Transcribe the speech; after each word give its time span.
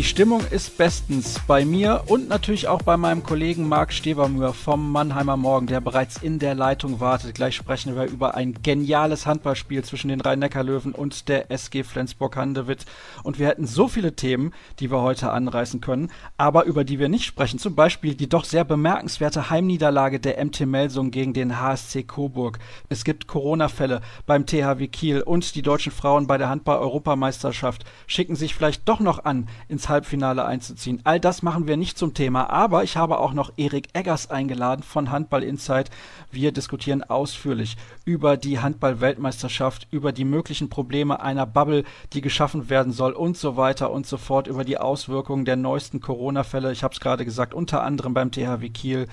Die 0.00 0.06
Stimmung 0.06 0.40
ist 0.50 0.78
bestens 0.78 1.38
bei 1.46 1.66
mir 1.66 2.04
und 2.06 2.26
natürlich 2.26 2.68
auch 2.68 2.80
bei 2.80 2.96
meinem 2.96 3.22
Kollegen 3.22 3.68
Marc 3.68 3.92
Stevermühr 3.92 4.54
vom 4.54 4.90
Mannheimer 4.92 5.36
Morgen, 5.36 5.66
der 5.66 5.82
bereits 5.82 6.16
in 6.16 6.38
der 6.38 6.54
Leitung 6.54 7.00
wartet. 7.00 7.34
Gleich 7.34 7.54
sprechen 7.54 7.94
wir 7.94 8.06
über 8.06 8.34
ein 8.34 8.54
geniales 8.62 9.26
Handballspiel 9.26 9.84
zwischen 9.84 10.08
den 10.08 10.22
Rhein-Neckar-Löwen 10.22 10.92
und 10.92 11.28
der 11.28 11.50
SG 11.50 11.82
Flensburg-Handewitt. 11.82 12.86
Und 13.24 13.38
wir 13.38 13.48
hätten 13.48 13.66
so 13.66 13.88
viele 13.88 14.16
Themen, 14.16 14.54
die 14.78 14.90
wir 14.90 15.02
heute 15.02 15.32
anreißen 15.32 15.82
können, 15.82 16.10
aber 16.38 16.64
über 16.64 16.84
die 16.84 16.98
wir 16.98 17.10
nicht 17.10 17.26
sprechen. 17.26 17.58
Zum 17.58 17.74
Beispiel 17.74 18.14
die 18.14 18.30
doch 18.30 18.46
sehr 18.46 18.64
bemerkenswerte 18.64 19.50
Heimniederlage 19.50 20.18
der 20.18 20.42
MT 20.42 20.60
Melsung 20.60 21.10
gegen 21.10 21.34
den 21.34 21.60
HSC 21.60 22.04
Coburg. 22.04 22.58
Es 22.88 23.04
gibt 23.04 23.26
Corona-Fälle 23.26 24.00
beim 24.24 24.46
THW 24.46 24.88
Kiel 24.88 25.20
und 25.20 25.54
die 25.54 25.62
deutschen 25.62 25.92
Frauen 25.92 26.26
bei 26.26 26.38
der 26.38 26.48
Handball-Europameisterschaft 26.48 27.84
schicken 28.06 28.34
sich 28.34 28.54
vielleicht 28.54 28.88
doch 28.88 29.00
noch 29.00 29.26
an, 29.26 29.46
ins 29.68 29.89
Halbfinale 29.90 30.46
einzuziehen. 30.46 31.00
All 31.04 31.20
das 31.20 31.42
machen 31.42 31.66
wir 31.66 31.76
nicht 31.76 31.98
zum 31.98 32.14
Thema, 32.14 32.48
aber 32.48 32.82
ich 32.84 32.96
habe 32.96 33.18
auch 33.18 33.34
noch 33.34 33.52
Erik 33.58 33.88
Eggers 33.92 34.30
eingeladen 34.30 34.82
von 34.82 35.10
Handball 35.10 35.42
Insight. 35.42 35.90
Wir 36.30 36.52
diskutieren 36.52 37.02
ausführlich 37.02 37.76
über 38.06 38.38
die 38.38 38.60
Handball-Weltmeisterschaft, 38.60 39.86
über 39.90 40.12
die 40.12 40.24
möglichen 40.24 40.70
Probleme 40.70 41.20
einer 41.20 41.44
Bubble, 41.44 41.84
die 42.14 42.22
geschaffen 42.22 42.70
werden 42.70 42.92
soll 42.94 43.12
und 43.12 43.36
so 43.36 43.58
weiter 43.58 43.90
und 43.90 44.06
so 44.06 44.16
fort, 44.16 44.46
über 44.46 44.64
die 44.64 44.78
Auswirkungen 44.78 45.44
der 45.44 45.56
neuesten 45.56 46.00
Corona-Fälle. 46.00 46.72
Ich 46.72 46.82
habe 46.82 46.94
es 46.94 47.00
gerade 47.00 47.26
gesagt, 47.26 47.52
unter 47.52 47.82
anderem 47.82 48.14
beim 48.14 48.30
THW 48.30 48.70
Kiel. 48.70 49.08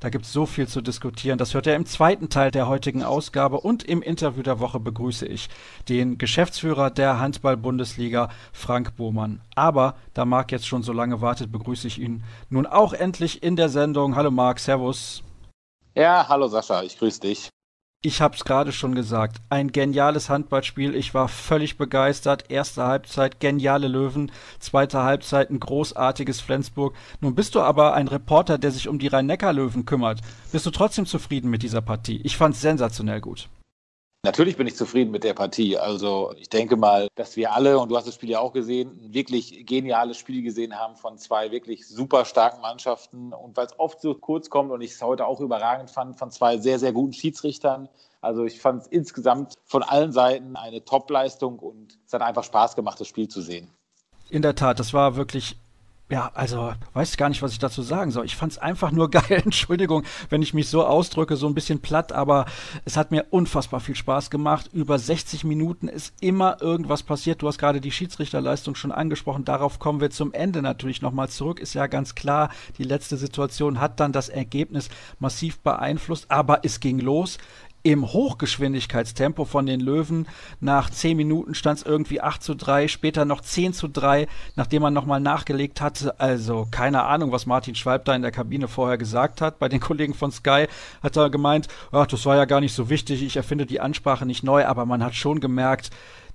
Da 0.00 0.08
gibt 0.08 0.24
es 0.24 0.32
so 0.32 0.46
viel 0.46 0.66
zu 0.66 0.80
diskutieren. 0.80 1.36
Das 1.36 1.52
hört 1.52 1.66
ihr 1.66 1.76
im 1.76 1.84
zweiten 1.84 2.30
Teil 2.30 2.50
der 2.50 2.68
heutigen 2.68 3.02
Ausgabe 3.02 3.60
und 3.60 3.84
im 3.84 4.00
Interview 4.00 4.42
der 4.42 4.58
Woche 4.58 4.80
begrüße 4.80 5.26
ich 5.26 5.50
den 5.90 6.16
Geschäftsführer 6.16 6.90
der 6.90 7.20
Handball-Bundesliga, 7.20 8.30
Frank 8.50 8.96
Bohmann. 8.96 9.42
Aber 9.54 9.96
da 10.14 10.24
Marc 10.24 10.52
jetzt 10.52 10.66
schon 10.66 10.82
so 10.82 10.94
lange 10.94 11.20
wartet, 11.20 11.52
begrüße 11.52 11.86
ich 11.86 11.98
ihn 11.98 12.24
nun 12.48 12.64
auch 12.64 12.94
endlich 12.94 13.42
in 13.42 13.56
der 13.56 13.68
Sendung. 13.68 14.16
Hallo 14.16 14.30
Marc, 14.30 14.58
Servus. 14.58 15.22
Ja, 15.94 16.26
hallo 16.28 16.48
Sascha, 16.48 16.82
ich 16.82 16.98
grüße 16.98 17.20
dich. 17.20 17.50
Ich 18.02 18.22
habe 18.22 18.34
es 18.34 18.44
gerade 18.44 18.72
schon 18.72 18.94
gesagt, 18.94 19.42
ein 19.50 19.72
geniales 19.72 20.30
Handballspiel. 20.30 20.94
Ich 20.94 21.12
war 21.12 21.28
völlig 21.28 21.76
begeistert. 21.76 22.50
Erste 22.50 22.84
Halbzeit 22.84 23.40
geniale 23.40 23.88
Löwen, 23.88 24.32
zweite 24.58 25.02
Halbzeit 25.02 25.50
ein 25.50 25.60
großartiges 25.60 26.40
Flensburg. 26.40 26.96
Nun 27.20 27.34
bist 27.34 27.54
du 27.54 27.60
aber 27.60 27.92
ein 27.92 28.08
Reporter, 28.08 28.56
der 28.56 28.70
sich 28.70 28.88
um 28.88 28.98
die 28.98 29.08
Rhein-Neckar-Löwen 29.08 29.84
kümmert. 29.84 30.22
Bist 30.50 30.64
du 30.64 30.70
trotzdem 30.70 31.04
zufrieden 31.04 31.50
mit 31.50 31.62
dieser 31.62 31.82
Partie? 31.82 32.22
Ich 32.24 32.38
fand 32.38 32.54
es 32.54 32.62
sensationell 32.62 33.20
gut. 33.20 33.50
Natürlich 34.22 34.58
bin 34.58 34.66
ich 34.66 34.76
zufrieden 34.76 35.10
mit 35.10 35.24
der 35.24 35.32
Partie. 35.32 35.78
Also 35.78 36.34
ich 36.36 36.50
denke 36.50 36.76
mal, 36.76 37.08
dass 37.14 37.36
wir 37.36 37.54
alle, 37.54 37.78
und 37.78 37.88
du 37.88 37.96
hast 37.96 38.06
das 38.06 38.14
Spiel 38.14 38.28
ja 38.28 38.38
auch 38.38 38.52
gesehen, 38.52 38.90
ein 39.02 39.14
wirklich 39.14 39.64
geniales 39.64 40.18
Spiel 40.18 40.42
gesehen 40.42 40.78
haben 40.78 40.94
von 40.96 41.16
zwei 41.16 41.50
wirklich 41.50 41.88
super 41.88 42.26
starken 42.26 42.60
Mannschaften. 42.60 43.32
Und 43.32 43.56
weil 43.56 43.64
es 43.64 43.78
oft 43.78 44.02
so 44.02 44.14
kurz 44.14 44.50
kommt 44.50 44.72
und 44.72 44.82
ich 44.82 44.90
es 44.90 45.00
heute 45.00 45.26
auch 45.26 45.40
überragend 45.40 45.90
fand, 45.90 46.18
von 46.18 46.30
zwei 46.30 46.58
sehr, 46.58 46.78
sehr 46.78 46.92
guten 46.92 47.14
Schiedsrichtern. 47.14 47.88
Also 48.20 48.44
ich 48.44 48.60
fand 48.60 48.82
es 48.82 48.88
insgesamt 48.88 49.54
von 49.64 49.82
allen 49.82 50.12
Seiten 50.12 50.54
eine 50.54 50.84
Top-Leistung 50.84 51.58
und 51.58 51.98
es 52.06 52.12
hat 52.12 52.20
einfach 52.20 52.44
Spaß 52.44 52.76
gemacht, 52.76 53.00
das 53.00 53.08
Spiel 53.08 53.28
zu 53.28 53.40
sehen. 53.40 53.70
In 54.28 54.42
der 54.42 54.54
Tat, 54.54 54.78
das 54.78 54.92
war 54.92 55.16
wirklich 55.16 55.56
ja, 56.10 56.30
also 56.34 56.72
weiß 56.92 57.16
gar 57.16 57.28
nicht, 57.28 57.40
was 57.40 57.52
ich 57.52 57.60
dazu 57.60 57.82
sagen 57.82 58.10
soll. 58.10 58.24
Ich 58.24 58.34
fand 58.34 58.52
es 58.52 58.58
einfach 58.58 58.90
nur 58.90 59.10
geil. 59.10 59.42
Entschuldigung, 59.44 60.02
wenn 60.28 60.42
ich 60.42 60.54
mich 60.54 60.68
so 60.68 60.84
ausdrücke, 60.84 61.36
so 61.36 61.46
ein 61.46 61.54
bisschen 61.54 61.80
platt, 61.80 62.12
aber 62.12 62.46
es 62.84 62.96
hat 62.96 63.12
mir 63.12 63.26
unfassbar 63.30 63.80
viel 63.80 63.94
Spaß 63.94 64.30
gemacht. 64.30 64.70
Über 64.72 64.98
60 64.98 65.44
Minuten 65.44 65.88
ist 65.88 66.12
immer 66.20 66.60
irgendwas 66.60 67.04
passiert. 67.04 67.42
Du 67.42 67.48
hast 67.48 67.58
gerade 67.58 67.80
die 67.80 67.92
Schiedsrichterleistung 67.92 68.74
schon 68.74 68.92
angesprochen. 68.92 69.44
Darauf 69.44 69.78
kommen 69.78 70.00
wir 70.00 70.10
zum 70.10 70.32
Ende 70.32 70.62
natürlich 70.62 71.00
nochmal 71.00 71.28
zurück. 71.28 71.60
Ist 71.60 71.74
ja 71.74 71.86
ganz 71.86 72.14
klar, 72.14 72.50
die 72.78 72.84
letzte 72.84 73.16
Situation 73.16 73.80
hat 73.80 74.00
dann 74.00 74.12
das 74.12 74.28
Ergebnis 74.28 74.88
massiv 75.20 75.60
beeinflusst, 75.60 76.30
aber 76.30 76.60
es 76.64 76.80
ging 76.80 76.98
los 76.98 77.38
im 77.82 78.12
Hochgeschwindigkeitstempo 78.12 79.44
von 79.44 79.66
den 79.66 79.80
Löwen. 79.80 80.28
Nach 80.60 80.90
10 80.90 81.16
Minuten 81.16 81.54
stand 81.54 81.78
es 81.78 81.86
irgendwie 81.86 82.20
8 82.20 82.42
zu 82.42 82.54
3, 82.54 82.88
später 82.88 83.24
noch 83.24 83.40
10 83.40 83.72
zu 83.72 83.88
3, 83.88 84.26
nachdem 84.56 84.82
man 84.82 84.94
nochmal 84.94 85.20
nachgelegt 85.20 85.80
hatte. 85.80 86.18
Also 86.20 86.66
keine 86.70 87.04
Ahnung, 87.04 87.32
was 87.32 87.46
Martin 87.46 87.74
Schwalb 87.74 88.04
da 88.04 88.14
in 88.14 88.22
der 88.22 88.32
Kabine 88.32 88.68
vorher 88.68 88.98
gesagt 88.98 89.40
hat. 89.40 89.58
Bei 89.58 89.68
den 89.68 89.80
Kollegen 89.90 90.14
von 90.14 90.30
Sky 90.30 90.66
hat 91.02 91.16
er 91.16 91.30
gemeint, 91.30 91.68
ach, 91.92 92.06
das 92.06 92.26
war 92.26 92.36
ja 92.36 92.44
gar 92.44 92.60
nicht 92.60 92.74
so 92.74 92.90
wichtig, 92.90 93.22
ich 93.22 93.36
erfinde 93.36 93.66
die 93.66 93.80
Ansprache 93.80 94.26
nicht 94.26 94.44
neu, 94.44 94.64
aber 94.66 94.86
man 94.86 95.02
hat 95.02 95.14
schon 95.14 95.40
gemerkt, 95.40 95.90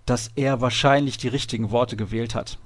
dass 0.05 0.31
er 0.35 0.61
wahrscheinlich 0.61 1.17
die 1.17 1.27
richtigen 1.27 1.71
Worte 1.71 1.95
gewählt 1.95 2.35
hat. 2.35 2.57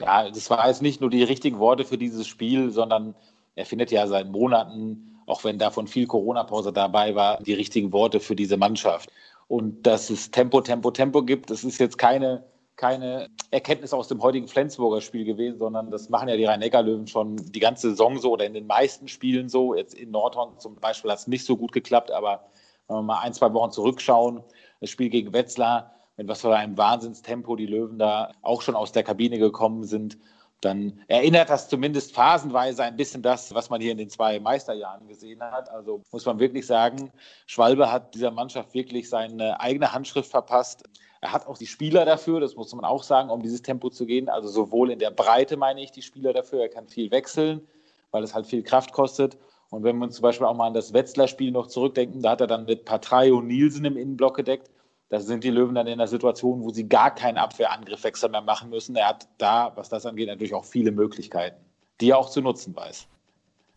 Ja, 0.00 0.28
das 0.28 0.48
war 0.48 0.66
jetzt 0.66 0.82
nicht 0.82 1.00
nur 1.00 1.10
die 1.10 1.22
richtigen 1.22 1.58
Worte 1.58 1.84
für 1.84 1.98
dieses 1.98 2.26
Spiel, 2.26 2.70
sondern 2.70 3.14
er 3.54 3.66
findet 3.66 3.90
ja 3.90 4.06
seit 4.06 4.28
Monaten 4.28 5.19
auch 5.30 5.44
wenn 5.44 5.58
davon 5.58 5.86
viel 5.86 6.06
Corona-Pause 6.06 6.72
dabei 6.72 7.14
war, 7.14 7.42
die 7.42 7.54
richtigen 7.54 7.92
Worte 7.92 8.20
für 8.20 8.36
diese 8.36 8.56
Mannschaft. 8.56 9.10
Und 9.48 9.86
dass 9.86 10.10
es 10.10 10.30
Tempo, 10.30 10.60
Tempo, 10.60 10.90
Tempo 10.90 11.22
gibt, 11.22 11.50
das 11.50 11.64
ist 11.64 11.78
jetzt 11.78 11.98
keine, 11.98 12.44
keine 12.76 13.28
Erkenntnis 13.50 13.92
aus 13.92 14.08
dem 14.08 14.22
heutigen 14.22 14.48
Flensburger 14.48 15.00
Spiel 15.00 15.24
gewesen, 15.24 15.58
sondern 15.58 15.90
das 15.90 16.08
machen 16.08 16.28
ja 16.28 16.36
die 16.36 16.44
Rhein-Neckar-Löwen 16.44 17.06
schon 17.06 17.36
die 17.36 17.60
ganze 17.60 17.90
Saison 17.90 18.18
so 18.18 18.32
oder 18.32 18.46
in 18.46 18.54
den 18.54 18.66
meisten 18.66 19.08
Spielen 19.08 19.48
so. 19.48 19.74
Jetzt 19.74 19.94
in 19.94 20.10
Nordhorn 20.10 20.58
zum 20.58 20.76
Beispiel 20.76 21.10
hat 21.10 21.18
es 21.18 21.26
nicht 21.26 21.44
so 21.44 21.56
gut 21.56 21.72
geklappt, 21.72 22.10
aber 22.10 22.44
wenn 22.88 22.96
wir 22.96 23.02
mal 23.02 23.20
ein, 23.20 23.32
zwei 23.32 23.52
Wochen 23.52 23.70
zurückschauen, 23.70 24.42
das 24.80 24.90
Spiel 24.90 25.10
gegen 25.10 25.32
Wetzlar, 25.32 25.94
mit 26.16 26.28
was 26.28 26.42
für 26.42 26.54
einem 26.54 26.76
Wahnsinnstempo 26.76 27.56
die 27.56 27.66
Löwen 27.66 27.98
da 27.98 28.32
auch 28.42 28.62
schon 28.62 28.74
aus 28.76 28.92
der 28.92 29.02
Kabine 29.02 29.38
gekommen 29.38 29.84
sind 29.84 30.18
dann 30.60 31.00
erinnert 31.08 31.48
das 31.48 31.68
zumindest 31.68 32.14
phasenweise 32.14 32.82
ein 32.82 32.96
bisschen 32.96 33.22
das, 33.22 33.54
was 33.54 33.70
man 33.70 33.80
hier 33.80 33.92
in 33.92 33.98
den 33.98 34.10
zwei 34.10 34.38
Meisterjahren 34.38 35.08
gesehen 35.08 35.40
hat. 35.40 35.70
Also 35.70 36.02
muss 36.12 36.26
man 36.26 36.38
wirklich 36.38 36.66
sagen, 36.66 37.10
Schwalbe 37.46 37.90
hat 37.90 38.14
dieser 38.14 38.30
Mannschaft 38.30 38.74
wirklich 38.74 39.08
seine 39.08 39.58
eigene 39.60 39.92
Handschrift 39.92 40.30
verpasst. 40.30 40.84
Er 41.22 41.32
hat 41.32 41.46
auch 41.46 41.56
die 41.56 41.66
Spieler 41.66 42.04
dafür, 42.04 42.40
das 42.40 42.56
muss 42.56 42.74
man 42.74 42.84
auch 42.84 43.02
sagen, 43.02 43.30
um 43.30 43.42
dieses 43.42 43.62
Tempo 43.62 43.88
zu 43.88 44.04
gehen. 44.04 44.28
Also 44.28 44.48
sowohl 44.48 44.90
in 44.90 44.98
der 44.98 45.10
Breite 45.10 45.56
meine 45.56 45.82
ich 45.82 45.92
die 45.92 46.02
Spieler 46.02 46.32
dafür, 46.32 46.62
er 46.62 46.68
kann 46.68 46.88
viel 46.88 47.10
wechseln, 47.10 47.66
weil 48.10 48.22
es 48.22 48.34
halt 48.34 48.46
viel 48.46 48.62
Kraft 48.62 48.92
kostet. 48.92 49.38
Und 49.70 49.84
wenn 49.84 49.96
wir 49.98 50.04
uns 50.04 50.16
zum 50.16 50.22
Beispiel 50.22 50.46
auch 50.46 50.56
mal 50.56 50.66
an 50.66 50.74
das 50.74 50.92
Wetzlar-Spiel 50.92 51.52
noch 51.52 51.68
zurückdenken, 51.68 52.22
da 52.22 52.30
hat 52.30 52.40
er 52.40 52.46
dann 52.46 52.66
mit 52.66 52.84
Patrei 52.84 53.32
und 53.32 53.46
Nielsen 53.46 53.84
im 53.84 53.96
Innenblock 53.96 54.36
gedeckt 54.36 54.70
da 55.10 55.18
sind 55.18 55.42
die 55.42 55.50
Löwen 55.50 55.74
dann 55.74 55.88
in 55.88 55.98
der 55.98 56.06
Situation, 56.06 56.62
wo 56.62 56.70
sie 56.70 56.88
gar 56.88 57.12
keinen 57.12 57.36
Abwehrangriffwechsel 57.36 58.30
mehr 58.30 58.42
machen 58.42 58.70
müssen. 58.70 58.94
Er 58.94 59.08
hat 59.08 59.28
da, 59.38 59.72
was 59.74 59.88
das 59.88 60.06
angeht, 60.06 60.28
natürlich 60.28 60.54
auch 60.54 60.64
viele 60.64 60.92
Möglichkeiten, 60.92 61.56
die 62.00 62.10
er 62.10 62.18
auch 62.18 62.30
zu 62.30 62.40
nutzen 62.40 62.74
weiß. 62.74 63.08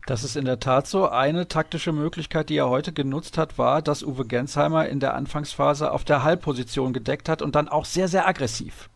Das 0.06 0.22
ist 0.22 0.36
in 0.36 0.44
der 0.44 0.60
Tat 0.60 0.86
so. 0.86 1.08
Eine 1.08 1.48
taktische 1.48 1.90
Möglichkeit, 1.90 2.50
die 2.50 2.56
er 2.56 2.68
heute 2.68 2.92
genutzt 2.92 3.36
hat, 3.36 3.58
war, 3.58 3.82
dass 3.82 4.04
Uwe 4.04 4.26
Gensheimer 4.26 4.86
in 4.86 5.00
der 5.00 5.14
Anfangsphase 5.14 5.90
auf 5.90 6.04
der 6.04 6.22
Halbposition 6.22 6.92
gedeckt 6.92 7.28
hat 7.28 7.42
und 7.42 7.56
dann 7.56 7.68
auch 7.68 7.84
sehr, 7.84 8.06
sehr 8.06 8.28
aggressiv. 8.28 8.88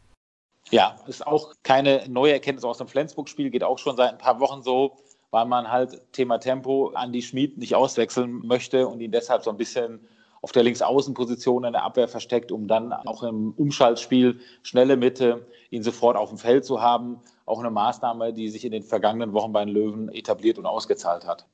Ja, 0.71 0.97
ist 1.07 1.27
auch 1.27 1.55
keine 1.65 2.05
neue 2.09 2.35
Erkenntnis 2.35 2.65
aus 2.65 2.79
dem 2.79 2.89
Flensburg-Spiel, 2.89 3.51
geht 3.51 3.65
auch 3.65 3.79
schon 3.79 3.97
seit 3.97 4.13
ein 4.13 4.19
paar 4.19 4.39
Wochen 4.39 4.63
so, 4.63 4.99
weil 5.31 5.47
man 5.47 5.73
halt 5.73 6.13
Thema 6.13 6.39
Tempo 6.39 6.91
an 6.95 7.11
die 7.11 7.23
Schmied 7.23 7.59
nicht 7.59 7.75
auswechseln 7.75 8.47
möchte 8.47 8.87
und 8.87 9.01
ihn 9.01 9.11
deshalb 9.11 9.43
so 9.43 9.51
ein 9.51 9.57
bisschen 9.57 10.07
auf 10.43 10.53
der 10.53 10.63
Linksaußenposition 10.63 11.65
in 11.65 11.73
der 11.73 11.85
Abwehr 11.85 12.09
versteckt, 12.09 12.53
um 12.53 12.69
dann 12.69 12.93
auch 12.93 13.23
im 13.23 13.53
Umschaltspiel 13.53 14.41
schnelle 14.63 14.97
Mitte 14.97 15.47
ihn 15.71 15.83
sofort 15.83 16.17
auf 16.17 16.29
dem 16.29 16.39
Feld 16.39 16.65
zu 16.65 16.81
haben. 16.81 17.21
Auch 17.47 17.61
eine 17.61 17.71
Maßnahme, 17.71 18.33
die 18.33 18.49
sich 18.49 18.65
in 18.65 18.73
den 18.73 18.83
vergangenen 18.83 19.33
Wochen 19.33 19.53
bei 19.53 19.65
den 19.65 19.73
Löwen 19.75 20.09
etabliert 20.09 20.59
und 20.59 20.67
ausgezahlt 20.67 21.27
hat. 21.27 21.47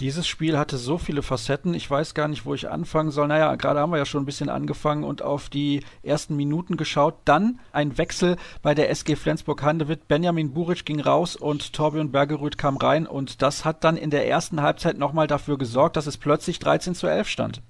Dieses 0.00 0.26
Spiel 0.26 0.56
hatte 0.56 0.78
so 0.78 0.96
viele 0.96 1.22
Facetten, 1.22 1.74
ich 1.74 1.90
weiß 1.90 2.14
gar 2.14 2.26
nicht, 2.26 2.46
wo 2.46 2.54
ich 2.54 2.70
anfangen 2.70 3.10
soll. 3.10 3.28
Naja, 3.28 3.54
gerade 3.56 3.80
haben 3.80 3.92
wir 3.92 3.98
ja 3.98 4.06
schon 4.06 4.22
ein 4.22 4.26
bisschen 4.26 4.48
angefangen 4.48 5.04
und 5.04 5.20
auf 5.20 5.50
die 5.50 5.84
ersten 6.02 6.36
Minuten 6.36 6.78
geschaut. 6.78 7.16
Dann 7.26 7.60
ein 7.70 7.98
Wechsel 7.98 8.36
bei 8.62 8.74
der 8.74 8.88
SG 8.88 9.14
Flensburg-Handewitt. 9.14 10.08
Benjamin 10.08 10.54
Buric 10.54 10.86
ging 10.86 11.00
raus 11.00 11.36
und 11.36 11.74
Torbjörn 11.74 12.12
Bergerud 12.12 12.56
kam 12.56 12.78
rein. 12.78 13.06
Und 13.06 13.42
das 13.42 13.66
hat 13.66 13.84
dann 13.84 13.98
in 13.98 14.08
der 14.08 14.26
ersten 14.26 14.62
Halbzeit 14.62 14.96
nochmal 14.96 15.26
dafür 15.26 15.58
gesorgt, 15.58 15.98
dass 15.98 16.06
es 16.06 16.16
plötzlich 16.16 16.58
13 16.60 16.94
zu 16.94 17.06
11 17.06 17.28
stand. 17.28 17.62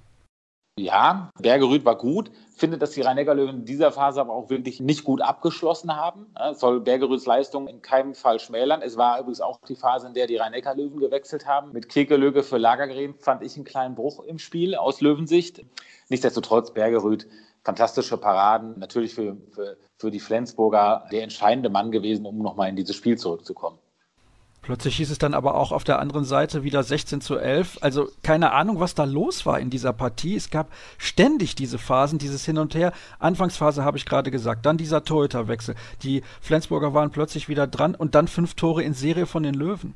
Ja, 0.80 1.30
Bergerüth 1.40 1.84
war 1.84 1.96
gut. 1.96 2.30
Finde, 2.56 2.78
dass 2.78 2.92
die 2.92 3.00
Rhein-Neckar-Löwen 3.00 3.60
in 3.60 3.64
dieser 3.64 3.92
Phase 3.92 4.20
aber 4.20 4.32
auch 4.32 4.50
wirklich 4.50 4.80
nicht 4.80 5.04
gut 5.04 5.20
abgeschlossen 5.20 5.94
haben. 5.96 6.26
Es 6.50 6.60
soll 6.60 6.80
Bergerüths 6.80 7.26
Leistung 7.26 7.68
in 7.68 7.82
keinem 7.82 8.14
Fall 8.14 8.40
schmälern. 8.40 8.82
Es 8.82 8.96
war 8.96 9.18
übrigens 9.18 9.40
auch 9.40 9.58
die 9.68 9.76
Phase, 9.76 10.06
in 10.06 10.14
der 10.14 10.26
die 10.26 10.36
Rhein-Neckar-Löwen 10.36 10.98
gewechselt 10.98 11.46
haben. 11.46 11.72
Mit 11.72 11.88
Kekelöge 11.88 12.42
für 12.42 12.58
Lagergren 12.58 13.14
fand 13.18 13.42
ich 13.42 13.56
einen 13.56 13.64
kleinen 13.64 13.94
Bruch 13.94 14.24
im 14.24 14.38
Spiel 14.38 14.74
aus 14.74 15.00
Löwensicht. 15.00 15.64
Nichtsdestotrotz, 16.08 16.72
Bergerüth 16.72 17.26
fantastische 17.62 18.16
Paraden. 18.16 18.78
Natürlich 18.78 19.14
für, 19.14 19.36
für, 19.50 19.76
für 19.98 20.10
die 20.10 20.20
Flensburger 20.20 21.06
der 21.12 21.22
entscheidende 21.22 21.68
Mann 21.68 21.90
gewesen, 21.90 22.26
um 22.26 22.38
nochmal 22.38 22.68
in 22.68 22.76
dieses 22.76 22.96
Spiel 22.96 23.18
zurückzukommen. 23.18 23.78
Plötzlich 24.62 24.96
hieß 24.96 25.10
es 25.10 25.18
dann 25.18 25.34
aber 25.34 25.54
auch 25.54 25.72
auf 25.72 25.84
der 25.84 25.98
anderen 25.98 26.24
Seite 26.24 26.62
wieder 26.62 26.82
16 26.82 27.20
zu 27.20 27.38
11. 27.38 27.78
Also 27.80 28.08
keine 28.22 28.52
Ahnung, 28.52 28.78
was 28.78 28.94
da 28.94 29.04
los 29.04 29.46
war 29.46 29.58
in 29.58 29.70
dieser 29.70 29.92
Partie. 29.92 30.36
Es 30.36 30.50
gab 30.50 30.70
ständig 30.98 31.54
diese 31.54 31.78
Phasen, 31.78 32.18
dieses 32.18 32.44
Hin 32.44 32.58
und 32.58 32.74
Her. 32.74 32.92
Anfangsphase 33.18 33.84
habe 33.84 33.96
ich 33.96 34.04
gerade 34.04 34.30
gesagt, 34.30 34.66
dann 34.66 34.76
dieser 34.76 35.02
Torhüterwechsel. 35.02 35.74
Die 36.02 36.22
Flensburger 36.40 36.92
waren 36.92 37.10
plötzlich 37.10 37.48
wieder 37.48 37.66
dran 37.66 37.94
und 37.94 38.14
dann 38.14 38.28
fünf 38.28 38.54
Tore 38.54 38.82
in 38.82 38.92
Serie 38.94 39.26
von 39.26 39.42
den 39.42 39.54
Löwen. 39.54 39.94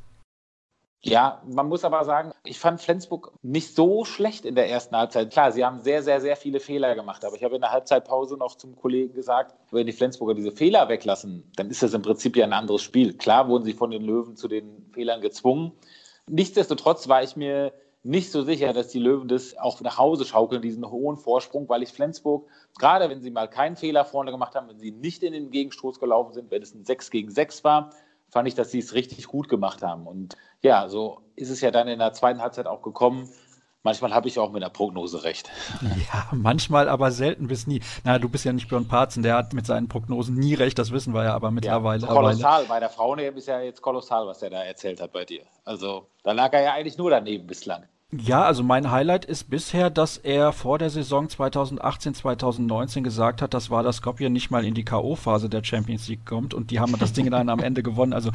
Ja, 1.05 1.43
man 1.47 1.69
muss 1.69 1.85
aber 1.85 2.03
sagen, 2.05 2.33
ich 2.45 2.59
fand 2.59 2.81
Flensburg 2.81 3.33
nicht 3.43 3.75
so 3.75 4.07
schlecht 4.07 4.47
in 4.47 4.55
der 4.55 4.71
ersten 4.71 4.97
Halbzeit. 4.97 5.31
Klar, 5.31 5.53
sie 5.53 5.63
haben 5.63 5.81
sehr, 5.81 6.03
sehr, 6.03 6.23
sehr 6.23 6.35
viele 6.35 6.61
Fehler 6.61 6.95
gemacht. 6.95 7.27
Aber 7.27 7.37
ich 7.37 7.45
habe 7.45 7.57
in 7.57 7.61
der 7.61 7.73
Halbzeitpause 7.73 8.39
noch 8.39 8.57
zum 8.57 8.75
Kollegen 8.75 9.13
gesagt, 9.13 9.55
wenn 9.71 9.87
die 9.87 9.93
Flensburger 9.93 10.33
diese 10.33 10.51
Fehler 10.51 10.89
weglassen, 10.89 11.51
dann 11.57 11.69
ist 11.69 11.83
das 11.83 11.93
im 11.93 12.01
Prinzip 12.01 12.37
ja 12.37 12.45
ein 12.47 12.55
anderes 12.55 12.81
Spiel. 12.81 13.13
Klar 13.19 13.49
wurden 13.49 13.65
sie 13.65 13.75
von 13.75 13.91
den 13.91 14.03
Löwen 14.03 14.37
zu 14.37 14.49
den 14.49 14.87
Fehlern 14.93 15.21
gezwungen. 15.21 15.73
Nichtsdestotrotz 16.27 17.07
war 17.07 17.23
ich 17.23 17.37
mir 17.37 17.75
nicht 18.03 18.31
so 18.31 18.43
sicher, 18.43 18.73
dass 18.73 18.89
die 18.89 18.99
Löwen 18.99 19.29
das 19.29 19.59
auch 19.59 19.83
nach 19.83 19.99
Hause 19.99 20.25
schaukeln, 20.25 20.63
diesen 20.63 20.91
hohen 20.91 21.17
Vorsprung, 21.17 21.69
weil 21.69 21.83
ich 21.83 21.91
Flensburg, 21.91 22.49
gerade 22.79 23.11
wenn 23.11 23.21
sie 23.21 23.31
mal 23.31 23.49
keinen 23.49 23.77
Fehler 23.77 24.07
vorne 24.07 24.31
gemacht 24.31 24.55
haben, 24.55 24.69
wenn 24.69 24.79
sie 24.79 24.91
nicht 24.91 25.23
in 25.23 25.33
den 25.35 25.51
Gegenstoß 25.51 26.01
gelaufen 26.01 26.33
sind, 26.33 26.51
wenn 26.51 26.63
es 26.63 26.75
ein 26.75 26.85
6 26.85 27.11
gegen 27.11 27.31
6 27.31 27.65
war, 27.65 27.91
fand 28.35 28.49
ich, 28.49 28.57
dass 28.57 28.73
sie 28.73 28.81
es 28.81 28.95
richtig 28.95 29.29
gut 29.29 29.49
gemacht 29.49 29.81
haben. 29.83 30.09
Und 30.09 30.35
ja, 30.61 30.89
so 30.89 31.21
ist 31.37 31.51
es 31.51 31.61
ja 31.61 31.71
dann 31.71 31.87
in 31.87 32.01
der 32.01 32.13
zweiten 32.15 32.43
Halbzeit 32.43 32.67
auch 32.67 32.83
gekommen. 32.83 33.29
Manchmal 33.85 34.13
habe 34.13 34.27
ich 34.27 34.41
auch 34.41 34.51
mit 34.51 34.61
der 34.61 34.71
Prognose 34.71 35.23
recht. 35.23 35.51
Ja, 36.13 36.27
manchmal, 36.33 36.89
aber 36.89 37.13
selten 37.13 37.47
bis 37.47 37.69
nie. 37.69 37.81
Na, 38.03 38.19
du 38.19 38.29
bist 38.29 38.45
ja 38.45 38.53
nicht 38.53 38.69
Björn 38.69 38.89
Parzen, 38.89 39.23
der 39.23 39.37
hat 39.37 39.53
mit 39.53 39.67
seinen 39.67 39.89
Prognosen 39.89 40.35
nie 40.35 40.55
recht, 40.55 40.79
das 40.79 40.91
wissen 40.91 41.15
wir 41.15 41.23
ja 41.23 41.35
aber 41.35 41.53
mittlerweile. 41.53 42.03
Ja, 42.03 42.09
kolossal, 42.09 42.65
bei 42.65 42.81
der 42.81 42.91
Frauen 42.91 43.21
ist 43.21 43.47
ja 43.47 43.61
jetzt 43.61 43.81
kolossal, 43.81 44.27
was 44.27 44.43
er 44.43 44.51
da 44.51 44.65
erzählt 44.65 45.01
hat 45.01 45.13
bei 45.13 45.25
dir. 45.25 45.43
Also, 45.65 46.09
da 46.25 46.33
lag 46.33 46.53
er 46.55 46.63
ja 46.63 46.73
eigentlich 46.73 46.99
nur 46.99 47.11
daneben 47.11 47.47
bislang. 47.47 47.85
Ja, 48.23 48.45
also 48.45 48.63
mein 48.63 48.91
Highlight 48.91 49.25
ist 49.25 49.51
bisher, 49.51 49.91
dass 49.91 50.19
er 50.19 50.53
vor 50.53 50.79
der 50.79 50.91
Saison 50.91 51.29
2018, 51.29 52.15
2019 52.15 53.03
gesagt 53.03 53.43
hat, 53.43 53.55
dass 53.55 53.71
Vardar 53.71 53.93
Skopje 53.93 54.31
nicht 54.31 54.51
mal 54.51 54.65
in 54.65 54.75
die 54.75 54.85
K.O.-Phase 54.85 55.49
der 55.49 55.65
Champions 55.65 56.07
League 56.07 56.25
kommt 56.25 56.55
und 56.55 56.71
die 56.71 56.79
haben 56.79 56.97
das 56.99 57.13
Ding 57.13 57.31
dann 57.31 57.49
am 57.49 57.61
Ende 57.61 57.83
gewonnen. 57.83 58.13
Also 58.13 58.31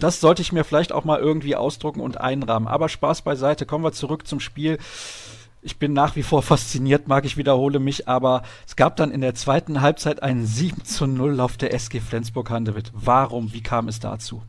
das 0.00 0.20
sollte 0.20 0.42
ich 0.42 0.52
mir 0.52 0.64
vielleicht 0.64 0.92
auch 0.92 1.04
mal 1.04 1.18
irgendwie 1.18 1.56
ausdrucken 1.56 2.00
und 2.00 2.20
einrahmen. 2.20 2.68
Aber 2.68 2.88
Spaß 2.88 3.22
beiseite, 3.22 3.64
kommen 3.64 3.84
wir 3.84 3.92
zurück 3.92 4.26
zum 4.26 4.38
Spiel. 4.38 4.78
Ich 5.62 5.78
bin 5.78 5.92
nach 5.92 6.16
wie 6.16 6.24
vor 6.24 6.42
fasziniert, 6.42 7.08
mag 7.08 7.24
ich 7.24 7.36
wiederhole 7.36 7.78
mich, 7.78 8.08
aber 8.08 8.42
es 8.66 8.76
gab 8.76 8.96
dann 8.96 9.12
in 9.12 9.20
der 9.20 9.34
zweiten 9.34 9.80
Halbzeit 9.80 10.22
einen 10.22 10.44
7 10.44 10.84
zu 10.84 11.06
0 11.06 11.40
auf 11.40 11.56
der 11.56 11.72
SG 11.72 12.00
Flensburg-Handewitt. 12.00 12.90
Warum? 12.92 13.52
Wie 13.52 13.62
kam 13.62 13.88
es 13.88 14.00
dazu? 14.00 14.42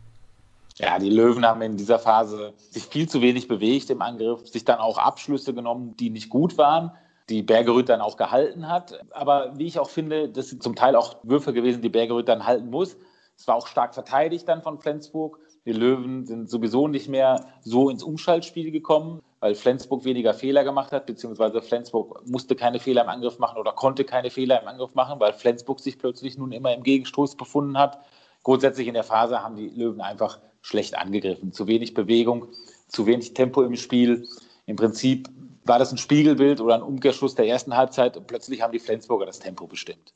Ja, 0.75 0.97
die 0.97 1.09
Löwen 1.09 1.45
haben 1.45 1.61
in 1.61 1.77
dieser 1.77 1.99
Phase 1.99 2.53
sich 2.57 2.85
viel 2.85 3.07
zu 3.07 3.21
wenig 3.21 3.47
bewegt 3.47 3.89
im 3.89 4.01
Angriff, 4.01 4.47
sich 4.47 4.65
dann 4.65 4.79
auch 4.79 4.97
Abschlüsse 4.97 5.53
genommen, 5.53 5.95
die 5.97 6.09
nicht 6.09 6.29
gut 6.29 6.57
waren, 6.57 6.91
die 7.29 7.43
Bergerüth 7.43 7.89
dann 7.89 8.01
auch 8.01 8.17
gehalten 8.17 8.67
hat. 8.67 8.99
Aber 9.11 9.57
wie 9.57 9.67
ich 9.67 9.77
auch 9.77 9.89
finde, 9.89 10.29
das 10.29 10.49
sind 10.49 10.63
zum 10.63 10.75
Teil 10.75 10.95
auch 10.95 11.17
Würfe 11.23 11.53
gewesen, 11.53 11.81
die 11.81 11.89
Bergerüth 11.89 12.27
dann 12.27 12.45
halten 12.45 12.69
muss. 12.69 12.97
Es 13.37 13.47
war 13.47 13.55
auch 13.55 13.67
stark 13.67 13.93
verteidigt 13.93 14.47
dann 14.47 14.61
von 14.61 14.79
Flensburg. 14.79 15.39
Die 15.65 15.71
Löwen 15.71 16.25
sind 16.25 16.49
sowieso 16.49 16.87
nicht 16.87 17.07
mehr 17.07 17.47
so 17.61 17.89
ins 17.89 18.03
Umschaltspiel 18.03 18.71
gekommen, 18.71 19.21
weil 19.39 19.55
Flensburg 19.55 20.03
weniger 20.05 20.33
Fehler 20.33 20.63
gemacht 20.63 20.91
hat, 20.91 21.05
beziehungsweise 21.05 21.61
Flensburg 21.61 22.27
musste 22.27 22.55
keine 22.55 22.79
Fehler 22.79 23.03
im 23.03 23.09
Angriff 23.09 23.39
machen 23.39 23.57
oder 23.59 23.71
konnte 23.71 24.03
keine 24.03 24.29
Fehler 24.29 24.61
im 24.61 24.67
Angriff 24.67 24.93
machen, 24.93 25.19
weil 25.19 25.33
Flensburg 25.33 25.79
sich 25.79 25.99
plötzlich 25.99 26.37
nun 26.37 26.51
immer 26.51 26.73
im 26.73 26.83
Gegenstoß 26.83 27.35
befunden 27.35 27.77
hat. 27.77 27.99
Grundsätzlich 28.43 28.87
in 28.87 28.93
der 28.93 29.03
Phase 29.03 29.41
haben 29.41 29.55
die 29.55 29.69
Löwen 29.69 30.01
einfach 30.01 30.39
schlecht 30.63 30.97
angegriffen. 30.97 31.51
Zu 31.51 31.67
wenig 31.67 31.93
Bewegung, 31.93 32.47
zu 32.87 33.05
wenig 33.05 33.35
Tempo 33.35 33.61
im 33.61 33.75
Spiel. 33.75 34.27
Im 34.65 34.77
Prinzip 34.77 35.29
war 35.65 35.77
das 35.77 35.91
ein 35.91 35.97
Spiegelbild 35.97 36.59
oder 36.61 36.75
ein 36.75 36.81
Umkehrschluss 36.81 37.35
der 37.35 37.47
ersten 37.47 37.75
Halbzeit 37.75 38.17
und 38.17 38.25
plötzlich 38.25 38.61
haben 38.61 38.73
die 38.73 38.79
Flensburger 38.79 39.25
das 39.25 39.39
Tempo 39.39 39.67
bestimmt. 39.67 40.13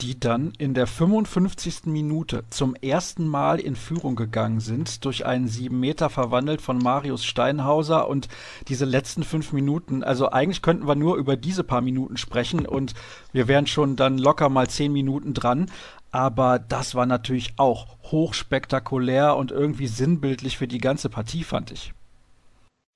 Die 0.00 0.18
dann 0.18 0.52
in 0.58 0.74
der 0.74 0.88
55. 0.88 1.86
Minute 1.86 2.44
zum 2.50 2.74
ersten 2.74 3.28
Mal 3.28 3.60
in 3.60 3.76
Führung 3.76 4.16
gegangen 4.16 4.58
sind, 4.58 5.04
durch 5.04 5.24
einen 5.24 5.46
sieben 5.46 5.78
Meter 5.78 6.10
verwandelt 6.10 6.60
von 6.60 6.78
Marius 6.78 7.24
Steinhauser 7.24 8.08
und 8.08 8.26
diese 8.66 8.86
letzten 8.86 9.22
fünf 9.22 9.52
Minuten, 9.52 10.02
also 10.02 10.30
eigentlich 10.30 10.62
könnten 10.62 10.88
wir 10.88 10.96
nur 10.96 11.14
über 11.16 11.36
diese 11.36 11.62
paar 11.62 11.80
Minuten 11.80 12.16
sprechen 12.16 12.66
und 12.66 12.94
wir 13.32 13.46
wären 13.46 13.68
schon 13.68 13.94
dann 13.94 14.18
locker 14.18 14.48
mal 14.48 14.68
zehn 14.68 14.92
Minuten 14.92 15.32
dran, 15.32 15.70
aber 16.14 16.60
das 16.60 16.94
war 16.94 17.06
natürlich 17.06 17.54
auch 17.56 17.88
hochspektakulär 18.04 19.36
und 19.36 19.50
irgendwie 19.50 19.88
sinnbildlich 19.88 20.56
für 20.56 20.68
die 20.68 20.78
ganze 20.78 21.08
Partie, 21.08 21.42
fand 21.42 21.72
ich. 21.72 21.92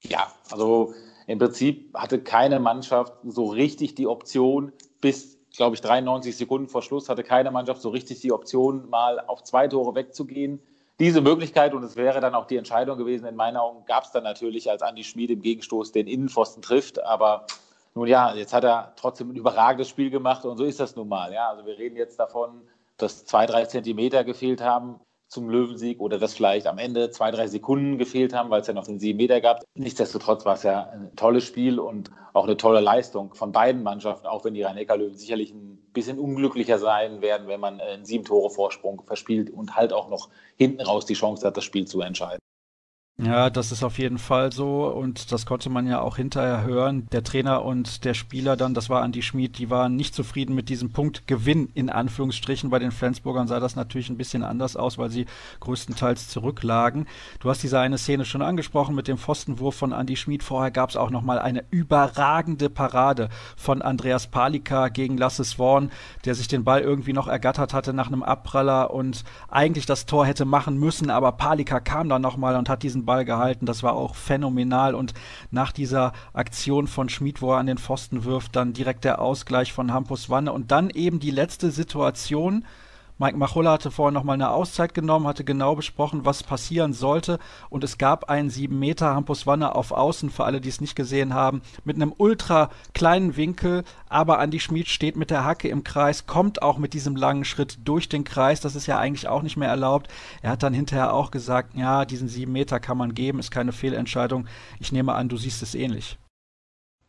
Ja, 0.05 0.33
also 0.53 0.95
im 1.27 1.41
Prinzip 1.41 1.93
hatte 1.95 2.21
keine 2.21 2.61
Mannschaft 2.61 3.15
so 3.25 3.47
richtig 3.47 3.97
die 3.97 4.07
Option, 4.07 4.73
bis, 5.01 5.37
glaube 5.57 5.75
ich, 5.75 5.81
93 5.81 6.37
Sekunden 6.37 6.69
vor 6.69 6.81
Schluss 6.83 7.09
hatte 7.09 7.25
keine 7.25 7.51
Mannschaft 7.51 7.83
so 7.83 7.89
richtig 7.89 8.21
die 8.21 8.31
Option, 8.31 8.89
mal 8.89 9.19
auf 9.27 9.43
zwei 9.43 9.67
Tore 9.67 9.97
wegzugehen. 9.97 10.61
Diese 11.01 11.21
Möglichkeit, 11.21 11.75
und 11.75 11.83
es 11.83 11.97
wäre 11.97 12.21
dann 12.21 12.37
auch 12.37 12.47
die 12.47 12.57
Entscheidung 12.57 12.99
gewesen, 12.99 13.27
in 13.27 13.35
meinen 13.35 13.57
Augen, 13.57 13.85
gab 13.87 14.05
es 14.05 14.13
dann 14.13 14.23
natürlich, 14.23 14.71
als 14.71 14.83
Andi 14.83 15.03
Schmid 15.03 15.31
im 15.31 15.43
Gegenstoß 15.43 15.91
den 15.91 16.07
Innenpfosten 16.07 16.63
trifft. 16.63 17.03
Aber 17.03 17.47
nun 17.97 18.07
ja, 18.07 18.33
jetzt 18.37 18.53
hat 18.53 18.63
er 18.63 18.93
trotzdem 18.95 19.31
ein 19.31 19.37
überragendes 19.37 19.89
Spiel 19.89 20.11
gemacht 20.11 20.45
und 20.45 20.57
so 20.57 20.63
ist 20.63 20.79
das 20.79 20.95
nun 20.95 21.09
mal. 21.09 21.33
Ja, 21.33 21.49
also 21.49 21.67
wir 21.67 21.77
reden 21.79 21.97
jetzt 21.97 22.21
davon, 22.21 22.63
dass 22.99 23.25
zwei, 23.25 23.47
drei 23.47 23.65
Zentimeter 23.65 24.25
gefehlt 24.25 24.61
haben 24.61 25.01
zum 25.29 25.51
Löwensieg 25.51 26.01
oder 26.01 26.19
dass 26.19 26.35
vielleicht 26.35 26.67
am 26.67 26.79
Ende 26.79 27.11
zwei, 27.11 27.31
drei 27.31 27.47
Sekunden 27.47 27.99
gefehlt 27.99 28.33
haben, 28.33 28.51
weil 28.51 28.63
es 28.63 28.67
ja 28.67 28.73
noch 28.73 28.87
den 28.87 28.99
sieben 28.99 29.19
Meter 29.19 29.41
gab. 29.41 29.63
Nichtsdestotrotz 29.75 30.45
war 30.47 30.55
es 30.55 30.63
ja 30.63 30.89
ein 30.89 31.15
tolles 31.17 31.45
Spiel 31.45 31.79
und 31.79 32.11
auch 32.33 32.45
eine 32.45 32.57
tolle 32.57 32.81
Leistung 32.81 33.35
von 33.35 33.53
beiden 33.53 33.83
Mannschaften, 33.83 34.27
auch 34.27 34.45
wenn 34.45 34.55
die 34.55 34.63
Rhein-Neckar-Löwen 34.63 35.17
sicherlich 35.17 35.53
ein 35.53 35.79
bisschen 35.93 36.19
unglücklicher 36.19 36.79
sein 36.79 37.21
werden, 37.21 37.47
wenn 37.47 37.61
man 37.61 37.81
einen 37.81 38.05
sieben 38.05 38.25
Tore 38.25 38.51
Vorsprung 38.51 39.03
verspielt 39.05 39.51
und 39.51 39.77
halt 39.77 39.93
auch 39.93 40.09
noch 40.09 40.31
hinten 40.57 40.81
raus 40.81 41.05
die 41.05 41.15
Chance 41.15 41.47
hat, 41.47 41.57
das 41.57 41.65
Spiel 41.65 41.87
zu 41.87 42.01
entscheiden. 42.01 42.41
Ja, 43.21 43.51
das 43.51 43.73
ist 43.73 43.83
auf 43.83 43.99
jeden 43.99 44.19
Fall 44.19 44.53
so 44.53 44.87
und 44.87 45.33
das 45.33 45.45
konnte 45.45 45.71
man 45.71 45.89
ja 45.89 46.01
auch 46.01 46.15
hinterher 46.19 46.63
hören. 46.63 47.09
Der 47.11 47.25
Trainer 47.25 47.65
und 47.65 48.05
der 48.05 48.15
Spieler 48.15 48.57
dann, 48.57 48.75
das 48.75 48.91
war 48.91 49.03
Andi 49.03 49.23
Schmid, 49.23 49.59
die 49.59 49.71
waren 49.71 49.97
nicht 49.97 50.15
zufrieden 50.15 50.55
mit 50.55 50.69
diesem 50.69 50.93
Punktgewinn 50.93 51.69
in 51.75 51.91
Anführungsstrichen. 51.91 52.71
Bei 52.71 52.79
den 52.79 52.93
Flensburgern 52.93 53.49
sah 53.49 53.59
das 53.59 53.75
natürlich 53.75 54.09
ein 54.09 54.19
bisschen 54.19 54.45
anders 54.45 54.77
aus, 54.77 54.99
weil 54.99 55.11
sie 55.11 55.27
größtenteils 55.59 56.29
zurücklagen. 56.29 57.09
Du 57.41 57.51
hast 57.51 57.61
diese 57.65 57.81
eine 57.81 57.99
Szene 57.99 58.25
schon 58.25 58.41
angesprochen 58.41 58.95
mit 58.95 59.09
dem 59.09 59.19
Pfostenwurf 59.19 59.75
von 59.75 59.93
Andi 59.93 60.15
Schmid. 60.15 60.45
Vorher 60.45 60.71
gab 60.71 60.91
es 60.91 60.97
auch 60.97 61.11
nochmal 61.11 61.41
eine 61.41 61.65
überragende 61.71 62.71
Parade 62.71 63.31
von 63.57 63.83
Andreas 63.83 64.29
Palika 64.29 64.91
gegen 64.91 65.19
Lasse 65.19 65.43
Sworn, 65.43 65.91
der 66.25 66.37
sich 66.37 66.47
den 66.47 66.63
Ball 66.63 66.83
irgendwie 66.83 67.15
noch 67.15 67.27
ergattert 67.27 67.75
hatte 67.75 67.93
nach 67.93 68.07
einem 68.07 68.23
Abpraller 68.23 68.93
und 68.95 69.25
eigentlich 69.49 69.87
das 69.87 70.07
Tor 70.07 70.25
hätte 70.25 70.45
machen 70.45 70.79
müssen, 70.79 71.11
aber 71.11 71.33
Palika 71.33 71.81
kam 71.81 72.09
dann 72.09 72.23
nochmal 72.23 72.55
und 72.55 72.69
hat 72.69 72.85
diesen 72.85 73.08
Ball 73.09 73.25
gehalten. 73.25 73.67
Das 73.67 73.83
war 73.83 73.95
auch 73.95 74.15
phänomenal. 74.15 74.95
Und 74.95 75.15
nach 75.51 75.73
dieser 75.73 76.13
Aktion 76.35 76.87
von 76.87 77.09
Schmid, 77.09 77.43
wo 77.43 77.53
er 77.53 77.59
an 77.59 77.67
den 77.67 77.79
Pfosten 77.79 78.25
wirft, 78.25 78.55
dann 78.55 78.75
direkt 78.75 79.05
der 79.05 79.21
Ausgleich 79.21 79.73
von 79.73 79.93
Hampus 79.93 80.31
Wanne 80.31 80.53
und 80.53 80.71
dann 80.71 80.91
eben 80.91 81.19
die 81.19 81.33
letzte 81.33 81.71
Situation, 81.71 82.65
Mike 83.21 83.37
Machulla 83.37 83.73
hatte 83.73 83.91
vorher 83.91 84.13
nochmal 84.13 84.35
eine 84.35 84.51
Auszeit 84.51 84.95
genommen, 84.95 85.27
hatte 85.27 85.43
genau 85.43 85.75
besprochen, 85.75 86.25
was 86.25 86.45
passieren 86.45 86.93
sollte. 86.93 87.41
Und 87.69 87.83
es 87.83 87.99
gab 87.99 88.31
einen 88.31 88.49
7 88.49 88.79
Meter 88.79 89.13
Hampus 89.13 89.45
Wanne 89.45 89.75
auf 89.75 89.91
Außen, 89.91 90.31
für 90.31 90.45
alle, 90.45 90.61
die 90.61 90.69
es 90.69 90.81
nicht 90.81 90.95
gesehen 90.95 91.35
haben, 91.35 91.61
mit 91.83 91.97
einem 91.97 92.15
ultra 92.17 92.71
kleinen 92.95 93.37
Winkel. 93.37 93.83
Aber 94.09 94.41
Andy 94.41 94.61
Schmid 94.61 94.87
steht 94.87 95.17
mit 95.17 95.31
der 95.31 95.45
Hacke 95.45 95.67
im 95.67 95.83
Kreis, 95.83 96.27
kommt 96.27 96.63
auch 96.63 96.79
mit 96.79 96.95
diesem 96.95 97.17
langen 97.17 97.45
Schritt 97.45 97.79
durch 97.85 98.09
den 98.09 98.23
Kreis. 98.23 98.61
Das 98.61 98.77
ist 98.77 98.87
ja 98.87 99.01
eigentlich 99.01 99.27
auch 99.27 99.43
nicht 99.43 99.57
mehr 99.57 99.69
erlaubt. 99.69 100.07
Er 100.41 100.51
hat 100.51 100.63
dann 100.63 100.73
hinterher 100.73 101.13
auch 101.13 101.33
gesagt, 101.33 101.75
ja, 101.75 102.05
diesen 102.05 102.29
7 102.29 102.53
Meter 102.53 102.79
kann 102.79 102.99
man 102.99 103.15
geben, 103.15 103.41
ist 103.41 103.51
keine 103.51 103.73
Fehlentscheidung. 103.73 104.47
Ich 104.79 104.93
nehme 104.93 105.15
an, 105.15 105.29
du 105.29 105.37
siehst 105.37 105.61
es 105.61 105.75
ähnlich. 105.75 106.19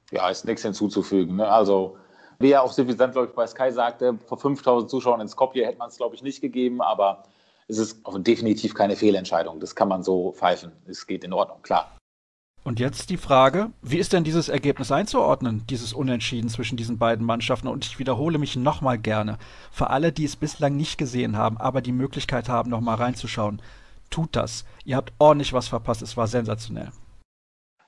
Ja, 0.10 0.28
ist 0.28 0.46
nichts 0.46 0.64
hinzuzufügen. 0.64 1.36
Ne? 1.36 1.48
Also 1.48 1.99
wie 2.40 2.52
er 2.52 2.64
auch 2.64 2.72
suffisant, 2.72 3.14
glaube 3.14 3.28
ich, 3.28 3.36
bei 3.36 3.46
Sky 3.46 3.72
sagte, 3.72 4.18
vor 4.26 4.38
5000 4.38 4.90
Zuschauern 4.90 5.22
in 5.22 5.28
Skopje 5.28 5.66
hätte 5.66 5.78
man 5.78 5.90
es, 5.90 5.98
glaube 5.98 6.16
ich, 6.16 6.24
nicht 6.24 6.42
gegeben, 6.42 6.82
aber 6.82 7.24
es 7.68 7.78
ist 7.78 8.02
definitiv 8.20 8.74
keine 8.74 8.96
Fehlentscheidung. 8.96 9.60
Das 9.60 9.76
kann 9.76 9.90
man 9.90 10.04
so 10.04 10.32
pfeifen. 10.32 10.72
Es 10.88 11.06
geht 11.06 11.24
in 11.24 11.34
Ordnung, 11.34 11.62
klar. 11.62 11.96
Und 12.64 12.80
jetzt 12.80 13.10
die 13.10 13.18
Frage, 13.18 13.72
wie 13.82 13.98
ist 13.98 14.14
denn 14.14 14.24
dieses 14.24 14.50
Ergebnis 14.50 14.92
einzuordnen, 14.92 15.66
dieses 15.70 15.94
Unentschieden 15.94 16.50
zwischen 16.50 16.78
diesen 16.78 16.98
beiden 16.98 17.26
Mannschaften? 17.26 17.68
Und 17.68 17.86
ich 17.86 18.00
wiederhole 18.00 18.38
mich 18.38 18.56
nochmal 18.56 18.98
gerne. 18.98 19.38
Für 19.72 19.90
alle, 19.90 20.12
die 20.12 20.26
es 20.26 20.36
bislang 20.36 20.76
nicht 20.76 20.98
gesehen 20.98 21.38
haben, 21.38 21.58
aber 21.58 21.82
die 21.82 21.92
Möglichkeit 21.94 22.50
haben, 22.50 22.70
nochmal 22.70 22.96
reinzuschauen, 22.96 23.62
tut 24.10 24.36
das. 24.36 24.66
Ihr 24.84 24.98
habt 24.98 25.14
ordentlich 25.20 25.54
was 25.54 25.68
verpasst. 25.68 26.02
Es 26.02 26.18
war 26.18 26.28
sensationell. 26.28 26.92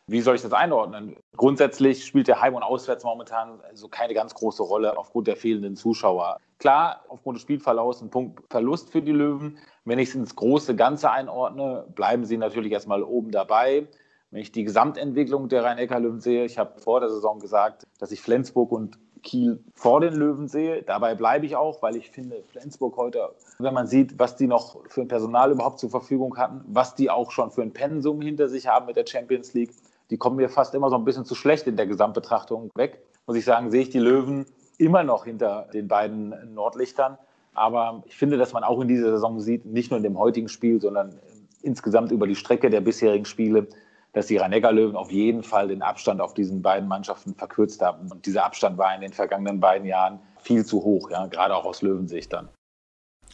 Wie 0.08 0.22
soll 0.22 0.36
ich 0.36 0.42
das 0.42 0.54
einordnen? 0.54 1.16
Grundsätzlich 1.38 2.06
spielt 2.06 2.28
der 2.28 2.42
Heim- 2.42 2.56
und 2.56 2.64
Auswärts 2.64 3.04
momentan 3.04 3.62
so 3.74 3.88
keine 3.88 4.14
ganz 4.14 4.34
große 4.34 4.64
Rolle 4.64 4.98
aufgrund 4.98 5.28
der 5.28 5.38
fehlenden 5.38 5.76
Zuschauer. 5.76 6.38
Klar, 6.58 7.06
aufgrund 7.08 7.38
des 7.38 7.44
Spielverlaufs 7.44 8.02
ein 8.02 8.10
Punkt 8.10 8.42
Verlust 8.50 8.92
für 8.92 9.02
die 9.02 9.12
Löwen. 9.12 9.58
Wenn 9.86 10.00
ich 10.00 10.10
es 10.10 10.16
ins 10.16 10.36
große 10.36 10.76
Ganze 10.76 11.12
einordne, 11.12 11.86
bleiben 11.96 12.26
sie 12.26 12.38
natürlich 12.38 12.72
erstmal 12.72 13.04
oben 13.04 13.32
dabei. 13.32 13.88
Wenn 14.32 14.42
ich 14.42 14.52
die 14.52 14.64
Gesamtentwicklung 14.64 15.50
der 15.50 15.64
Rhein-Neckar-Löwen 15.64 16.20
sehe, 16.20 16.46
ich 16.46 16.58
habe 16.58 16.80
vor 16.80 17.00
der 17.00 17.10
Saison 17.10 17.40
gesagt, 17.40 17.88
dass 18.00 18.12
ich 18.12 18.22
Flensburg 18.22 18.72
und 18.72 18.98
Kiel 19.24 19.64
vor 19.74 20.02
den 20.02 20.16
Löwen 20.16 20.48
sehe. 20.48 20.84
Dabei 20.84 21.16
bleibe 21.16 21.46
ich 21.46 21.56
auch, 21.56 21.82
weil 21.82 21.96
ich 21.96 22.10
finde, 22.10 22.44
Flensburg 22.48 22.98
heute, 22.98 23.36
wenn 23.60 23.74
man 23.74 23.88
sieht, 23.88 24.18
was 24.20 24.36
die 24.36 24.48
noch 24.48 24.78
für 24.88 25.02
ein 25.02 25.08
Personal 25.08 25.52
überhaupt 25.52 25.80
zur 25.80 25.90
Verfügung 25.90 26.38
hatten, 26.38 26.64
was 26.68 26.96
die 26.96 27.10
auch 27.10 27.32
schon 27.32 27.52
für 27.52 27.62
ein 27.62 27.74
Pensum 27.74 28.22
hinter 28.22 28.50
sich 28.50 28.68
haben 28.68 28.88
mit 28.88 28.96
der 28.96 29.06
Champions 29.06 29.54
League, 29.54 29.72
die 30.12 30.18
kommen 30.18 30.36
mir 30.36 30.50
fast 30.50 30.76
immer 30.76 30.90
so 30.90 30.98
ein 30.98 31.06
bisschen 31.06 31.26
zu 31.26 31.36
schlecht 31.36 31.66
in 31.68 31.78
der 31.78 31.88
Gesamtbetrachtung 31.88 32.70
weg. 32.76 33.02
Muss 33.26 33.38
ich 33.38 33.46
sagen, 33.46 33.72
sehe 33.72 33.82
ich 33.82 33.90
die 33.90 34.00
Löwen 34.00 34.46
immer 34.78 35.04
noch 35.04 35.26
hinter 35.26 35.70
den 35.74 35.88
beiden 35.88 36.54
Nordlichtern. 36.54 37.18
Aber 37.54 38.04
ich 38.06 38.16
finde, 38.16 38.38
dass 38.38 38.54
man 38.54 38.64
auch 38.64 38.82
in 38.82 38.88
dieser 38.88 39.12
Saison 39.12 39.40
sieht, 39.40 39.66
nicht 39.66 39.90
nur 39.90 39.98
in 39.98 40.04
dem 40.04 40.18
heutigen 40.18 40.50
Spiel, 40.50 40.82
sondern 40.82 41.20
insgesamt 41.62 42.12
über 42.12 42.28
die 42.28 42.36
Strecke 42.36 42.70
der 42.70 42.82
bisherigen 42.82 43.26
Spiele, 43.26 43.68
dass 44.14 44.28
die 44.28 44.38
Rhein-Neckar-Löwen 44.38 44.96
auf 44.96 45.12
jeden 45.12 45.44
Fall 45.44 45.70
den 45.70 45.82
Abstand 45.82 46.20
auf 46.20 46.34
diesen 46.34 46.62
beiden 46.62 46.90
Mannschaften 46.90 47.34
verkürzt 47.36 47.82
haben. 47.82 48.12
Und 48.12 48.26
dieser 48.26 48.44
Abstand 48.44 48.78
war 48.78 48.94
in 48.94 49.02
den 49.02 49.14
vergangenen 49.14 49.62
beiden 49.62 49.88
Jahren 49.88 50.20
viel 50.40 50.66
zu 50.66 50.84
hoch, 50.84 51.10
ja, 51.10 51.28
gerade 51.28 51.56
auch 51.56 51.66
aus 51.66 51.82
Löwensicht 51.82 52.34
dann. 52.34 52.50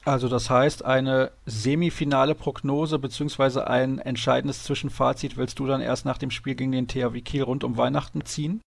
Also 0.07 0.29
das 0.29 0.49
heißt, 0.49 0.85
eine 0.85 1.31
semifinale 1.45 2.33
Prognose 2.33 2.97
bzw. 2.97 3.59
ein 3.63 3.99
entscheidendes 3.99 4.63
Zwischenfazit 4.63 5.35
willst 5.35 5.59
du 5.59 5.67
dann 5.67 5.81
erst 5.81 6.05
nach 6.05 6.17
dem 6.17 6.31
Spiel 6.31 6.55
gegen 6.55 6.71
den 6.71 6.87
THW 6.87 7.19
Kiel 7.19 7.43
rund 7.43 7.65
um 7.65 7.75
Weihnachten 7.75 8.23
ziehen? 8.23 8.61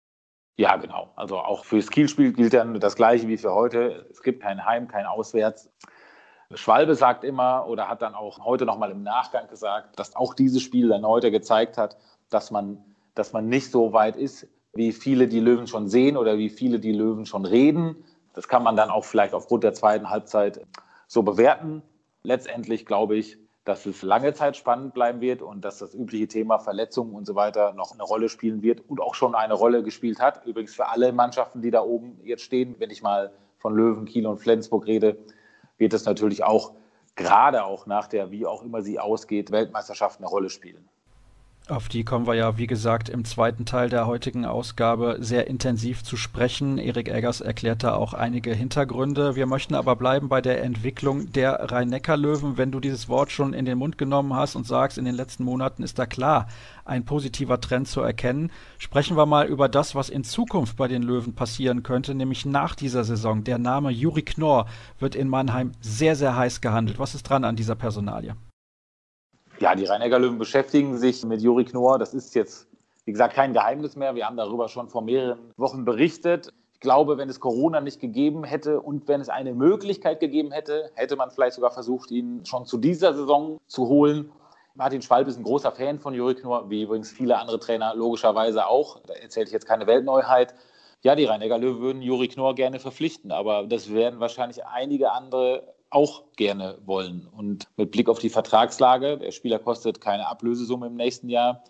Ja, 0.57 0.75
genau. 0.75 1.12
Also 1.14 1.38
auch 1.38 1.64
fürs 1.64 1.90
Kielspiel 1.90 2.33
gilt 2.33 2.54
dann 2.54 2.80
das 2.80 2.97
Gleiche 2.97 3.28
wie 3.28 3.37
für 3.37 3.54
heute. 3.54 4.04
Es 4.11 4.25
gibt 4.25 4.42
kein 4.42 4.66
Heim, 4.66 4.88
kein 4.88 5.07
Auswärts. 5.07 5.71
Schwalbe 6.54 6.97
sagt 6.97 7.23
immer 7.23 7.68
oder 7.68 7.88
hat 7.88 8.02
dann 8.02 8.16
auch 8.16 8.45
heute 8.45 8.66
nochmal 8.66 8.90
im 8.90 9.04
Nachgang 9.04 9.47
gesagt, 9.47 9.97
dass 9.97 10.16
auch 10.16 10.35
dieses 10.35 10.61
Spiel 10.61 10.88
dann 10.88 11.07
heute 11.07 11.30
gezeigt 11.30 11.78
hat, 11.78 11.99
dass 12.30 12.50
man, 12.50 12.85
dass 13.14 13.33
man 13.33 13.49
nicht 13.49 13.71
so 13.71 13.92
weit 13.92 14.16
ist, 14.16 14.49
wie 14.75 14.90
viele 14.90 15.28
die 15.28 15.38
Löwen 15.38 15.68
schon 15.68 15.87
sehen 15.87 16.16
oder 16.16 16.37
wie 16.37 16.50
viele 16.50 16.80
die 16.80 16.92
Löwen 16.92 17.26
schon 17.26 17.45
reden. 17.45 17.95
Das 18.35 18.49
kann 18.49 18.64
man 18.64 18.75
dann 18.75 18.90
auch 18.90 19.04
vielleicht 19.04 19.35
aufgrund 19.35 19.62
der 19.62 19.75
zweiten 19.75 20.11
Halbzeit 20.11 20.66
so 21.09 21.25
bewerten. 21.25 21.83
Letztendlich 22.23 22.87
glaube 22.87 23.17
ich, 23.17 23.38
dass 23.65 23.85
es 23.85 24.03
lange 24.03 24.33
Zeit 24.33 24.57
spannend 24.57 24.95
bleiben 24.95 25.21
wird 25.21 25.43
und 25.43 25.62
dass 25.65 25.79
das 25.79 25.95
übliche 25.95 26.29
Thema 26.29 26.59
Verletzungen 26.59 27.15
und 27.15 27.27
so 27.27 27.35
weiter 27.35 27.73
noch 27.75 27.93
eine 27.93 28.03
Rolle 28.03 28.29
spielen 28.29 28.62
wird 28.62 28.88
und 28.88 29.00
auch 29.00 29.15
schon 29.15 29.35
eine 29.35 29.55
Rolle 29.55 29.83
gespielt 29.83 30.21
hat. 30.21 30.47
Übrigens 30.47 30.75
für 30.75 30.87
alle 30.87 31.12
Mannschaften, 31.12 31.61
die 31.61 31.71
da 31.71 31.83
oben 31.83 32.21
jetzt 32.25 32.43
stehen, 32.45 32.77
wenn 32.79 32.91
ich 32.91 33.03
mal 33.03 33.33
von 33.59 33.75
Löwen, 33.75 34.07
Kiel 34.07 34.27
und 34.27 34.38
Flensburg 34.38 34.87
rede, 34.87 35.19
wird 35.77 35.93
es 35.93 36.05
natürlich 36.05 36.45
auch 36.45 36.73
gerade 37.15 37.65
auch 37.65 37.87
nach 37.87 38.07
der, 38.07 38.31
wie 38.31 38.47
auch 38.47 38.62
immer 38.62 38.81
sie 38.81 38.99
ausgeht, 38.99 39.50
Weltmeisterschaft 39.50 40.21
eine 40.21 40.29
Rolle 40.29 40.49
spielen. 40.49 40.88
Auf 41.71 41.91
die 41.91 42.03
kommen 42.03 42.27
wir 42.27 42.33
ja, 42.33 42.57
wie 42.57 42.67
gesagt, 42.67 43.11
im 43.11 43.27
zweiten 43.27 43.67
Teil 43.67 43.91
der 43.91 44.07
heutigen 44.07 44.47
Ausgabe 44.47 45.19
sehr 45.21 45.49
intensiv 45.49 46.03
zu 46.03 46.17
sprechen. 46.17 46.79
Erik 46.79 47.11
Eggers 47.11 47.43
erklärt 47.43 47.83
da 47.83 47.93
auch 47.93 48.15
einige 48.15 48.55
Hintergründe. 48.55 49.37
Wir 49.37 49.45
möchten 49.45 49.75
aber 49.75 49.95
bleiben 49.95 50.31
bei 50.31 50.41
der 50.41 50.63
Entwicklung 50.65 51.31
der 51.31 51.71
Rhein-Neckar-Löwen. 51.71 52.57
Wenn 52.57 52.73
du 52.73 52.81
dieses 52.81 53.11
Wort 53.11 53.33
schon 53.33 53.53
in 53.53 53.67
den 53.67 53.77
Mund 53.77 53.99
genommen 53.99 54.33
hast 54.33 54.57
und 54.57 54.67
sagst, 54.67 54.97
in 54.97 55.05
den 55.05 55.15
letzten 55.15 55.45
Monaten 55.45 55.83
ist 55.83 55.99
da 55.99 56.07
klar 56.07 56.49
ein 56.87 57.05
positiver 57.05 57.61
Trend 57.61 57.87
zu 57.87 58.01
erkennen, 58.01 58.51
sprechen 58.79 59.19
wir 59.19 59.27
mal 59.27 59.47
über 59.47 59.69
das, 59.69 59.95
was 59.95 60.09
in 60.09 60.25
Zukunft 60.25 60.79
bei 60.79 60.89
den 60.89 61.03
Löwen 61.03 61.35
passieren 61.35 61.83
könnte, 61.83 62.15
nämlich 62.15 62.47
nach 62.47 62.77
dieser 62.77 63.05
Saison. 63.05 63.45
Der 63.45 63.59
Name 63.59 63.91
Juri 63.91 64.23
Knorr 64.23 64.65
wird 64.99 65.15
in 65.15 65.29
Mannheim 65.29 65.73
sehr, 65.83 66.17
sehr 66.17 66.35
heiß 66.35 66.63
gehandelt. 66.63 66.99
Was 66.99 67.15
ist 67.15 67.25
dran 67.25 67.45
an 67.45 67.57
dieser 67.57 67.75
Personalie? 67.75 68.37
Ja, 69.61 69.75
die 69.75 69.87
Rhein-Neckar-Löwen 69.87 70.38
beschäftigen 70.38 70.97
sich 70.99 71.25
mit 71.25 71.43
Juri 71.43 71.65
Knorr. 71.65 71.99
Das 71.99 72.15
ist 72.15 72.37
jetzt, 72.37 72.69
wie 73.05 73.11
gesagt, 73.11 73.35
kein 73.35 73.53
Geheimnis 73.53 73.97
mehr. 73.97 74.15
Wir 74.15 74.25
haben 74.27 74.37
darüber 74.37 74.69
schon 74.69 74.88
vor 74.88 75.03
mehreren 75.03 75.53
Wochen 75.57 75.85
berichtet. 75.85 76.53
Ich 76.75 76.81
glaube, 76.81 77.19
wenn 77.19 77.29
es 77.29 77.41
Corona 77.41 77.81
nicht 77.81 77.99
gegeben 78.00 78.45
hätte 78.45 78.81
und 78.81 79.09
wenn 79.09 79.21
es 79.21 79.29
eine 79.29 79.55
Möglichkeit 79.55 80.21
gegeben 80.21 80.53
hätte, 80.53 80.93
hätte 80.95 81.17
man 81.17 81.33
vielleicht 81.33 81.55
sogar 81.55 81.73
versucht, 81.73 82.12
ihn 82.12 82.45
schon 82.47 82.67
zu 82.67 82.79
dieser 82.79 83.15
Saison 83.15 83.59
zu 83.67 83.88
holen. 83.88 84.31
Martin 84.77 85.03
Schwalb 85.03 85.27
ist 85.27 85.38
ein 85.38 85.43
großer 85.43 85.73
Fan 85.73 85.99
von 85.99 86.15
Juri 86.15 86.37
Knorr, 86.37 86.71
wie 86.71 86.83
übrigens 86.83 87.11
viele 87.11 87.37
andere 87.37 87.59
Trainer 87.59 87.97
logischerweise 87.97 88.69
auch. 88.69 89.00
Da 89.00 89.15
erzähle 89.15 89.47
ich 89.47 89.53
jetzt 89.53 89.67
keine 89.67 89.88
Weltneuheit. 89.88 90.55
Ja, 91.03 91.17
die 91.17 91.25
Rhein-Neckar-Löwen 91.25 91.81
würden 91.81 92.03
Juri 92.03 92.29
Knorr 92.29 92.55
gerne 92.55 92.79
verpflichten, 92.79 93.33
aber 93.33 93.65
das 93.65 93.93
werden 93.93 94.21
wahrscheinlich 94.21 94.65
einige 94.67 95.11
andere 95.11 95.75
auch 95.90 96.25
gerne 96.37 96.78
wollen. 96.85 97.26
Und 97.26 97.66
mit 97.76 97.90
Blick 97.90 98.09
auf 98.09 98.18
die 98.18 98.30
Vertragslage, 98.30 99.18
der 99.18 99.30
Spieler 99.30 99.59
kostet 99.59 100.00
keine 100.00 100.26
Ablösesumme 100.26 100.87
im 100.87 100.97
nächsten 100.97 101.28
Jahr, 101.28 101.62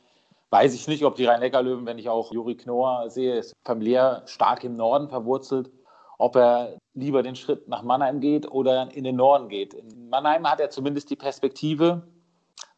weiß 0.51 0.75
ich 0.75 0.89
nicht, 0.89 1.05
ob 1.05 1.17
die 1.17 1.27
Rhein-Neckar-Löwen, 1.27 1.87
wenn 1.87 1.99
ich 1.99 2.09
auch 2.09 2.33
Juri 2.33 2.57
Knorr 2.57 3.11
sehe, 3.11 3.37
ist 3.37 3.55
familiär 3.65 4.23
stark 4.27 4.65
im 4.65 4.77
Norden 4.77 5.09
verwurzelt, 5.09 5.71
ob 6.19 6.37
er 6.37 6.79
lieber 6.95 7.23
den 7.23 7.37
Schritt 7.37 7.69
nach 7.69 7.83
Mannheim 7.83 8.21
geht 8.21 8.51
oder 8.51 8.91
in 8.93 9.05
den 9.05 9.17
Norden 9.17 9.49
geht. 9.49 9.75
In 9.75 10.09
Mannheim 10.09 10.51
hat 10.51 10.61
er 10.61 10.71
zumindest 10.71 11.11
die 11.11 11.17
Perspektive, 11.17 12.03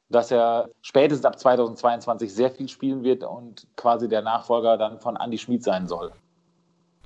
dass 0.09 0.30
er 0.30 0.68
spätestens 0.82 1.25
ab 1.25 1.38
2022 1.38 2.35
sehr 2.35 2.50
viel 2.50 2.68
spielen 2.68 3.04
wird 3.04 3.23
und 3.23 3.66
quasi 3.76 4.09
der 4.09 4.23
Nachfolger 4.23 4.76
dann 4.76 4.99
von 4.99 5.16
Andy 5.16 5.38
Schmid 5.38 5.62
sein 5.62 5.87
soll. 5.87 6.12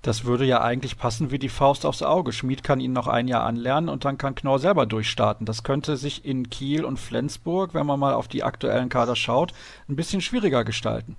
Das 0.05 0.27
würde 0.27 0.45
ja 0.45 0.61
eigentlich 0.61 0.99
passen 0.99 1.31
wie 1.31 1.39
die 1.39 1.49
Faust 1.49 1.87
aufs 1.87 2.03
Auge. 2.03 2.35
Schmid 2.35 2.63
kann 2.63 2.79
ihn 2.79 2.93
noch 2.93 3.09
ein 3.09 3.27
Jahr 3.27 3.45
anlernen 3.45 3.89
und 3.89 4.05
dann 4.05 4.19
kann 4.19 4.35
Knorr 4.35 4.59
selber 4.59 4.85
durchstarten. 4.85 5.47
Das 5.47 5.63
könnte 5.63 5.97
sich 5.97 6.27
in 6.27 6.51
Kiel 6.51 6.85
und 6.85 6.99
Flensburg, 6.99 7.73
wenn 7.73 7.87
man 7.87 7.99
mal 7.99 8.13
auf 8.13 8.29
die 8.29 8.43
aktuellen 8.43 8.91
Kader 8.91 9.17
schaut, 9.17 9.55
ein 9.89 9.97
bisschen 9.97 10.21
schwieriger 10.21 10.63
gestalten. 10.63 11.17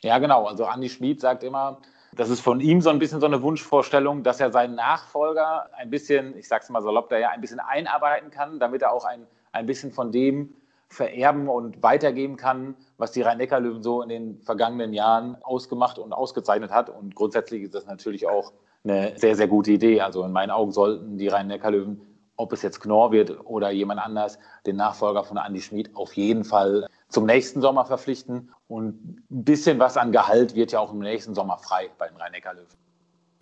Ja, 0.00 0.18
genau. 0.18 0.46
Also 0.46 0.64
Andi 0.64 0.88
Schmid 0.88 1.20
sagt 1.20 1.44
immer, 1.44 1.82
das 2.14 2.30
ist 2.30 2.40
von 2.40 2.60
ihm 2.60 2.80
so 2.80 2.88
ein 2.88 2.98
bisschen 2.98 3.20
so 3.20 3.26
eine 3.26 3.42
Wunschvorstellung, 3.42 4.22
dass 4.22 4.40
er 4.40 4.50
seinen 4.52 4.74
Nachfolger 4.74 5.68
ein 5.76 5.90
bisschen, 5.90 6.34
ich 6.38 6.48
sag's 6.48 6.70
mal 6.70 6.80
salopp, 6.80 7.10
da 7.10 7.18
ja 7.18 7.28
ein 7.28 7.42
bisschen 7.42 7.60
einarbeiten 7.60 8.30
kann, 8.30 8.58
damit 8.58 8.80
er 8.80 8.92
auch 8.92 9.04
ein, 9.04 9.26
ein 9.52 9.66
bisschen 9.66 9.92
von 9.92 10.12
dem 10.12 10.54
vererben 10.88 11.48
und 11.48 11.82
weitergeben 11.82 12.36
kann, 12.36 12.76
was 12.96 13.12
die 13.12 13.22
Rhein-Neckar-Löwen 13.22 13.82
so 13.82 14.02
in 14.02 14.08
den 14.08 14.40
vergangenen 14.42 14.92
Jahren 14.92 15.36
ausgemacht 15.42 15.98
und 15.98 16.12
ausgezeichnet 16.12 16.70
hat. 16.70 16.90
Und 16.90 17.14
grundsätzlich 17.14 17.62
ist 17.62 17.74
das 17.74 17.86
natürlich 17.86 18.26
auch 18.26 18.52
eine 18.84 19.18
sehr, 19.18 19.34
sehr 19.34 19.48
gute 19.48 19.72
Idee. 19.72 20.00
Also 20.00 20.24
in 20.24 20.32
meinen 20.32 20.50
Augen 20.50 20.72
sollten 20.72 21.18
die 21.18 21.28
Rhein-Neckar-Löwen, 21.28 22.00
ob 22.36 22.52
es 22.52 22.62
jetzt 22.62 22.80
Knorr 22.80 23.12
wird 23.12 23.46
oder 23.46 23.70
jemand 23.70 24.00
anders, 24.00 24.38
den 24.66 24.76
Nachfolger 24.76 25.24
von 25.24 25.38
Andy 25.38 25.60
Schmid 25.60 25.94
auf 25.96 26.12
jeden 26.14 26.44
Fall 26.44 26.86
zum 27.08 27.26
nächsten 27.26 27.60
Sommer 27.60 27.84
verpflichten. 27.84 28.52
Und 28.68 29.24
ein 29.30 29.44
bisschen 29.44 29.78
was 29.78 29.96
an 29.96 30.12
Gehalt 30.12 30.54
wird 30.54 30.72
ja 30.72 30.80
auch 30.80 30.92
im 30.92 31.00
nächsten 31.00 31.34
Sommer 31.34 31.58
frei 31.58 31.90
bei 31.98 32.08
den 32.08 32.16
Rhein-Neckar-Löwen. 32.16 32.85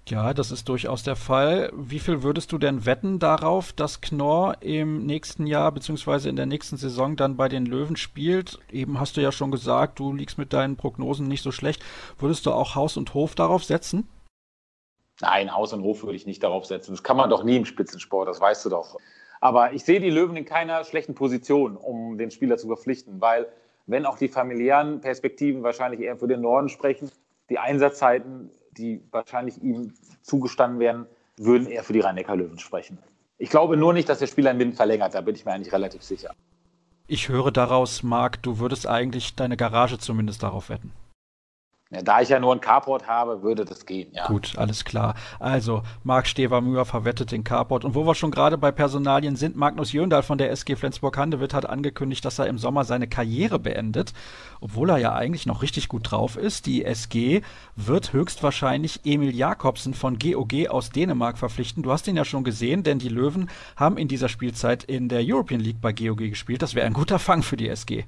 Ja, 0.07 0.35
das 0.35 0.51
ist 0.51 0.69
durchaus 0.69 1.03
der 1.03 1.17
Fall. 1.17 1.73
Wie 1.75 1.99
viel 1.99 2.23
würdest 2.23 2.53
du 2.53 2.59
denn 2.59 2.85
wetten 2.85 3.19
darauf, 3.19 3.73
dass 3.73 4.03
Knorr 4.03 4.59
im 4.61 5.07
nächsten 5.07 5.47
Jahr 5.47 5.73
bzw. 5.73 6.29
in 6.29 6.37
der 6.37 6.45
nächsten 6.45 6.77
Saison 6.77 7.17
dann 7.17 7.39
bei 7.39 7.49
den 7.49 7.65
Löwen 7.65 7.97
spielt? 7.97 8.59
Eben 8.71 9.01
hast 9.01 9.17
du 9.17 9.23
ja 9.23 9.33
schon 9.33 9.51
gesagt, 9.51 9.99
du 9.99 10.13
liegst 10.13 10.37
mit 10.37 10.53
deinen 10.53 10.77
Prognosen 10.77 11.27
nicht 11.27 11.43
so 11.43 11.53
schlecht. 11.53 11.83
Würdest 12.19 12.45
du 12.45 12.53
auch 12.53 12.75
Haus 12.75 12.99
und 12.99 13.15
Hof 13.15 13.35
darauf 13.35 13.65
setzen? 13.65 14.07
Nein, 15.23 15.55
Haus 15.55 15.73
und 15.73 15.83
Hof 15.83 16.03
würde 16.03 16.17
ich 16.17 16.27
nicht 16.27 16.43
darauf 16.43 16.67
setzen. 16.67 16.91
Das 16.93 17.03
kann 17.03 17.17
man 17.17 17.31
doch 17.31 17.43
nie 17.43 17.57
im 17.57 17.65
Spitzensport, 17.65 18.29
das 18.29 18.43
weißt 18.43 18.67
du 18.67 18.69
doch. 18.69 18.99
Aber 19.41 19.73
ich 19.73 19.85
sehe 19.85 20.01
die 20.01 20.11
Löwen 20.11 20.37
in 20.37 20.45
keiner 20.45 20.85
schlechten 20.85 21.15
Position, 21.15 21.79
um 21.79 22.19
den 22.19 22.31
Spieler 22.31 22.59
zu 22.59 22.67
verpflichten, 22.67 23.23
weil 23.23 23.47
wenn 23.87 24.05
auch 24.05 24.19
die 24.19 24.29
familiären 24.29 25.01
Perspektiven 25.01 25.63
wahrscheinlich 25.63 26.01
eher 26.01 26.19
für 26.19 26.29
den 26.29 26.43
Norden 26.43 26.69
sprechen, 26.69 27.11
die 27.49 27.59
Einsatzzeiten 27.59 28.51
die 28.77 29.03
wahrscheinlich 29.11 29.63
ihm 29.63 29.95
zugestanden 30.23 30.81
werden, 30.81 31.07
würden 31.37 31.67
eher 31.67 31.85
für 31.85 31.93
die 31.93 32.01
Rhein-Neckar-Löwen 32.01 32.59
sprechen. 32.59 32.99
Ich 33.39 33.51
glaube 33.51 33.77
nur 33.77 33.93
nicht, 33.93 34.09
dass 34.09 34.21
der 34.21 34.27
Spieler 34.27 34.51
einen 34.51 34.61
Wind 34.61 34.77
verlängert, 34.77 35.15
da 35.15 35.21
bin 35.21 35.35
ich 35.35 35.45
mir 35.45 35.53
eigentlich 35.53 35.73
relativ 35.73 36.03
sicher. 36.03 36.31
Ich 37.07 37.29
höre 37.29 37.51
daraus, 37.51 38.03
Marc, 38.03 38.43
du 38.43 38.59
würdest 38.59 38.87
eigentlich 38.87 39.35
deine 39.35 39.57
Garage 39.57 39.99
zumindest 39.99 40.43
darauf 40.43 40.69
wetten. 40.71 40.93
Ja, 41.91 42.03
da 42.03 42.21
ich 42.23 42.31
ja 42.31 42.41
nur 42.41 42.53
ein 42.53 42.61
Carport 42.61 43.07
habe, 43.07 43.43
würde 43.43 43.65
das 43.65 43.85
gehen, 43.85 44.11
ja. 44.13 44.27
Gut, 44.27 44.57
alles 44.57 44.85
klar. 44.85 45.15
Also, 45.39 45.83
Marc 46.03 46.27
Stevermüher 46.27 46.87
verwettet 46.87 47.31
den 47.31 47.45
Carport. 47.45 47.85
Und 47.85 47.95
wo 47.95 48.07
wir 48.07 48.15
schon 48.15 48.31
gerade 48.31 48.57
bei 48.57 48.73
Personalien 48.73 49.37
sind, 49.37 49.55
Magnus 49.55 49.93
Jöndal 49.93 50.23
von 50.23 50.39
der 50.39 50.51
SG 50.51 50.77
Flensburg-Handewitt 50.77 51.53
hat 51.53 51.67
angekündigt, 51.67 52.25
dass 52.25 52.39
er 52.39 52.47
im 52.47 52.59
Sommer 52.59 52.85
seine 52.85 53.07
Karriere 53.07 53.59
beendet, 53.59 54.15
obwohl 54.61 54.91
er 54.91 54.99
ja 54.99 55.15
eigentlich 55.15 55.47
noch 55.47 55.63
richtig 55.63 55.89
gut 55.89 56.11
drauf 56.11 56.37
ist. 56.37 56.67
Die 56.67 56.85
SG 56.85 57.43
wird 57.77 58.13
höchstwahrscheinlich 58.15 59.01
Emil 59.05 59.35
Jakobsen 59.35 59.93
von 59.93 60.19
GOG 60.19 60.69
aus 60.69 60.91
Dänemark 60.91 61.37
verpflichten. 61.37 61.83
Du 61.83 61.93
hast 61.93 62.09
ihn 62.09 62.17
ja 62.17 62.25
schon 62.25 62.45
gesehen, 62.45 62.83
denn 62.83 62.99
die 62.99 63.11
Löwen 63.11 63.51
haben 63.77 63.99
in 63.99 64.09
dieser 64.09 64.31
Spielzeit 64.31 64.85
in 64.85 65.09
der 65.09 65.21
European 65.23 65.61
League 65.61 65.83
bei 65.83 65.93
GOG 65.93 66.31
gespielt. 66.31 66.63
Das 66.63 66.75
wäre 66.75 66.87
ein 66.87 66.95
guter 66.95 67.19
Fang 67.19 67.43
für 67.43 67.59
die 67.59 67.69
SG. 67.69 68.05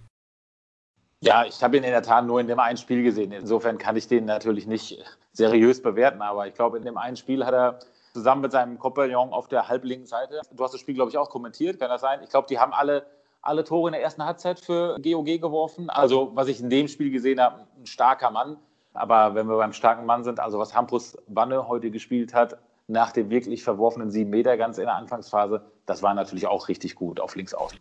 Ja, 1.20 1.44
ich 1.44 1.62
habe 1.62 1.76
ihn 1.76 1.84
in 1.84 1.90
der 1.90 2.02
Tat 2.02 2.26
nur 2.26 2.40
in 2.40 2.46
dem 2.46 2.60
einen 2.60 2.76
Spiel 2.76 3.02
gesehen. 3.02 3.32
Insofern 3.32 3.78
kann 3.78 3.96
ich 3.96 4.06
den 4.06 4.26
natürlich 4.26 4.66
nicht 4.66 5.02
seriös 5.32 5.82
bewerten, 5.82 6.20
aber 6.22 6.46
ich 6.46 6.54
glaube, 6.54 6.76
in 6.76 6.84
dem 6.84 6.98
einen 6.98 7.16
Spiel 7.16 7.44
hat 7.44 7.54
er 7.54 7.78
zusammen 8.12 8.42
mit 8.42 8.52
seinem 8.52 8.78
Kompagnon 8.78 9.32
auf 9.32 9.48
der 9.48 9.68
halblinken 9.68 10.06
Seite, 10.06 10.40
du 10.50 10.64
hast 10.64 10.72
das 10.72 10.80
Spiel, 10.80 10.94
glaube 10.94 11.10
ich, 11.10 11.18
auch 11.18 11.28
kommentiert, 11.28 11.78
kann 11.78 11.90
das 11.90 12.00
sein? 12.00 12.20
Ich 12.22 12.30
glaube, 12.30 12.48
die 12.48 12.58
haben 12.58 12.72
alle, 12.72 13.04
alle 13.42 13.64
Tore 13.64 13.88
in 13.88 13.92
der 13.92 14.02
ersten 14.02 14.24
Halbzeit 14.24 14.60
für 14.60 14.98
GOG 15.00 15.40
geworfen. 15.40 15.90
Also, 15.90 16.30
was 16.34 16.48
ich 16.48 16.60
in 16.60 16.70
dem 16.70 16.88
Spiel 16.88 17.10
gesehen 17.10 17.40
habe, 17.40 17.66
ein 17.78 17.86
starker 17.86 18.30
Mann. 18.30 18.56
Aber 18.94 19.34
wenn 19.34 19.46
wir 19.46 19.58
beim 19.58 19.74
starken 19.74 20.06
Mann 20.06 20.24
sind, 20.24 20.40
also 20.40 20.58
was 20.58 20.74
Hampus 20.74 21.18
Wanne 21.26 21.68
heute 21.68 21.90
gespielt 21.90 22.32
hat, 22.32 22.58
nach 22.88 23.12
dem 23.12 23.28
wirklich 23.30 23.62
verworfenen 23.62 24.10
sieben 24.10 24.30
Meter 24.30 24.56
ganz 24.56 24.78
in 24.78 24.84
der 24.84 24.94
Anfangsphase, 24.94 25.62
das 25.86 26.02
war 26.02 26.14
natürlich 26.14 26.46
auch 26.46 26.68
richtig 26.68 26.94
gut 26.94 27.20
auf 27.20 27.36
links 27.36 27.52
außen. 27.52 27.78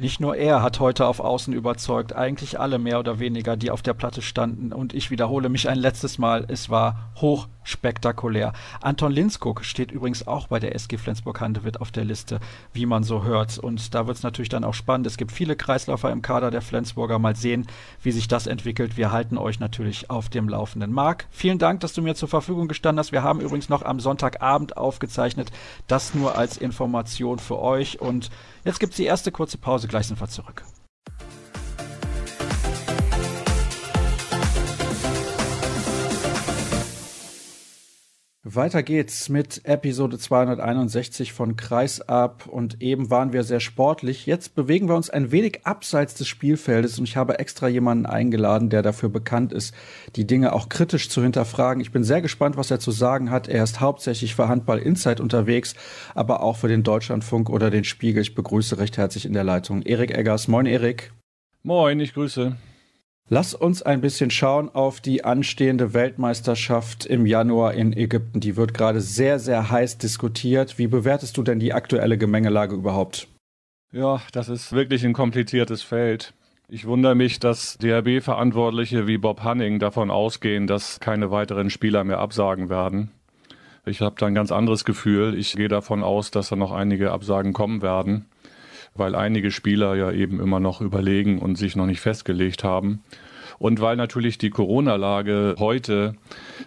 Nicht 0.00 0.18
nur 0.18 0.34
er 0.34 0.62
hat 0.62 0.80
heute 0.80 1.06
auf 1.06 1.20
Außen 1.20 1.52
überzeugt, 1.52 2.16
eigentlich 2.16 2.58
alle 2.58 2.78
mehr 2.78 2.98
oder 2.98 3.18
weniger, 3.18 3.58
die 3.58 3.70
auf 3.70 3.82
der 3.82 3.92
Platte 3.92 4.22
standen. 4.22 4.72
Und 4.72 4.94
ich 4.94 5.10
wiederhole 5.10 5.50
mich 5.50 5.68
ein 5.68 5.76
letztes 5.76 6.16
Mal, 6.16 6.46
es 6.48 6.70
war 6.70 7.12
hoch 7.20 7.48
spektakulär. 7.70 8.52
Anton 8.80 9.12
Linskog 9.12 9.64
steht 9.64 9.90
übrigens 9.92 10.26
auch 10.26 10.48
bei 10.48 10.58
der 10.58 10.74
SG 10.74 10.98
Flensburg-Handewitt 10.98 11.80
auf 11.80 11.90
der 11.90 12.04
Liste, 12.04 12.40
wie 12.72 12.86
man 12.86 13.04
so 13.04 13.24
hört. 13.24 13.58
Und 13.58 13.94
da 13.94 14.06
wird 14.06 14.16
es 14.16 14.22
natürlich 14.22 14.48
dann 14.48 14.64
auch 14.64 14.74
spannend. 14.74 15.06
Es 15.06 15.16
gibt 15.16 15.32
viele 15.32 15.56
Kreisläufer 15.56 16.10
im 16.10 16.22
Kader 16.22 16.50
der 16.50 16.62
Flensburger. 16.62 17.18
Mal 17.18 17.36
sehen, 17.36 17.66
wie 18.02 18.12
sich 18.12 18.28
das 18.28 18.46
entwickelt. 18.46 18.96
Wir 18.96 19.12
halten 19.12 19.38
euch 19.38 19.60
natürlich 19.60 20.10
auf 20.10 20.28
dem 20.28 20.48
Laufenden. 20.48 20.92
Marc, 20.92 21.26
vielen 21.30 21.58
Dank, 21.58 21.80
dass 21.80 21.92
du 21.92 22.02
mir 22.02 22.14
zur 22.14 22.28
Verfügung 22.28 22.68
gestanden 22.68 22.98
hast. 22.98 23.12
Wir 23.12 23.22
haben 23.22 23.40
übrigens 23.40 23.68
noch 23.68 23.82
am 23.82 24.00
Sonntagabend 24.00 24.76
aufgezeichnet. 24.76 25.50
Das 25.86 26.14
nur 26.14 26.36
als 26.36 26.56
Information 26.56 27.38
für 27.38 27.58
euch. 27.58 28.00
Und 28.00 28.30
jetzt 28.64 28.80
gibt 28.80 28.92
es 28.92 28.96
die 28.96 29.04
erste 29.04 29.32
kurze 29.32 29.58
Pause. 29.58 29.88
Gleich 29.88 30.06
sind 30.06 30.20
wir 30.20 30.28
zurück. 30.28 30.64
Weiter 38.54 38.82
geht's 38.82 39.28
mit 39.28 39.60
Episode 39.64 40.18
261 40.18 41.32
von 41.32 41.56
Kreisab 41.56 42.46
und 42.46 42.82
eben 42.82 43.10
waren 43.10 43.32
wir 43.32 43.44
sehr 43.44 43.60
sportlich. 43.60 44.26
Jetzt 44.26 44.54
bewegen 44.54 44.88
wir 44.88 44.96
uns 44.96 45.10
ein 45.10 45.30
wenig 45.30 45.66
abseits 45.66 46.14
des 46.14 46.26
Spielfeldes 46.26 46.98
und 46.98 47.04
ich 47.04 47.16
habe 47.16 47.38
extra 47.38 47.68
jemanden 47.68 48.06
eingeladen, 48.06 48.70
der 48.70 48.82
dafür 48.82 49.08
bekannt 49.08 49.52
ist, 49.52 49.74
die 50.16 50.26
Dinge 50.26 50.52
auch 50.52 50.68
kritisch 50.68 51.08
zu 51.08 51.22
hinterfragen. 51.22 51.80
Ich 51.80 51.92
bin 51.92 52.02
sehr 52.02 52.22
gespannt, 52.22 52.56
was 52.56 52.70
er 52.70 52.80
zu 52.80 52.90
sagen 52.90 53.30
hat. 53.30 53.46
Er 53.46 53.62
ist 53.62 53.80
hauptsächlich 53.80 54.34
für 54.34 54.48
Handball 54.48 54.78
Insight 54.78 55.20
unterwegs, 55.20 55.74
aber 56.14 56.42
auch 56.42 56.56
für 56.56 56.68
den 56.68 56.82
Deutschlandfunk 56.82 57.50
oder 57.50 57.70
den 57.70 57.84
Spiegel. 57.84 58.22
Ich 58.22 58.34
begrüße 58.34 58.78
recht 58.78 58.96
herzlich 58.96 59.26
in 59.26 59.32
der 59.32 59.44
Leitung 59.44 59.82
Erik 59.82 60.10
Eggers. 60.10 60.48
Moin 60.48 60.66
Erik. 60.66 61.12
Moin, 61.62 62.00
ich 62.00 62.14
grüße. 62.14 62.56
Lass 63.32 63.54
uns 63.54 63.80
ein 63.82 64.00
bisschen 64.00 64.32
schauen 64.32 64.70
auf 64.70 65.00
die 65.00 65.24
anstehende 65.24 65.94
Weltmeisterschaft 65.94 67.06
im 67.06 67.26
Januar 67.26 67.74
in 67.74 67.96
Ägypten. 67.96 68.40
Die 68.40 68.56
wird 68.56 68.74
gerade 68.74 69.00
sehr, 69.00 69.38
sehr 69.38 69.70
heiß 69.70 69.98
diskutiert. 69.98 70.78
Wie 70.78 70.88
bewertest 70.88 71.36
du 71.36 71.44
denn 71.44 71.60
die 71.60 71.72
aktuelle 71.72 72.18
Gemengelage 72.18 72.74
überhaupt? 72.74 73.28
Ja, 73.92 74.20
das 74.32 74.48
ist 74.48 74.72
wirklich 74.72 75.04
ein 75.04 75.12
kompliziertes 75.12 75.82
Feld. 75.82 76.34
Ich 76.66 76.86
wundere 76.86 77.14
mich, 77.14 77.38
dass 77.38 77.78
DRB-Verantwortliche 77.78 79.06
wie 79.06 79.18
Bob 79.18 79.44
Hanning 79.44 79.78
davon 79.78 80.10
ausgehen, 80.10 80.66
dass 80.66 80.98
keine 80.98 81.30
weiteren 81.30 81.70
Spieler 81.70 82.02
mehr 82.02 82.18
absagen 82.18 82.68
werden. 82.68 83.12
Ich 83.86 84.00
habe 84.00 84.16
da 84.18 84.26
ein 84.26 84.34
ganz 84.34 84.50
anderes 84.50 84.84
Gefühl. 84.84 85.38
Ich 85.38 85.52
gehe 85.52 85.68
davon 85.68 86.02
aus, 86.02 86.32
dass 86.32 86.48
da 86.48 86.56
noch 86.56 86.72
einige 86.72 87.12
Absagen 87.12 87.52
kommen 87.52 87.80
werden 87.80 88.26
weil 88.94 89.14
einige 89.14 89.50
Spieler 89.50 89.94
ja 89.94 90.10
eben 90.12 90.40
immer 90.40 90.60
noch 90.60 90.80
überlegen 90.80 91.38
und 91.38 91.56
sich 91.56 91.76
noch 91.76 91.86
nicht 91.86 92.00
festgelegt 92.00 92.64
haben. 92.64 93.02
Und 93.60 93.80
weil 93.82 93.96
natürlich 93.96 94.38
die 94.38 94.48
Corona-Lage 94.48 95.56
heute 95.58 96.14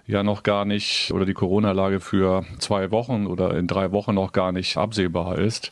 ja 0.06 0.22
noch 0.22 0.44
gar 0.44 0.64
nicht 0.64 1.12
oder 1.12 1.26
die 1.26 1.34
Corona-Lage 1.34 2.00
für 2.00 2.46
zwei 2.60 2.92
Wochen 2.92 3.26
oder 3.26 3.58
in 3.58 3.66
drei 3.66 3.92
Wochen 3.92 4.14
noch 4.14 4.32
gar 4.32 4.52
nicht 4.52 4.78
absehbar 4.78 5.40
ist. 5.40 5.72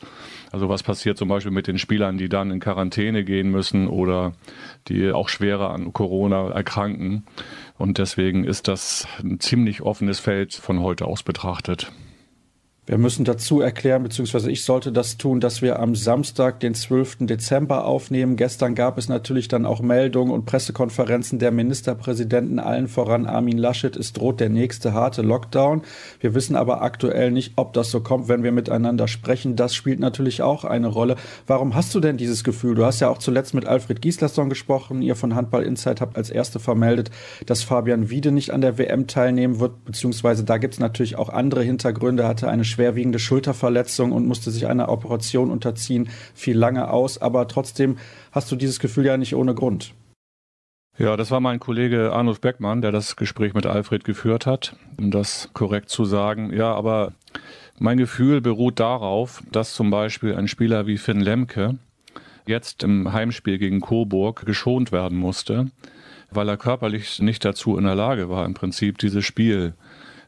Also 0.51 0.67
was 0.67 0.81
passiert 0.81 1.19
zum 1.19 1.29
Beispiel 1.29 1.51
mit 1.51 1.67
den 1.67 1.77
Spielern, 1.77 2.17
die 2.17 2.27
dann 2.27 2.49
in 2.49 2.59
Quarantäne 2.59 3.23
gehen 3.23 3.51
müssen 3.51 3.87
oder 3.87 4.33
die 4.87 5.11
auch 5.11 5.29
schwerer 5.29 5.69
an 5.69 5.93
Corona 5.93 6.49
erkranken. 6.49 7.23
Und 7.77 7.99
deswegen 7.99 8.43
ist 8.43 8.67
das 8.67 9.07
ein 9.23 9.39
ziemlich 9.39 9.83
offenes 9.83 10.19
Feld 10.19 10.55
von 10.55 10.81
heute 10.81 11.05
aus 11.05 11.21
betrachtet. 11.21 11.91
Wir 12.91 12.97
müssen 12.97 13.23
dazu 13.23 13.61
erklären, 13.61 14.03
beziehungsweise 14.03 14.51
ich 14.51 14.65
sollte 14.65 14.91
das 14.91 15.15
tun, 15.15 15.39
dass 15.39 15.61
wir 15.61 15.79
am 15.79 15.95
Samstag, 15.95 16.59
den 16.59 16.73
12. 16.73 17.19
Dezember 17.21 17.85
aufnehmen. 17.85 18.35
Gestern 18.35 18.75
gab 18.75 18.97
es 18.97 19.07
natürlich 19.07 19.47
dann 19.47 19.65
auch 19.65 19.79
Meldungen 19.79 20.33
und 20.33 20.45
Pressekonferenzen 20.45 21.39
der 21.39 21.51
Ministerpräsidenten, 21.51 22.59
allen 22.59 22.89
voran 22.89 23.27
Armin 23.27 23.57
Laschet. 23.57 23.95
Es 23.95 24.11
droht 24.11 24.41
der 24.41 24.49
nächste 24.49 24.91
harte 24.91 25.21
Lockdown. 25.21 25.83
Wir 26.19 26.35
wissen 26.35 26.57
aber 26.57 26.81
aktuell 26.81 27.31
nicht, 27.31 27.53
ob 27.55 27.71
das 27.71 27.91
so 27.91 28.01
kommt, 28.01 28.27
wenn 28.27 28.43
wir 28.43 28.51
miteinander 28.51 29.07
sprechen. 29.07 29.55
Das 29.55 29.73
spielt 29.73 30.01
natürlich 30.01 30.41
auch 30.41 30.65
eine 30.65 30.87
Rolle. 30.87 31.15
Warum 31.47 31.75
hast 31.75 31.95
du 31.95 32.01
denn 32.01 32.17
dieses 32.17 32.43
Gefühl? 32.43 32.75
Du 32.75 32.83
hast 32.83 32.99
ja 32.99 33.07
auch 33.07 33.19
zuletzt 33.19 33.53
mit 33.53 33.65
Alfred 33.65 34.01
Gieslasson 34.01 34.49
gesprochen. 34.49 35.01
Ihr 35.01 35.15
von 35.15 35.33
Handball 35.33 35.63
Insight 35.63 36.01
habt 36.01 36.17
als 36.17 36.29
Erste 36.29 36.59
vermeldet, 36.59 37.09
dass 37.45 37.63
Fabian 37.63 38.09
Wiede 38.09 38.33
nicht 38.33 38.51
an 38.51 38.59
der 38.59 38.77
WM 38.77 39.07
teilnehmen 39.07 39.61
wird, 39.61 39.85
beziehungsweise 39.85 40.43
da 40.43 40.57
gibt 40.57 40.73
es 40.73 40.81
natürlich 40.81 41.15
auch 41.15 41.29
andere 41.29 41.63
Hintergründe. 41.63 42.23
Er 42.23 42.27
hatte 42.27 42.49
eine 42.49 42.65
schwerwiegende 42.81 43.19
Schulterverletzung 43.19 44.11
und 44.11 44.25
musste 44.25 44.49
sich 44.49 44.65
einer 44.65 44.89
Operation 44.89 45.51
unterziehen, 45.51 46.09
fiel 46.33 46.57
lange 46.57 46.89
aus, 46.89 47.19
aber 47.19 47.47
trotzdem 47.47 47.97
hast 48.31 48.51
du 48.51 48.55
dieses 48.55 48.79
Gefühl 48.79 49.05
ja 49.05 49.17
nicht 49.17 49.35
ohne 49.35 49.53
Grund. 49.53 49.93
Ja, 50.97 51.15
das 51.15 51.29
war 51.29 51.39
mein 51.41 51.59
Kollege 51.59 52.11
Arnulf 52.11 52.41
Beckmann, 52.41 52.81
der 52.81 52.91
das 52.91 53.15
Gespräch 53.15 53.53
mit 53.53 53.67
Alfred 53.67 54.03
geführt 54.03 54.47
hat, 54.47 54.75
um 54.97 55.11
das 55.11 55.49
korrekt 55.53 55.89
zu 55.89 56.05
sagen. 56.05 56.51
Ja, 56.53 56.73
aber 56.73 57.13
mein 57.77 57.97
Gefühl 57.97 58.41
beruht 58.41 58.79
darauf, 58.79 59.43
dass 59.51 59.75
zum 59.75 59.91
Beispiel 59.91 60.35
ein 60.35 60.47
Spieler 60.47 60.87
wie 60.87 60.97
Finn 60.97 61.21
Lemke 61.21 61.77
jetzt 62.47 62.81
im 62.81 63.13
Heimspiel 63.13 63.59
gegen 63.59 63.79
Coburg 63.79 64.43
geschont 64.47 64.91
werden 64.91 65.19
musste, 65.19 65.67
weil 66.31 66.49
er 66.49 66.57
körperlich 66.57 67.19
nicht 67.19 67.45
dazu 67.45 67.77
in 67.77 67.83
der 67.83 67.95
Lage 67.95 68.27
war, 68.29 68.43
im 68.43 68.55
Prinzip 68.55 68.97
dieses 68.97 69.23
Spiel 69.23 69.75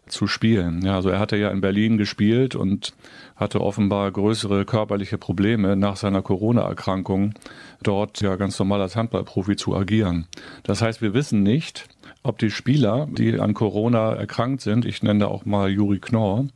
zu 0.08 0.28
spielen. 0.28 0.82
Ja, 0.84 0.96
also 0.96 1.10
er 1.10 1.20
hatte 1.20 1.38
ja 1.38 1.50
in 1.50 1.62
Berlin 1.62 1.98
gespielt 1.98 2.56
und 2.56 2.94
hatte 3.36 3.62
offenbar 3.62 4.12
größere 4.12 4.66
körperliche 4.66 5.18
Probleme 5.18 5.76
nach 5.76 5.96
seiner 5.96 6.22
Corona-Erkrankung, 6.22 7.34
dort 7.82 8.22
ja 8.22 8.36
ganz 8.36 8.60
normal 8.60 8.82
als 8.82 8.96
Handballprofi 8.96 9.56
zu 9.56 9.76
agieren. 9.76 10.28
Das 10.63 10.82
heißt, 10.82 11.02
wir 11.02 11.13
wissen 11.13 11.44
nicht, 11.44 11.88
ob 12.22 12.38
die 12.39 12.52
Spieler, 12.52 13.08
die 13.12 13.39
an 13.39 13.54
Corona 13.54 14.13
erkrankt 14.13 14.62
sind, 14.62 14.86
ich 14.86 15.04
nenne 15.04 15.22
da 15.22 15.28
auch 15.28 15.46
mal 15.46 15.70
Juri 15.70 16.00
Knorr, 16.00 16.48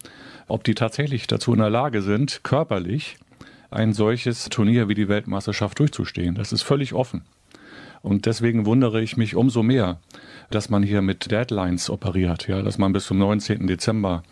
ob 0.47 0.63
die 0.63 0.75
tatsächlich 0.75 1.27
dazu 1.27 1.53
in 1.53 1.59
der 1.59 1.69
Lage 1.69 2.01
sind, 2.01 2.41
körperlich 2.43 3.17
ein 3.69 3.93
solches 3.93 4.45
Turnier 4.49 4.87
wie 4.87 4.93
die 4.93 5.09
Weltmeisterschaft 5.09 5.79
durchzustehen. 5.79 6.35
Das 6.35 6.53
ist 6.53 6.61
völlig 6.61 6.93
offen. 6.93 7.23
Und 8.07 8.25
deswegen 8.25 8.65
wundere 8.65 9.01
ich 9.01 9.17
mich 9.17 9.35
umso 9.35 9.63
mehr, 9.63 9.99
dass 10.49 10.69
man 10.69 10.81
hier 10.81 11.01
mit 11.01 11.29
Deadlines 11.29 11.89
operiert, 11.89 12.47
ja, 12.47 12.61
dass 12.61 12.77
man 12.77 12.93
bis 12.93 13.05
zum 13.05 13.17
19. 13.17 13.67
Dezember 13.67 14.23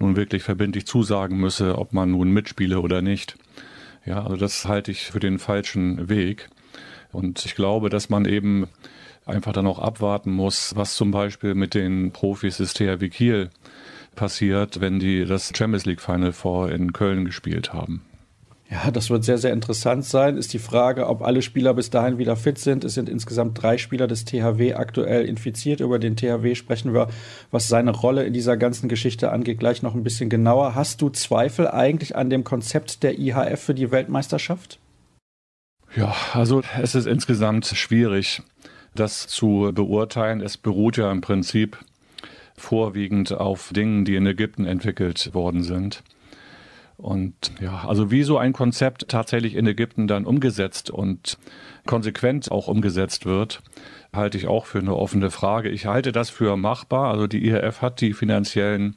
nun 0.00 0.16
wirklich 0.16 0.42
verbindlich 0.42 0.84
zusagen 0.84 1.38
müsse, 1.38 1.78
ob 1.78 1.92
man 1.92 2.10
nun 2.10 2.32
mitspiele 2.32 2.80
oder 2.80 3.02
nicht. 3.02 3.36
Ja, 4.04 4.24
also 4.24 4.34
das 4.34 4.66
halte 4.66 4.90
ich 4.90 5.02
für 5.12 5.20
den 5.20 5.38
falschen 5.38 6.08
Weg. 6.08 6.48
Und 7.12 7.46
ich 7.46 7.54
glaube, 7.54 7.88
dass 7.88 8.10
man 8.10 8.24
eben 8.24 8.66
einfach 9.26 9.52
dann 9.52 9.68
auch 9.68 9.78
abwarten 9.78 10.32
muss, 10.32 10.74
was 10.74 10.96
zum 10.96 11.12
Beispiel 11.12 11.54
mit 11.54 11.74
den 11.74 12.10
Profis 12.10 12.56
des 12.56 12.74
THW 12.74 13.10
Kiel 13.10 13.50
passiert, 14.16 14.80
wenn 14.80 14.98
die 14.98 15.24
das 15.24 15.52
Champions 15.56 15.86
League 15.86 16.00
Final 16.00 16.32
Four 16.32 16.72
in 16.72 16.92
Köln 16.92 17.26
gespielt 17.26 17.72
haben. 17.72 18.02
Ja, 18.70 18.92
das 18.92 19.10
wird 19.10 19.24
sehr, 19.24 19.38
sehr 19.38 19.52
interessant 19.52 20.04
sein. 20.04 20.36
Ist 20.36 20.52
die 20.52 20.60
Frage, 20.60 21.08
ob 21.08 21.22
alle 21.22 21.42
Spieler 21.42 21.74
bis 21.74 21.90
dahin 21.90 22.18
wieder 22.18 22.36
fit 22.36 22.56
sind. 22.56 22.84
Es 22.84 22.94
sind 22.94 23.08
insgesamt 23.08 23.60
drei 23.60 23.78
Spieler 23.78 24.06
des 24.06 24.24
THW 24.24 24.74
aktuell 24.74 25.24
infiziert. 25.24 25.80
Über 25.80 25.98
den 25.98 26.14
THW 26.14 26.54
sprechen 26.54 26.94
wir, 26.94 27.08
was 27.50 27.66
seine 27.66 27.90
Rolle 27.90 28.22
in 28.22 28.32
dieser 28.32 28.56
ganzen 28.56 28.88
Geschichte 28.88 29.32
angeht, 29.32 29.58
gleich 29.58 29.82
noch 29.82 29.96
ein 29.96 30.04
bisschen 30.04 30.30
genauer. 30.30 30.76
Hast 30.76 31.02
du 31.02 31.10
Zweifel 31.10 31.66
eigentlich 31.66 32.14
an 32.14 32.30
dem 32.30 32.44
Konzept 32.44 33.02
der 33.02 33.18
IHF 33.18 33.60
für 33.60 33.74
die 33.74 33.90
Weltmeisterschaft? 33.90 34.78
Ja, 35.96 36.14
also 36.32 36.62
es 36.80 36.94
ist 36.94 37.06
insgesamt 37.06 37.66
schwierig. 37.66 38.40
das 38.94 39.26
zu 39.26 39.72
beurteilen. 39.74 40.40
Es 40.40 40.56
beruht 40.56 40.96
ja 40.96 41.10
im 41.10 41.20
Prinzip 41.20 41.78
vorwiegend 42.56 43.32
auf 43.32 43.72
Dingen, 43.72 44.04
die 44.04 44.16
in 44.16 44.26
Ägypten 44.26 44.64
entwickelt 44.64 45.34
worden 45.34 45.62
sind. 45.62 46.02
Und 47.00 47.52
ja, 47.60 47.84
also 47.86 48.10
wie 48.10 48.22
so 48.24 48.36
ein 48.36 48.52
Konzept 48.52 49.08
tatsächlich 49.08 49.54
in 49.54 49.66
Ägypten 49.66 50.06
dann 50.06 50.26
umgesetzt 50.26 50.90
und 50.90 51.38
konsequent 51.86 52.50
auch 52.52 52.68
umgesetzt 52.68 53.24
wird, 53.24 53.62
halte 54.12 54.36
ich 54.36 54.46
auch 54.46 54.66
für 54.66 54.80
eine 54.80 54.94
offene 54.94 55.30
Frage. 55.30 55.70
Ich 55.70 55.86
halte 55.86 56.12
das 56.12 56.28
für 56.28 56.56
machbar. 56.56 57.10
Also 57.10 57.26
die 57.26 57.46
IHF 57.46 57.80
hat 57.80 58.00
die 58.02 58.12
finanziellen 58.12 58.96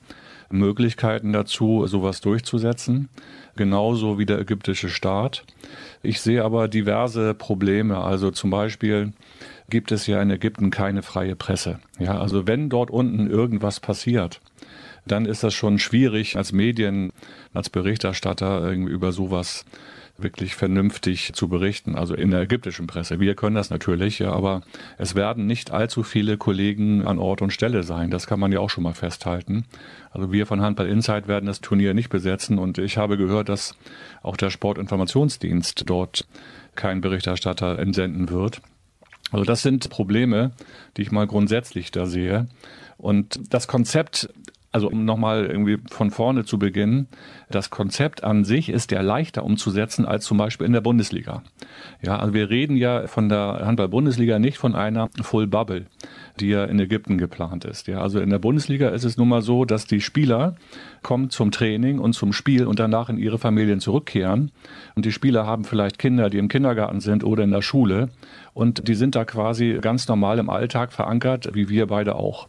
Möglichkeiten 0.49 1.33
dazu, 1.33 1.87
sowas 1.87 2.21
durchzusetzen, 2.21 3.09
genauso 3.55 4.19
wie 4.19 4.25
der 4.25 4.39
ägyptische 4.39 4.89
Staat. 4.89 5.45
Ich 6.01 6.21
sehe 6.21 6.43
aber 6.43 6.67
diverse 6.67 7.33
Probleme. 7.33 7.99
Also 7.99 8.31
zum 8.31 8.49
Beispiel 8.49 9.13
gibt 9.69 9.91
es 9.91 10.07
ja 10.07 10.21
in 10.21 10.29
Ägypten 10.29 10.71
keine 10.71 11.01
freie 11.01 11.35
Presse. 11.35 11.79
Ja, 11.99 12.19
also 12.19 12.47
wenn 12.47 12.69
dort 12.69 12.91
unten 12.91 13.27
irgendwas 13.27 13.79
passiert, 13.79 14.41
dann 15.05 15.25
ist 15.25 15.43
das 15.43 15.53
schon 15.53 15.79
schwierig 15.79 16.37
als 16.37 16.51
Medien, 16.51 17.11
als 17.53 17.69
Berichterstatter 17.69 18.65
irgendwie 18.65 18.93
über 18.93 19.11
sowas 19.11 19.65
wirklich 20.17 20.55
vernünftig 20.55 21.33
zu 21.33 21.47
berichten, 21.47 21.95
also 21.95 22.13
in 22.13 22.29
der 22.29 22.41
ägyptischen 22.41 22.85
Presse. 22.85 23.19
Wir 23.19 23.35
können 23.35 23.55
das 23.55 23.71
natürlich, 23.71 24.19
ja, 24.19 24.31
aber 24.31 24.61
es 24.97 25.15
werden 25.15 25.47
nicht 25.47 25.71
allzu 25.71 26.03
viele 26.03 26.37
Kollegen 26.37 27.05
an 27.05 27.17
Ort 27.17 27.41
und 27.41 27.51
Stelle 27.51 27.81
sein. 27.83 28.11
Das 28.11 28.27
kann 28.27 28.39
man 28.39 28.51
ja 28.51 28.59
auch 28.59 28.69
schon 28.69 28.83
mal 28.83 28.93
festhalten. 28.93 29.65
Also 30.11 30.31
wir 30.31 30.45
von 30.45 30.61
Handball 30.61 30.87
Insight 30.87 31.27
werden 31.27 31.47
das 31.47 31.61
Turnier 31.61 31.95
nicht 31.95 32.09
besetzen 32.09 32.59
und 32.59 32.77
ich 32.77 32.97
habe 32.97 33.17
gehört, 33.17 33.49
dass 33.49 33.75
auch 34.21 34.37
der 34.37 34.51
Sportinformationsdienst 34.51 35.83
dort 35.87 36.27
keinen 36.75 37.01
Berichterstatter 37.01 37.79
entsenden 37.79 38.29
wird. 38.29 38.61
Also 39.31 39.45
das 39.45 39.63
sind 39.63 39.89
Probleme, 39.89 40.51
die 40.95 41.01
ich 41.01 41.11
mal 41.11 41.25
grundsätzlich 41.25 41.89
da 41.89 42.05
sehe. 42.05 42.47
Und 42.97 43.51
das 43.53 43.67
Konzept 43.67 44.29
also 44.73 44.89
um 44.89 45.05
nochmal 45.05 45.45
irgendwie 45.45 45.77
von 45.89 46.09
vorne 46.09 46.45
zu 46.45 46.57
beginnen, 46.57 47.07
das 47.49 47.69
Konzept 47.69 48.23
an 48.23 48.43
sich 48.43 48.69
ist 48.69 48.91
ja 48.91 49.01
leichter 49.01 49.45
umzusetzen 49.45 50.05
als 50.05 50.25
zum 50.25 50.39
Beispiel 50.39 50.65
in 50.65 50.73
der 50.73 50.81
Bundesliga. 50.81 51.43
Ja, 52.01 52.17
also 52.17 52.33
wir 52.33 52.49
reden 52.49 52.75
ja 52.75 53.05
von 53.05 53.29
der 53.29 53.61
Handball-Bundesliga 53.63 54.39
nicht 54.39 54.57
von 54.57 54.73
einer 54.73 55.09
Full 55.21 55.45
Bubble, 55.45 55.85
die 56.39 56.49
ja 56.49 56.65
in 56.65 56.79
Ägypten 56.79 57.19
geplant 57.19 57.65
ist. 57.65 57.87
Ja, 57.87 58.01
also 58.01 58.19
in 58.19 58.31
der 58.31 58.39
Bundesliga 58.39 58.89
ist 58.89 59.03
es 59.03 59.15
nun 59.15 59.29
mal 59.29 59.43
so, 59.43 59.63
dass 59.63 59.85
die 59.85 60.01
Spieler 60.01 60.55
kommen 61.03 61.29
zum 61.29 61.51
Training 61.51 61.99
und 61.99 62.13
zum 62.13 62.33
Spiel 62.33 62.65
und 62.65 62.79
danach 62.79 63.09
in 63.09 63.19
ihre 63.19 63.37
Familien 63.37 63.79
zurückkehren. 63.79 64.51
Und 64.95 65.05
die 65.05 65.11
Spieler 65.11 65.45
haben 65.45 65.65
vielleicht 65.65 65.99
Kinder, 65.99 66.31
die 66.31 66.39
im 66.39 66.47
Kindergarten 66.47 66.99
sind 66.99 67.23
oder 67.23 67.43
in 67.43 67.51
der 67.51 67.61
Schule. 67.61 68.09
Und 68.55 68.87
die 68.87 68.95
sind 68.95 69.13
da 69.13 69.23
quasi 69.23 69.77
ganz 69.81 70.07
normal 70.07 70.39
im 70.39 70.49
Alltag 70.49 70.93
verankert, 70.93 71.51
wie 71.53 71.69
wir 71.69 71.85
beide 71.85 72.15
auch. 72.15 72.47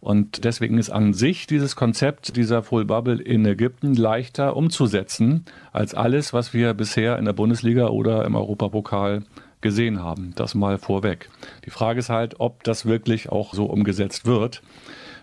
Und 0.00 0.44
deswegen 0.44 0.78
ist 0.78 0.90
an 0.90 1.12
sich 1.12 1.46
dieses 1.46 1.74
Konzept 1.74 2.36
dieser 2.36 2.62
Full 2.62 2.84
Bubble 2.84 3.20
in 3.20 3.44
Ägypten 3.44 3.94
leichter 3.94 4.56
umzusetzen 4.56 5.44
als 5.72 5.94
alles, 5.94 6.32
was 6.32 6.54
wir 6.54 6.74
bisher 6.74 7.18
in 7.18 7.24
der 7.24 7.32
Bundesliga 7.32 7.88
oder 7.88 8.24
im 8.24 8.36
Europapokal 8.36 9.24
gesehen 9.60 10.02
haben. 10.02 10.32
Das 10.36 10.54
mal 10.54 10.78
vorweg. 10.78 11.30
Die 11.64 11.70
Frage 11.70 11.98
ist 11.98 12.10
halt, 12.10 12.36
ob 12.38 12.62
das 12.64 12.86
wirklich 12.86 13.28
auch 13.28 13.54
so 13.54 13.66
umgesetzt 13.66 14.24
wird. 14.24 14.62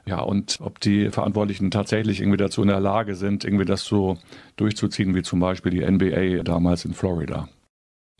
Ja, 0.06 0.20
und 0.20 0.60
ob 0.62 0.80
die 0.80 1.10
Verantwortlichen 1.10 1.72
tatsächlich 1.72 2.20
irgendwie 2.20 2.38
dazu 2.38 2.62
in 2.62 2.68
der 2.68 2.80
Lage 2.80 3.16
sind, 3.16 3.44
irgendwie 3.44 3.66
das 3.66 3.84
so 3.84 4.18
durchzuziehen, 4.56 5.16
wie 5.16 5.24
zum 5.24 5.40
Beispiel 5.40 5.72
die 5.72 5.90
NBA 5.90 6.44
damals 6.44 6.86
in 6.86 6.94
Florida. 6.94 7.50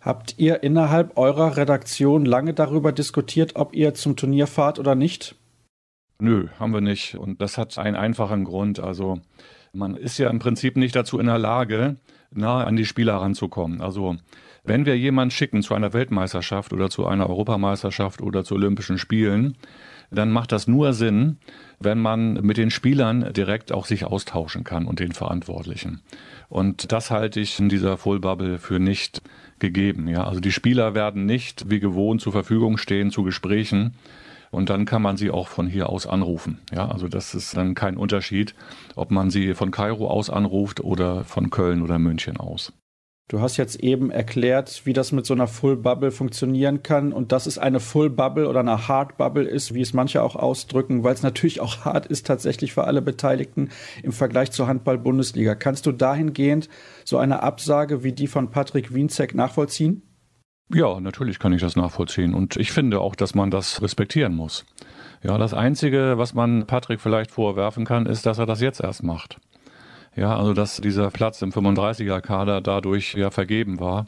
Habt 0.02 0.36
ihr 0.38 0.64
innerhalb 0.64 1.18
eurer 1.18 1.58
Redaktion 1.58 2.26
lange 2.26 2.54
darüber 2.54 2.92
diskutiert, 2.92 3.56
ob 3.56 3.76
ihr 3.76 3.94
zum 3.94 4.16
Turnier 4.16 4.48
fahrt 4.48 4.80
oder 4.80 4.96
nicht? 4.96 5.36
Nö, 6.20 6.48
haben 6.60 6.74
wir 6.74 6.82
nicht. 6.82 7.16
Und 7.16 7.42
das 7.42 7.58
hat 7.58 7.78
einen 7.78 7.96
einfachen 7.96 8.46
Grund. 8.46 8.80
Also 8.80 9.20
man 9.74 9.96
ist 9.96 10.18
ja 10.18 10.30
im 10.30 10.40
Prinzip 10.40 10.78
nicht 10.78 10.96
dazu 10.96 11.20
in 11.20 11.26
der 11.26 11.38
Lage, 11.38 11.98
nahe 12.32 12.66
an 12.66 12.76
die 12.76 12.86
Spieler 12.86 13.16
ranzukommen. 13.16 13.82
Also 13.82 14.16
wenn 14.64 14.86
wir 14.86 14.98
jemanden 14.98 15.32
schicken 15.32 15.62
zu 15.62 15.74
einer 15.74 15.94
Weltmeisterschaft 15.94 16.74
oder 16.74 16.90
zu 16.90 17.06
einer 17.06 17.30
Europameisterschaft 17.30 18.22
oder 18.22 18.44
zu 18.44 18.56
Olympischen 18.56 18.98
Spielen, 18.98 19.56
dann 20.12 20.32
macht 20.32 20.52
das 20.52 20.68
nur 20.68 20.94
Sinn, 20.94 21.38
wenn 21.80 22.00
man 22.00 22.34
mit 22.34 22.58
den 22.58 22.72
Spielern 22.72 23.34
direkt 23.34 23.72
auch 23.72 23.86
sich 23.86 24.06
austauschen 24.06 24.64
kann 24.64 24.86
und 24.86 25.00
den 25.00 25.12
Verantwortlichen. 25.12 26.02
Und 26.48 26.92
das 26.92 27.12
halte 27.12 27.40
ich 27.40 27.60
in 27.60 27.70
dieser 27.70 27.98
Full 27.98 28.20
Bubble 28.20 28.60
für 28.60 28.80
nicht 28.80 29.22
gegeben. 29.60 30.08
Ja, 30.08 30.26
also 30.26 30.40
die 30.40 30.52
Spieler 30.52 30.96
werden 30.96 31.26
nicht 31.26 31.70
wie 31.70 31.80
gewohnt 31.80 32.22
zur 32.22 32.32
Verfügung 32.32 32.78
stehen 32.78 33.12
zu 33.12 33.24
Gesprächen 33.24 33.96
und 34.52 34.70
dann 34.70 34.86
kann 34.86 35.02
man 35.02 35.18
sie 35.18 35.32
auch 35.32 35.48
von 35.48 35.68
hier 35.68 35.90
aus 35.90 36.08
anrufen. 36.08 36.60
Ja, 36.74 36.90
also 36.90 37.08
das 37.08 37.36
ist 37.36 37.56
dann 37.56 37.76
kein 37.76 37.98
Unterschied, 37.98 38.56
ob 38.96 39.12
man 39.12 39.30
sie 39.30 39.54
von 39.54 39.72
Kairo 39.72 40.10
aus 40.10 40.30
anruft 40.30 40.82
oder 40.82 41.24
von 41.24 41.50
Köln 41.50 41.82
oder 41.82 42.00
München 42.00 42.38
aus. 42.38 42.74
Du 43.28 43.42
hast 43.42 43.58
jetzt 43.58 43.80
eben 43.80 44.12
erklärt, 44.12 44.86
wie 44.86 44.94
das 44.94 45.12
mit 45.12 45.26
so 45.26 45.34
einer 45.34 45.48
Full 45.48 45.78
Bubble 45.78 46.12
funktionieren 46.12 46.84
kann 46.84 47.12
und 47.12 47.32
dass 47.32 47.48
es 47.48 47.58
eine 47.58 47.80
Full 47.80 48.12
Bubble 48.12 48.48
oder 48.48 48.60
eine 48.60 48.88
Hard 48.88 49.18
Bubble 49.18 49.46
ist, 49.46 49.74
wie 49.74 49.82
es 49.82 49.94
manche 49.94 50.22
auch 50.22 50.36
ausdrücken, 50.36 51.04
weil 51.04 51.16
es 51.16 51.24
natürlich 51.24 51.60
auch 51.60 51.86
hart 51.86 52.06
ist 52.06 52.28
tatsächlich 52.28 52.74
für 52.74 52.84
alle 52.84 53.02
Beteiligten 53.02 53.70
im 54.04 54.12
Vergleich 54.12 54.52
zur 54.52 54.68
Handball-Bundesliga. 54.68 55.56
Kannst 55.56 55.88
du 55.88 55.92
dahingehend 55.92 56.70
so 57.04 57.18
eine 57.18 57.42
Absage 57.42 58.04
wie 58.04 58.12
die 58.12 58.28
von 58.28 58.52
Patrick 58.52 58.94
Wienzek 58.94 59.34
nachvollziehen? 59.34 60.04
Ja, 60.74 61.00
natürlich 61.00 61.40
kann 61.40 61.54
ich 61.54 61.62
das 61.62 61.76
nachvollziehen. 61.76 62.34
Und 62.34 62.56
ich 62.58 62.72
finde 62.72 63.00
auch, 63.00 63.16
dass 63.16 63.36
man 63.36 63.52
das 63.52 63.82
respektieren 63.82 64.36
muss. 64.36 64.66
Ja, 65.22 65.38
das 65.38 65.54
Einzige, 65.54 66.18
was 66.18 66.34
man 66.34 66.66
Patrick 66.66 67.00
vielleicht 67.02 67.32
vorwerfen 67.32 67.86
kann, 67.86 68.06
ist, 68.06 68.26
dass 68.26 68.40
er 68.40 68.46
das 68.46 68.62
jetzt 68.62 68.82
erst 68.82 69.04
macht. 69.04 69.38
Ja, 70.16 70.38
also 70.38 70.54
dass 70.54 70.78
dieser 70.78 71.12
Platz 71.12 71.42
im 71.42 71.52
35er-Kader 71.52 72.62
dadurch 72.62 73.14
ja 73.16 73.32
vergeben 73.32 73.80
war. 73.80 74.08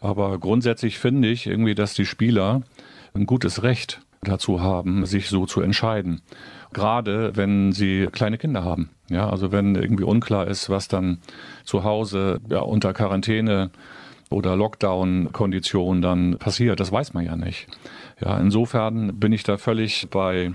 Aber 0.00 0.38
grundsätzlich 0.38 0.98
finde 0.98 1.28
ich 1.28 1.46
irgendwie, 1.46 1.74
dass 1.74 1.94
die 1.94 2.06
Spieler 2.06 2.62
ein 3.14 3.26
gutes 3.26 3.62
Recht 3.62 4.00
dazu 4.22 4.60
haben, 4.60 5.06
sich 5.06 5.28
so 5.28 5.46
zu 5.46 5.60
entscheiden. 5.60 6.20
Gerade 6.72 7.36
wenn 7.36 7.72
sie 7.72 8.06
kleine 8.12 8.38
Kinder 8.38 8.64
haben. 8.64 8.90
Ja, 9.08 9.28
also 9.28 9.50
wenn 9.50 9.74
irgendwie 9.74 10.04
unklar 10.04 10.46
ist, 10.46 10.70
was 10.70 10.88
dann 10.88 11.18
zu 11.64 11.84
Hause 11.84 12.40
ja, 12.48 12.60
unter 12.60 12.92
Quarantäne 12.92 13.70
oder 14.30 14.56
Lockdown-Konditionen 14.56 16.00
dann 16.00 16.38
passiert. 16.38 16.80
Das 16.80 16.92
weiß 16.92 17.12
man 17.12 17.24
ja 17.24 17.36
nicht. 17.36 17.66
Ja, 18.20 18.38
insofern 18.38 19.18
bin 19.18 19.32
ich 19.32 19.42
da 19.42 19.58
völlig 19.58 20.08
bei 20.10 20.52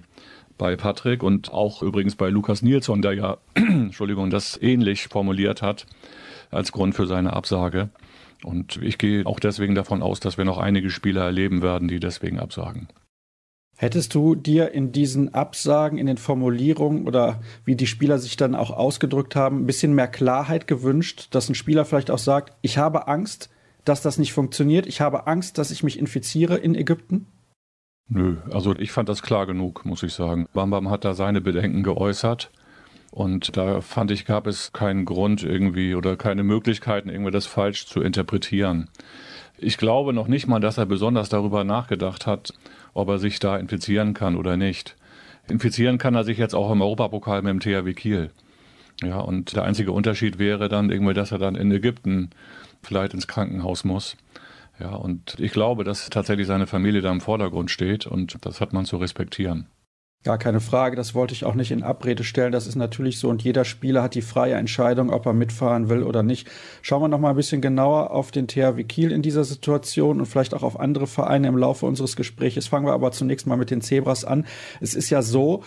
bei 0.57 0.77
Patrick 0.77 1.21
und 1.21 1.51
auch 1.51 1.81
übrigens 1.81 2.15
bei 2.15 2.29
Lukas 2.29 2.61
Nilsson, 2.61 3.01
der 3.01 3.13
ja, 3.13 3.37
Entschuldigung, 3.55 4.29
das 4.29 4.57
ähnlich 4.61 5.07
formuliert 5.07 5.61
hat 5.61 5.85
als 6.49 6.71
Grund 6.71 6.95
für 6.95 7.07
seine 7.07 7.33
Absage. 7.33 7.89
Und 8.43 8.77
ich 8.81 8.97
gehe 8.97 9.25
auch 9.25 9.39
deswegen 9.39 9.75
davon 9.75 10.01
aus, 10.01 10.19
dass 10.19 10.37
wir 10.37 10.45
noch 10.45 10.57
einige 10.57 10.89
Spieler 10.89 11.23
erleben 11.23 11.61
werden, 11.61 11.87
die 11.87 11.99
deswegen 11.99 12.39
absagen. 12.39 12.87
Hättest 13.77 14.15
du 14.15 14.35
dir 14.35 14.71
in 14.71 14.93
diesen 14.93 15.33
Absagen, 15.33 15.97
in 15.97 16.05
den 16.05 16.17
Formulierungen 16.17 17.07
oder 17.07 17.41
wie 17.65 17.75
die 17.75 17.87
Spieler 17.87 18.19
sich 18.19 18.37
dann 18.37 18.55
auch 18.55 18.71
ausgedrückt 18.71 19.35
haben, 19.35 19.61
ein 19.61 19.65
bisschen 19.65 19.93
mehr 19.93 20.07
Klarheit 20.07 20.67
gewünscht, 20.67 21.27
dass 21.31 21.49
ein 21.49 21.55
Spieler 21.55 21.83
vielleicht 21.83 22.09
auch 22.09 22.19
sagt, 22.19 22.55
ich 22.61 22.77
habe 22.77 23.09
Angst, 23.09 23.49
dass 23.85 24.01
das 24.01 24.17
nicht 24.17 24.33
funktioniert. 24.33 24.85
Ich 24.87 25.01
habe 25.01 25.27
Angst, 25.27 25.57
dass 25.57 25.71
ich 25.71 25.83
mich 25.83 25.97
infiziere 25.97 26.57
in 26.57 26.75
Ägypten? 26.75 27.27
Nö, 28.07 28.37
also 28.51 28.75
ich 28.75 28.91
fand 28.91 29.09
das 29.09 29.23
klar 29.23 29.47
genug, 29.47 29.85
muss 29.85 30.03
ich 30.03 30.13
sagen. 30.13 30.47
Bambam 30.53 30.89
hat 30.89 31.05
da 31.05 31.13
seine 31.13 31.41
Bedenken 31.41 31.83
geäußert. 31.83 32.51
Und 33.11 33.55
da 33.55 33.79
fand 33.79 34.11
ich, 34.11 34.25
gab 34.25 34.45
es 34.45 34.73
keinen 34.73 35.05
Grund 35.05 35.41
irgendwie 35.41 35.95
oder 35.95 36.17
keine 36.17 36.43
Möglichkeiten, 36.43 37.09
irgendwie 37.09 37.31
das 37.31 37.45
falsch 37.45 37.85
zu 37.87 38.01
interpretieren. 38.01 38.89
Ich 39.57 39.77
glaube 39.77 40.11
noch 40.11 40.27
nicht 40.27 40.47
mal, 40.47 40.59
dass 40.59 40.77
er 40.77 40.85
besonders 40.85 41.29
darüber 41.29 41.63
nachgedacht 41.63 42.27
hat, 42.27 42.53
ob 42.93 43.07
er 43.07 43.17
sich 43.17 43.39
da 43.39 43.57
infizieren 43.57 44.13
kann 44.13 44.35
oder 44.35 44.57
nicht. 44.57 44.97
Infizieren 45.47 45.97
kann 45.97 46.15
er 46.15 46.25
sich 46.25 46.37
jetzt 46.37 46.55
auch 46.55 46.71
im 46.71 46.81
Europapokal 46.81 47.41
mit 47.41 47.51
dem 47.51 47.59
THW 47.61 47.93
Kiel. 47.93 48.31
Ja, 49.01 49.19
und 49.19 49.55
der 49.55 49.63
einzige 49.63 49.91
Unterschied 49.91 50.37
wäre 50.39 50.69
dann 50.69 50.89
irgendwie, 50.89 51.13
dass 51.13 51.31
er 51.31 51.37
dann 51.37 51.55
in 51.55 51.71
Ägypten 51.71 52.31
vielleicht 52.85 53.13
ins 53.13 53.27
Krankenhaus 53.27 53.83
muss. 53.83 54.15
Ja, 54.79 54.95
und 54.95 55.35
ich 55.39 55.51
glaube, 55.51 55.83
dass 55.83 56.09
tatsächlich 56.09 56.47
seine 56.47 56.67
Familie 56.67 57.01
da 57.01 57.11
im 57.11 57.21
Vordergrund 57.21 57.71
steht 57.71 58.05
und 58.05 58.37
das 58.45 58.59
hat 58.59 58.73
man 58.73 58.85
zu 58.85 58.97
respektieren. 58.97 59.67
Gar 60.25 60.39
keine 60.39 60.59
Frage, 60.59 60.95
das 60.95 61.13
wollte 61.13 61.35
ich 61.35 61.45
auch 61.45 61.53
nicht 61.53 61.69
in 61.69 61.83
Abrede 61.83 62.23
stellen. 62.23 62.51
Das 62.51 62.65
ist 62.65 62.75
natürlich 62.75 63.19
so 63.19 63.29
und 63.29 63.43
jeder 63.43 63.63
Spieler 63.63 64.01
hat 64.01 64.15
die 64.15 64.23
freie 64.23 64.55
Entscheidung, 64.55 65.11
ob 65.11 65.27
er 65.27 65.33
mitfahren 65.33 65.87
will 65.87 66.01
oder 66.01 66.23
nicht. 66.23 66.49
Schauen 66.81 67.03
wir 67.03 67.07
noch 67.07 67.19
mal 67.19 67.29
ein 67.29 67.35
bisschen 67.35 67.61
genauer 67.61 68.09
auf 68.09 68.31
den 68.31 68.47
THW 68.47 68.83
Kiel 68.85 69.11
in 69.11 69.21
dieser 69.21 69.43
Situation 69.43 70.19
und 70.19 70.25
vielleicht 70.25 70.55
auch 70.55 70.63
auf 70.63 70.79
andere 70.79 71.05
Vereine 71.05 71.47
im 71.47 71.57
Laufe 71.57 71.85
unseres 71.85 72.15
Gesprächs. 72.15 72.65
Fangen 72.65 72.87
wir 72.87 72.93
aber 72.93 73.11
zunächst 73.11 73.45
mal 73.45 73.55
mit 73.55 73.69
den 73.69 73.81
Zebras 73.81 74.25
an. 74.25 74.47
Es 74.81 74.95
ist 74.95 75.11
ja 75.11 75.21
so, 75.21 75.63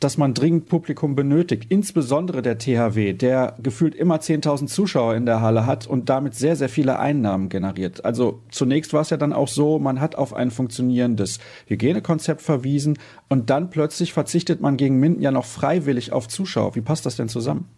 dass 0.00 0.18
man 0.18 0.34
dringend 0.34 0.66
Publikum 0.68 1.14
benötigt, 1.14 1.66
insbesondere 1.70 2.42
der 2.42 2.58
THW, 2.58 3.12
der 3.14 3.56
gefühlt 3.62 3.94
immer 3.94 4.16
10.000 4.16 4.66
Zuschauer 4.66 5.14
in 5.14 5.24
der 5.24 5.40
Halle 5.40 5.66
hat 5.66 5.86
und 5.86 6.08
damit 6.08 6.34
sehr, 6.34 6.56
sehr 6.56 6.68
viele 6.68 6.98
Einnahmen 6.98 7.48
generiert. 7.48 8.04
Also 8.04 8.40
zunächst 8.50 8.92
war 8.92 9.00
es 9.00 9.10
ja 9.10 9.16
dann 9.16 9.32
auch 9.32 9.48
so, 9.48 9.78
man 9.78 10.00
hat 10.00 10.16
auf 10.16 10.34
ein 10.34 10.50
funktionierendes 10.50 11.38
Hygienekonzept 11.66 12.42
verwiesen 12.42 12.98
und 13.28 13.50
dann 13.50 13.70
plötzlich 13.70 14.12
verzichtet 14.12 14.60
man 14.60 14.76
gegen 14.76 15.00
Minden 15.00 15.22
ja 15.22 15.30
noch 15.30 15.46
freiwillig 15.46 16.12
auf 16.12 16.28
Zuschauer. 16.28 16.74
Wie 16.74 16.82
passt 16.82 17.06
das 17.06 17.16
denn 17.16 17.28
zusammen? 17.28 17.68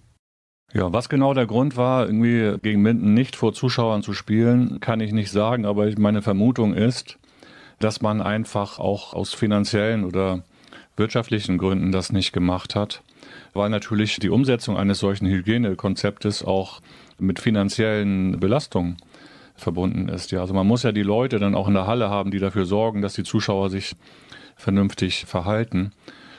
Ja, 0.72 0.92
was 0.92 1.09
genau 1.09 1.33
der 1.33 1.46
Grund 1.46 1.76
war, 1.76 2.07
irgendwie 2.07 2.59
gegen 2.61 2.83
Minden 2.83 3.14
nicht 3.14 3.37
vor 3.37 3.52
Zuschauern 3.52 4.02
zu 4.02 4.12
spielen, 4.12 4.81
kann 4.81 5.00
ich 5.00 5.12
nicht 5.12 5.31
sagen, 5.31 5.64
aber 5.64 5.88
meine 5.98 6.22
Vermutung 6.22 6.74
ist, 6.74 7.18
dass 7.79 8.02
man 8.02 8.20
einfach 8.20 8.79
auch 8.79 9.14
aus 9.14 9.33
finanziellen 9.33 10.05
oder 10.05 10.42
wirtschaftlichen 10.96 11.59
Gründen 11.59 11.92
das 11.92 12.12
nicht 12.12 12.32
gemacht 12.32 12.74
hat, 12.74 13.02
weil 13.54 13.70
natürlich 13.70 14.18
die 14.18 14.30
Umsetzung 14.30 14.76
eines 14.76 14.98
solchen 14.98 15.26
Hygienekonzeptes 15.26 16.44
auch 16.44 16.80
mit 17.18 17.38
finanziellen 17.40 18.38
Belastungen 18.38 18.96
verbunden 19.56 20.09
ist. 20.09 20.32
Ja, 20.32 20.40
also 20.40 20.54
man 20.54 20.66
muss 20.66 20.82
ja 20.82 20.92
die 20.92 21.02
Leute 21.02 21.38
dann 21.38 21.54
auch 21.54 21.68
in 21.68 21.74
der 21.74 21.87
Halle 21.87 22.11
haben, 22.11 22.30
die 22.30 22.38
dafür 22.38 22.66
sorgen, 22.66 23.02
dass 23.02 23.14
die 23.14 23.24
Zuschauer 23.24 23.70
sich 23.70 23.96
vernünftig 24.56 25.24
verhalten. 25.26 25.92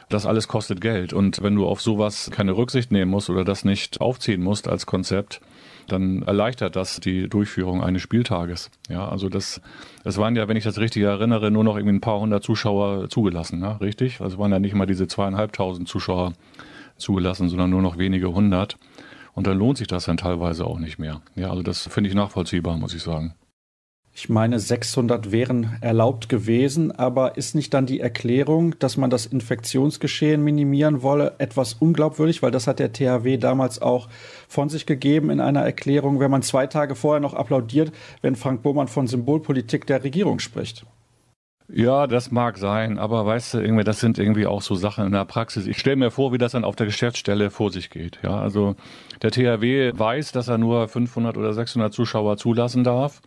Das 0.09 0.25
alles 0.25 0.47
kostet 0.47 0.81
Geld. 0.81 1.13
Und 1.13 1.41
wenn 1.43 1.55
du 1.55 1.67
auf 1.67 1.81
sowas 1.81 2.29
keine 2.31 2.55
Rücksicht 2.55 2.91
nehmen 2.91 3.11
musst 3.11 3.29
oder 3.29 3.43
das 3.43 3.65
nicht 3.65 3.99
aufziehen 3.99 4.41
musst 4.41 4.67
als 4.67 4.85
Konzept, 4.85 5.41
dann 5.88 6.23
erleichtert 6.23 6.76
das 6.76 7.00
die 7.00 7.28
Durchführung 7.30 7.84
eines 7.84 8.02
Spieltages. 8.02 8.69
Ja, 8.89 9.08
also 9.08 9.30
das, 9.30 9.62
es 10.04 10.17
waren 10.17 10.36
ja, 10.36 10.47
wenn 10.47 10.58
ich 10.58 10.63
das 10.63 10.80
richtig 10.80 11.04
erinnere, 11.04 11.52
nur 11.52 11.63
noch 11.63 11.76
irgendwie 11.78 11.95
ein 11.95 12.02
paar 12.02 12.19
hundert 12.19 12.43
Zuschauer 12.43 13.10
zugelassen, 13.10 13.60
ne? 13.60 13.80
richtig? 13.82 14.21
Also 14.21 14.38
waren 14.38 14.52
ja 14.52 14.60
nicht 14.60 14.76
mal 14.76 14.86
diese 14.86 15.08
zweieinhalbtausend 15.08 15.88
Zuschauer 15.88 16.34
zugelassen, 16.97 17.50
sondern 17.50 17.69
nur 17.69 17.82
noch 17.82 17.97
wenige 17.97 18.34
hundert. 18.34 18.78
Und 19.34 19.45
dann 19.45 19.58
lohnt 19.58 19.78
sich 19.78 19.88
das 19.88 20.06
dann 20.06 20.17
teilweise 20.17 20.65
auch 20.65 20.80
nicht 20.80 20.97
mehr. 20.97 21.21
Ja, 21.36 21.52
also 21.52 21.62
das 21.62 21.88
finde 21.88 22.10
ich 22.10 22.15
nachvollziehbar, 22.15 22.78
muss 22.78 22.95
ich 22.95 23.04
sagen. 23.04 23.36
Ich 24.19 24.30
meine, 24.30 24.60
600 24.60 25.32
wären 25.32 25.77
erlaubt 25.80 26.27
gewesen, 26.27 26.91
aber 26.91 27.38
ist 27.38 27.53
nicht 27.53 27.71
dann 27.75 27.86
die 27.86 27.99
Erklärung, 27.99 28.73
dass 28.80 28.97
man 28.97 29.12
das 29.12 29.27
Infektionsgeschehen 29.27 30.43
minimieren 30.43 31.03
wolle, 31.03 31.36
etwas 31.38 31.75
unglaubwürdig, 31.75 32.41
weil 32.41 32.49
das 32.49 32.65
hat 32.65 32.80
der 32.80 32.91
THW 32.91 33.38
damals 33.38 33.80
auch 33.80 34.10
von 34.47 34.69
sich 34.69 34.88
gegeben 34.88 35.30
in 35.30 35.39
einer 35.39 35.62
Erklärung, 35.62 36.19
wenn 36.19 36.32
man 36.32 36.41
zwei 36.41 36.65
Tage 36.65 36.95
vorher 36.95 37.19
noch 37.19 37.36
applaudiert, 37.36 37.91
wenn 38.23 38.36
Frank 38.36 38.63
Bohmann 38.63 38.88
von 38.88 39.06
Symbolpolitik 39.06 39.86
der 39.86 40.03
Regierung 40.03 40.39
spricht. 40.39 40.84
Ja, 41.69 42.08
das 42.08 42.32
mag 42.32 42.58
sein, 42.58 42.97
aber 42.97 43.23
weißt 43.23 43.53
du, 43.53 43.60
irgendwie, 43.60 43.84
das 43.84 43.99
sind 43.99 44.17
irgendwie 44.17 44.47
auch 44.47 44.63
so 44.63 44.73
Sachen 44.73 45.06
in 45.06 45.12
der 45.12 45.25
Praxis. 45.25 45.67
Ich 45.67 45.77
stelle 45.77 45.97
mir 45.97 46.10
vor, 46.10 46.34
wie 46.34 46.39
das 46.39 46.53
dann 46.53 46.63
auf 46.63 46.75
der 46.75 46.88
Geschäftsstelle 46.88 47.51
vor 47.51 47.71
sich 47.71 47.91
geht. 47.91 48.17
Ja, 48.23 48.39
also 48.39 48.75
der 49.21 49.30
THW 49.30 49.91
weiß, 49.93 50.32
dass 50.32 50.47
er 50.47 50.58
nur 50.58 50.88
500 50.88 51.38
oder 51.38 51.53
600 51.53 51.93
Zuschauer 51.93 52.38
zulassen 52.38 52.84
darf. 52.84 53.21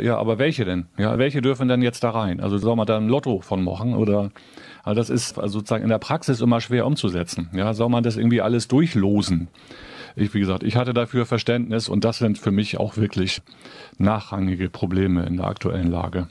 Ja, 0.00 0.16
aber 0.18 0.38
welche 0.38 0.64
denn? 0.64 0.86
Ja, 0.98 1.18
welche 1.18 1.42
dürfen 1.42 1.68
denn 1.68 1.82
jetzt 1.82 2.02
da 2.04 2.10
rein? 2.10 2.40
Also 2.40 2.58
soll 2.58 2.76
man 2.76 2.86
da 2.86 2.96
ein 2.96 3.08
Lotto 3.08 3.40
von 3.40 3.62
machen 3.64 3.94
oder 3.94 4.30
also 4.82 4.98
das 4.98 5.10
ist 5.10 5.38
also 5.38 5.58
sozusagen 5.58 5.82
in 5.82 5.90
der 5.90 5.98
Praxis 5.98 6.40
immer 6.40 6.60
schwer 6.60 6.86
umzusetzen. 6.86 7.50
Ja, 7.52 7.74
soll 7.74 7.88
man 7.88 8.02
das 8.02 8.16
irgendwie 8.16 8.40
alles 8.40 8.68
durchlosen? 8.68 9.48
Ich, 10.16 10.34
wie 10.34 10.40
gesagt, 10.40 10.62
ich 10.62 10.76
hatte 10.76 10.94
dafür 10.94 11.26
Verständnis 11.26 11.88
und 11.88 12.04
das 12.04 12.18
sind 12.18 12.38
für 12.38 12.50
mich 12.50 12.78
auch 12.78 12.96
wirklich 12.96 13.42
nachrangige 13.98 14.68
Probleme 14.68 15.24
in 15.26 15.36
der 15.36 15.46
aktuellen 15.46 15.90
Lage. 15.90 16.26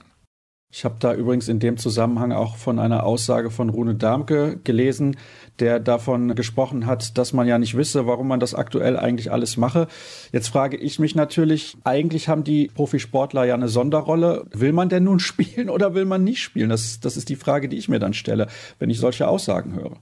Ich 0.72 0.86
habe 0.86 0.98
da 1.00 1.16
übrigens 1.16 1.48
in 1.48 1.60
dem 1.60 1.78
Zusammenhang 1.78 2.32
auch 2.32 2.56
von 2.56 2.78
einer 2.78 3.04
Aussage 3.04 3.50
von 3.50 3.70
Rune 3.70 3.96
Darmke 3.96 4.60
gelesen, 4.64 5.18
der 5.58 5.80
davon 5.80 6.36
gesprochen 6.36 6.86
hat, 6.86 7.18
dass 7.18 7.34
man 7.34 7.48
ja 7.48 7.58
nicht 7.58 7.76
wisse, 7.76 8.06
warum 8.06 8.28
man 8.28 8.40
das 8.40 8.54
aktuell 8.54 8.96
eigentlich 8.96 9.32
alles 9.32 9.58
mache. 9.58 9.88
Jetzt 10.32 10.50
frage 10.50 10.78
ich 10.78 11.00
mich 11.00 11.16
natürlich, 11.16 11.76
eigentlich 11.86 12.30
haben 12.30 12.44
die 12.44 12.68
Profisportler 12.68 13.46
ja 13.46 13.56
eine 13.56 13.68
Sonderrolle. 13.68 14.46
Will 14.52 14.72
man 14.72 14.90
denn 14.90 15.06
nun 15.06 15.20
spielen 15.20 15.72
oder 15.72 15.96
will 15.96 16.06
man 16.06 16.24
nicht 16.24 16.44
spielen? 16.44 16.70
Das, 16.70 17.00
das 17.00 17.18
ist 17.18 17.30
die 17.30 17.36
Frage, 17.36 17.68
die 17.68 17.78
ich 17.78 17.90
mir 17.90 18.00
dann 18.00 18.14
stelle, 18.14 18.46
wenn 18.78 18.92
ich 18.92 19.00
solche 19.00 19.28
Aussagen 19.28 19.74
höre. 19.74 19.98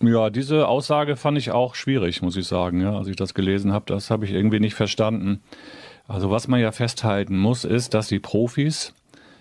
Ja, 0.00 0.30
diese 0.30 0.68
Aussage 0.68 1.16
fand 1.16 1.36
ich 1.36 1.50
auch 1.50 1.74
schwierig, 1.74 2.22
muss 2.22 2.36
ich 2.36 2.46
sagen. 2.46 2.80
Ja, 2.80 2.96
als 2.96 3.08
ich 3.08 3.16
das 3.16 3.34
gelesen 3.34 3.72
habe, 3.72 3.86
das 3.88 4.10
habe 4.10 4.24
ich 4.24 4.32
irgendwie 4.32 4.60
nicht 4.60 4.74
verstanden. 4.74 5.42
Also 6.06 6.30
was 6.30 6.46
man 6.46 6.60
ja 6.60 6.70
festhalten 6.70 7.36
muss, 7.36 7.64
ist, 7.64 7.94
dass 7.94 8.06
die 8.06 8.20
Profis 8.20 8.94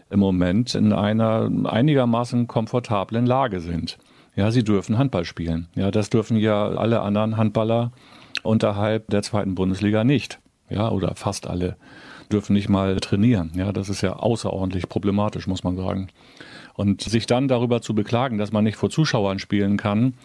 im 0.10 0.20
Moment 0.20 0.76
in 0.76 0.94
einer 0.94 1.50
einigermaßen 1.66 2.48
komfortablen 2.48 3.26
Lage 3.26 3.60
sind. 3.60 3.98
Ja, 4.36 4.52
sie 4.52 4.64
dürfen 4.64 4.98
Handball 4.98 5.26
spielen. 5.26 5.68
Ja, 5.76 5.92
das 5.92 6.10
dürfen 6.10 6.38
ja 6.38 6.68
alle 6.68 7.02
anderen 7.02 7.38
Handballer 7.38 7.92
unterhalb 8.44 9.10
der 9.10 9.22
zweiten 9.22 9.56
Bundesliga 9.56 10.04
nicht. 10.04 10.40
Ja, 10.70 10.90
oder 10.90 11.16
fast 11.16 11.48
alle 11.48 11.78
dürfen 12.32 12.54
nicht 12.54 12.70
mal 12.70 12.96
trainieren. 13.00 13.52
Ja, 13.56 13.72
das 13.72 13.90
ist 13.90 14.02
ja 14.02 14.14
außerordentlich 14.14 14.90
problematisch, 14.90 15.48
muss 15.48 15.64
man 15.64 15.78
sagen. 15.78 16.10
Und 16.74 17.02
sich 17.02 17.26
dann 17.26 17.48
darüber 17.48 17.82
zu 17.82 17.96
beklagen, 17.96 18.38
dass 18.38 18.52
man 18.52 18.66
nicht 18.66 18.76
vor 18.76 18.90
Zuschauern 18.90 19.40
spielen 19.40 19.78
kann, 19.78 20.16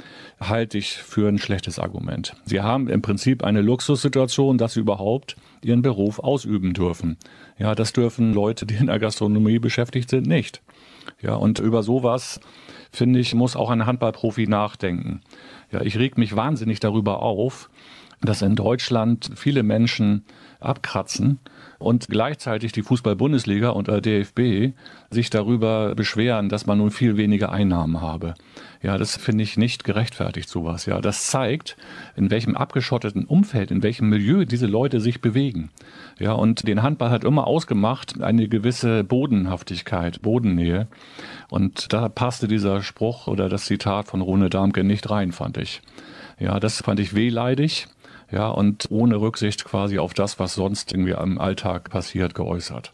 halte 0.40 0.78
ich 0.78 0.94
für 0.94 1.28
ein 1.28 1.38
schlechtes 1.38 1.78
Argument. 1.78 2.34
Sie 2.44 2.60
haben 2.60 2.88
im 2.88 3.02
Prinzip 3.02 3.44
eine 3.44 3.60
Luxussituation, 3.60 4.58
dass 4.58 4.72
sie 4.72 4.80
überhaupt 4.80 5.36
ihren 5.62 5.82
Beruf 5.82 6.18
ausüben 6.18 6.72
dürfen. 6.72 7.16
Ja, 7.58 7.74
das 7.74 7.92
dürfen 7.92 8.32
Leute, 8.32 8.66
die 8.66 8.76
in 8.76 8.86
der 8.86 8.98
Gastronomie 8.98 9.58
beschäftigt 9.58 10.10
sind, 10.10 10.26
nicht. 10.26 10.62
Ja, 11.20 11.34
und 11.34 11.58
über 11.58 11.82
sowas, 11.82 12.40
finde 12.90 13.20
ich, 13.20 13.34
muss 13.34 13.56
auch 13.56 13.70
ein 13.70 13.86
Handballprofi 13.86 14.46
nachdenken. 14.46 15.20
Ja, 15.70 15.82
ich 15.82 15.98
reg 15.98 16.18
mich 16.18 16.34
wahnsinnig 16.34 16.80
darüber 16.80 17.22
auf, 17.22 17.70
dass 18.20 18.42
in 18.42 18.56
Deutschland 18.56 19.30
viele 19.34 19.62
Menschen 19.62 20.24
abkratzen 20.60 21.40
und 21.78 22.08
gleichzeitig 22.08 22.72
die 22.72 22.82
Fußball-Bundesliga 22.82 23.70
und 23.70 23.88
der 23.88 24.00
DFB 24.00 24.76
sich 25.10 25.30
darüber 25.30 25.94
beschweren, 25.94 26.48
dass 26.48 26.66
man 26.66 26.78
nun 26.78 26.90
viel 26.90 27.16
weniger 27.16 27.50
Einnahmen 27.50 28.00
habe. 28.00 28.34
Ja, 28.82 28.98
das 28.98 29.16
finde 29.16 29.44
ich 29.44 29.56
nicht 29.56 29.84
gerechtfertigt, 29.84 30.48
sowas. 30.48 30.86
Ja, 30.86 31.00
das 31.00 31.26
zeigt, 31.26 31.76
in 32.16 32.30
welchem 32.30 32.56
abgeschotteten 32.56 33.24
Umfeld, 33.24 33.70
in 33.70 33.82
welchem 33.82 34.08
Milieu 34.08 34.44
diese 34.44 34.66
Leute 34.66 35.00
sich 35.00 35.20
bewegen. 35.20 35.70
Ja, 36.18 36.32
und 36.32 36.68
den 36.68 36.82
Handball 36.82 37.10
hat 37.10 37.24
immer 37.24 37.46
ausgemacht 37.46 38.20
eine 38.20 38.48
gewisse 38.48 39.02
Bodenhaftigkeit, 39.04 40.22
Bodennähe. 40.22 40.86
Und 41.48 41.92
da 41.92 42.08
passte 42.08 42.46
dieser 42.46 42.82
Spruch 42.82 43.26
oder 43.26 43.48
das 43.48 43.64
Zitat 43.64 44.08
von 44.08 44.20
Rune 44.20 44.50
Darmke 44.50 44.84
nicht 44.84 45.10
rein, 45.10 45.32
fand 45.32 45.56
ich. 45.56 45.80
Ja, 46.38 46.60
das 46.60 46.82
fand 46.82 47.00
ich 47.00 47.14
wehleidig 47.14 47.86
ja, 48.30 48.48
und 48.48 48.86
ohne 48.90 49.20
Rücksicht 49.20 49.64
quasi 49.64 49.98
auf 49.98 50.14
das, 50.14 50.38
was 50.38 50.54
sonst 50.54 50.92
irgendwie 50.92 51.14
am 51.14 51.38
Alltag 51.38 51.90
passiert, 51.90 52.34
geäußert. 52.34 52.92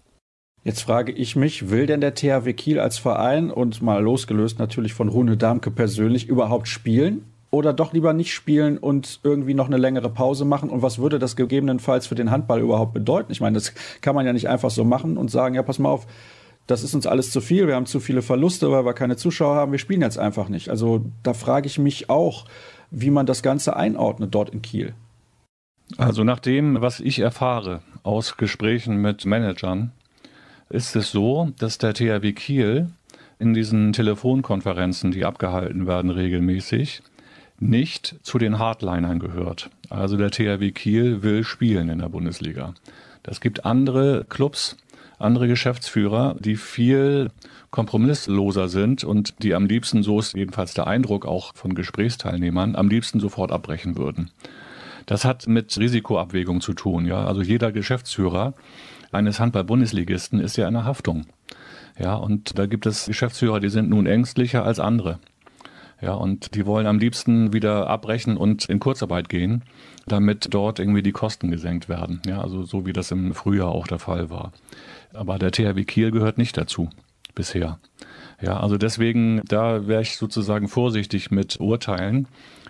Jetzt 0.64 0.82
frage 0.82 1.12
ich 1.12 1.36
mich, 1.36 1.70
will 1.70 1.86
denn 1.86 2.00
der 2.00 2.14
THW 2.14 2.52
Kiel 2.52 2.80
als 2.80 2.98
Verein 2.98 3.52
und 3.52 3.82
mal 3.82 4.02
losgelöst 4.02 4.58
natürlich 4.58 4.94
von 4.94 5.08
Rune 5.08 5.36
Darmke 5.36 5.70
persönlich 5.70 6.26
überhaupt 6.28 6.66
spielen? 6.66 7.24
Oder 7.52 7.72
doch 7.72 7.92
lieber 7.92 8.12
nicht 8.12 8.34
spielen 8.34 8.76
und 8.76 9.20
irgendwie 9.22 9.54
noch 9.54 9.68
eine 9.68 9.76
längere 9.76 10.10
Pause 10.10 10.44
machen? 10.44 10.68
Und 10.68 10.82
was 10.82 10.98
würde 10.98 11.20
das 11.20 11.36
gegebenenfalls 11.36 12.08
für 12.08 12.16
den 12.16 12.32
Handball 12.32 12.60
überhaupt 12.60 12.92
bedeuten? 12.92 13.30
Ich 13.30 13.40
meine, 13.40 13.54
das 13.54 13.74
kann 14.00 14.16
man 14.16 14.26
ja 14.26 14.32
nicht 14.32 14.48
einfach 14.48 14.70
so 14.70 14.84
machen 14.84 15.16
und 15.16 15.30
sagen, 15.30 15.54
ja, 15.54 15.62
pass 15.62 15.78
mal 15.78 15.90
auf, 15.90 16.08
das 16.66 16.82
ist 16.82 16.94
uns 16.94 17.06
alles 17.06 17.30
zu 17.30 17.40
viel, 17.40 17.68
wir 17.68 17.76
haben 17.76 17.86
zu 17.86 18.00
viele 18.00 18.22
Verluste, 18.22 18.70
weil 18.72 18.84
wir 18.84 18.92
keine 18.92 19.16
Zuschauer 19.16 19.54
haben, 19.54 19.70
wir 19.70 19.78
spielen 19.78 20.02
jetzt 20.02 20.18
einfach 20.18 20.48
nicht. 20.48 20.68
Also 20.68 21.04
da 21.22 21.32
frage 21.32 21.68
ich 21.68 21.78
mich 21.78 22.10
auch, 22.10 22.44
wie 22.90 23.10
man 23.10 23.26
das 23.26 23.42
Ganze 23.42 23.76
einordnet 23.76 24.34
dort 24.34 24.50
in 24.50 24.62
Kiel. 24.62 24.94
Also 25.98 26.24
nach 26.24 26.40
dem, 26.40 26.80
was 26.80 27.00
ich 27.00 27.20
erfahre 27.20 27.80
aus 28.02 28.36
Gesprächen 28.36 28.96
mit 29.00 29.24
Managern, 29.24 29.92
ist 30.68 30.96
es 30.96 31.12
so, 31.12 31.52
dass 31.58 31.78
der 31.78 31.94
THW 31.94 32.32
Kiel 32.32 32.90
in 33.38 33.54
diesen 33.54 33.92
Telefonkonferenzen, 33.92 35.12
die 35.12 35.24
abgehalten 35.24 35.86
werden 35.86 36.10
regelmäßig, 36.10 37.02
nicht 37.58 38.16
zu 38.22 38.38
den 38.38 38.58
Hardlinern 38.58 39.18
gehört. 39.18 39.70
Also 39.88 40.16
der 40.16 40.30
THW 40.30 40.72
Kiel 40.72 41.22
will 41.22 41.44
spielen 41.44 41.88
in 41.88 42.00
der 42.00 42.08
Bundesliga. 42.08 42.74
Das 43.22 43.40
gibt 43.40 43.64
andere 43.64 44.24
Clubs, 44.28 44.76
andere 45.18 45.48
Geschäftsführer, 45.48 46.36
die 46.38 46.56
viel 46.56 47.30
kompromissloser 47.70 48.68
sind 48.68 49.04
und 49.04 49.42
die 49.42 49.54
am 49.54 49.66
liebsten, 49.66 50.02
so 50.02 50.18
ist 50.18 50.34
jedenfalls 50.34 50.74
der 50.74 50.86
Eindruck 50.86 51.26
auch 51.26 51.54
von 51.54 51.74
Gesprächsteilnehmern, 51.74 52.76
am 52.76 52.88
liebsten 52.88 53.20
sofort 53.20 53.52
abbrechen 53.52 53.96
würden. 53.96 54.30
Das 55.06 55.24
hat 55.24 55.46
mit 55.46 55.78
Risikoabwägung 55.78 56.60
zu 56.60 56.74
tun. 56.74 57.06
Ja, 57.06 57.24
also 57.24 57.40
jeder 57.40 57.72
Geschäftsführer 57.72 58.54
eines 59.12 59.40
Handball-Bundesligisten 59.40 60.40
ist 60.40 60.56
ja 60.56 60.66
in 60.68 60.74
der 60.74 60.84
Haftung. 60.84 61.26
Ja, 61.98 62.14
und 62.16 62.58
da 62.58 62.66
gibt 62.66 62.86
es 62.86 63.06
Geschäftsführer, 63.06 63.60
die 63.60 63.70
sind 63.70 63.88
nun 63.88 64.06
ängstlicher 64.06 64.64
als 64.64 64.80
andere. 64.80 65.18
Ja, 66.02 66.12
und 66.12 66.54
die 66.54 66.66
wollen 66.66 66.86
am 66.86 66.98
liebsten 66.98 67.54
wieder 67.54 67.88
abbrechen 67.88 68.36
und 68.36 68.66
in 68.66 68.80
Kurzarbeit 68.80 69.30
gehen, 69.30 69.62
damit 70.06 70.48
dort 70.52 70.78
irgendwie 70.78 71.02
die 71.02 71.12
Kosten 71.12 71.50
gesenkt 71.50 71.88
werden. 71.88 72.20
Ja, 72.26 72.42
also 72.42 72.64
so 72.64 72.84
wie 72.84 72.92
das 72.92 73.10
im 73.12 73.32
Frühjahr 73.32 73.68
auch 73.68 73.86
der 73.86 73.98
Fall 73.98 74.28
war. 74.28 74.52
Aber 75.14 75.38
der 75.38 75.52
THW 75.52 75.84
Kiel 75.84 76.10
gehört 76.10 76.36
nicht 76.36 76.58
dazu. 76.58 76.90
bisher. 77.34 77.78
Ja, 78.42 78.58
also 78.58 78.76
deswegen, 78.76 79.42
da 79.46 79.86
wäre 79.86 80.02
ich 80.02 80.16
sozusagen 80.16 80.68
vorsichtig 80.68 81.30
mit 81.30 81.60
Urteilen. 81.60 82.26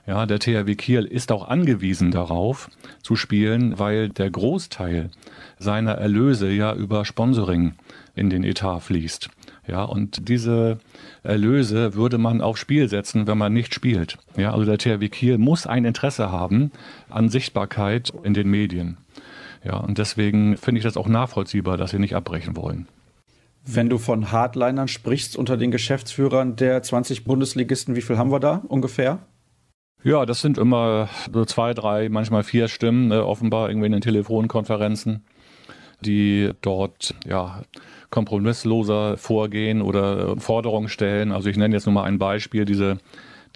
Ja, 0.06 0.24
der 0.24 0.38
THW 0.38 0.76
Kiel 0.76 1.04
ist 1.04 1.32
auch 1.32 1.48
angewiesen 1.48 2.12
darauf 2.12 2.70
zu 3.02 3.16
spielen, 3.16 3.78
weil 3.78 4.08
der 4.08 4.30
Großteil 4.30 5.10
seiner 5.58 5.92
Erlöse 5.92 6.48
ja 6.50 6.74
über 6.74 7.04
Sponsoring 7.04 7.74
in 8.14 8.30
den 8.30 8.44
Etat 8.44 8.80
fließt. 8.80 9.28
Ja, 9.66 9.82
und 9.82 10.28
diese 10.28 10.78
Erlöse 11.24 11.94
würde 11.94 12.18
man 12.18 12.40
aufs 12.40 12.60
Spiel 12.60 12.88
setzen, 12.88 13.26
wenn 13.26 13.36
man 13.36 13.52
nicht 13.52 13.74
spielt. 13.74 14.16
Ja, 14.36 14.52
also 14.52 14.64
der 14.64 14.78
THW 14.78 15.08
Kiel 15.08 15.38
muss 15.38 15.66
ein 15.66 15.84
Interesse 15.84 16.30
haben 16.30 16.70
an 17.08 17.28
Sichtbarkeit 17.28 18.12
in 18.22 18.32
den 18.32 18.48
Medien. 18.48 18.98
Ja, 19.64 19.78
und 19.78 19.98
deswegen 19.98 20.56
finde 20.56 20.78
ich 20.78 20.84
das 20.84 20.96
auch 20.96 21.08
nachvollziehbar, 21.08 21.76
dass 21.76 21.90
sie 21.90 21.98
nicht 21.98 22.14
abbrechen 22.14 22.54
wollen. 22.54 22.86
Wenn 23.64 23.88
du 23.88 23.98
von 23.98 24.30
Hardlinern 24.30 24.86
sprichst 24.86 25.36
unter 25.36 25.56
den 25.56 25.72
Geschäftsführern 25.72 26.54
der 26.54 26.84
20 26.84 27.24
Bundesligisten, 27.24 27.96
wie 27.96 28.02
viel 28.02 28.16
haben 28.16 28.30
wir 28.30 28.38
da 28.38 28.62
ungefähr? 28.68 29.18
Ja, 30.02 30.24
das 30.24 30.40
sind 30.40 30.58
immer 30.58 31.08
so 31.32 31.44
zwei, 31.44 31.74
drei, 31.74 32.08
manchmal 32.08 32.44
vier 32.44 32.68
Stimmen, 32.68 33.10
äh, 33.10 33.16
offenbar 33.16 33.68
irgendwie 33.68 33.86
in 33.86 33.92
den 33.92 34.00
Telefonkonferenzen, 34.00 35.24
die 36.00 36.50
dort 36.60 37.14
ja 37.26 37.62
kompromissloser 38.10 39.16
vorgehen 39.16 39.82
oder 39.82 40.36
äh, 40.36 40.40
Forderungen 40.40 40.88
stellen. 40.88 41.32
Also 41.32 41.48
ich 41.48 41.56
nenne 41.56 41.74
jetzt 41.74 41.86
nur 41.86 41.94
mal 41.94 42.04
ein 42.04 42.18
Beispiel, 42.18 42.64
diese, 42.64 42.98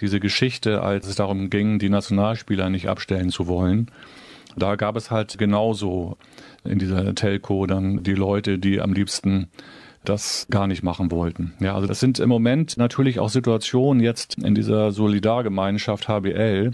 diese 0.01 0.19
Geschichte, 0.19 0.83
als 0.83 1.07
es 1.07 1.17
darum 1.17 1.51
ging, 1.51 1.79
die 1.79 1.89
Nationalspieler 1.89 2.69
nicht 2.69 2.89
abstellen 2.89 3.31
zu 3.31 3.47
wollen. 3.47 3.91
Da 4.57 4.75
gab 4.75 4.97
es 4.97 5.11
halt 5.11 5.39
genauso 5.39 6.17
in 6.65 6.79
dieser 6.79 7.15
Telco 7.15 7.67
dann 7.67 8.03
die 8.03 8.15
Leute, 8.15 8.59
die 8.59 8.81
am 8.81 8.93
liebsten 8.93 9.49
das 10.05 10.47
gar 10.51 10.67
nicht 10.67 10.83
machen 10.83 11.11
wollten. 11.11 11.53
Ja, 11.61 11.75
also 11.75 11.87
das 11.87 12.01
sind 12.01 12.19
im 12.19 12.29
Moment 12.29 12.77
natürlich 12.77 13.19
auch 13.19 13.29
Situationen 13.29 14.03
jetzt 14.03 14.39
in 14.43 14.55
dieser 14.55 14.93
Solidargemeinschaft 14.93 16.09
HBL, 16.09 16.73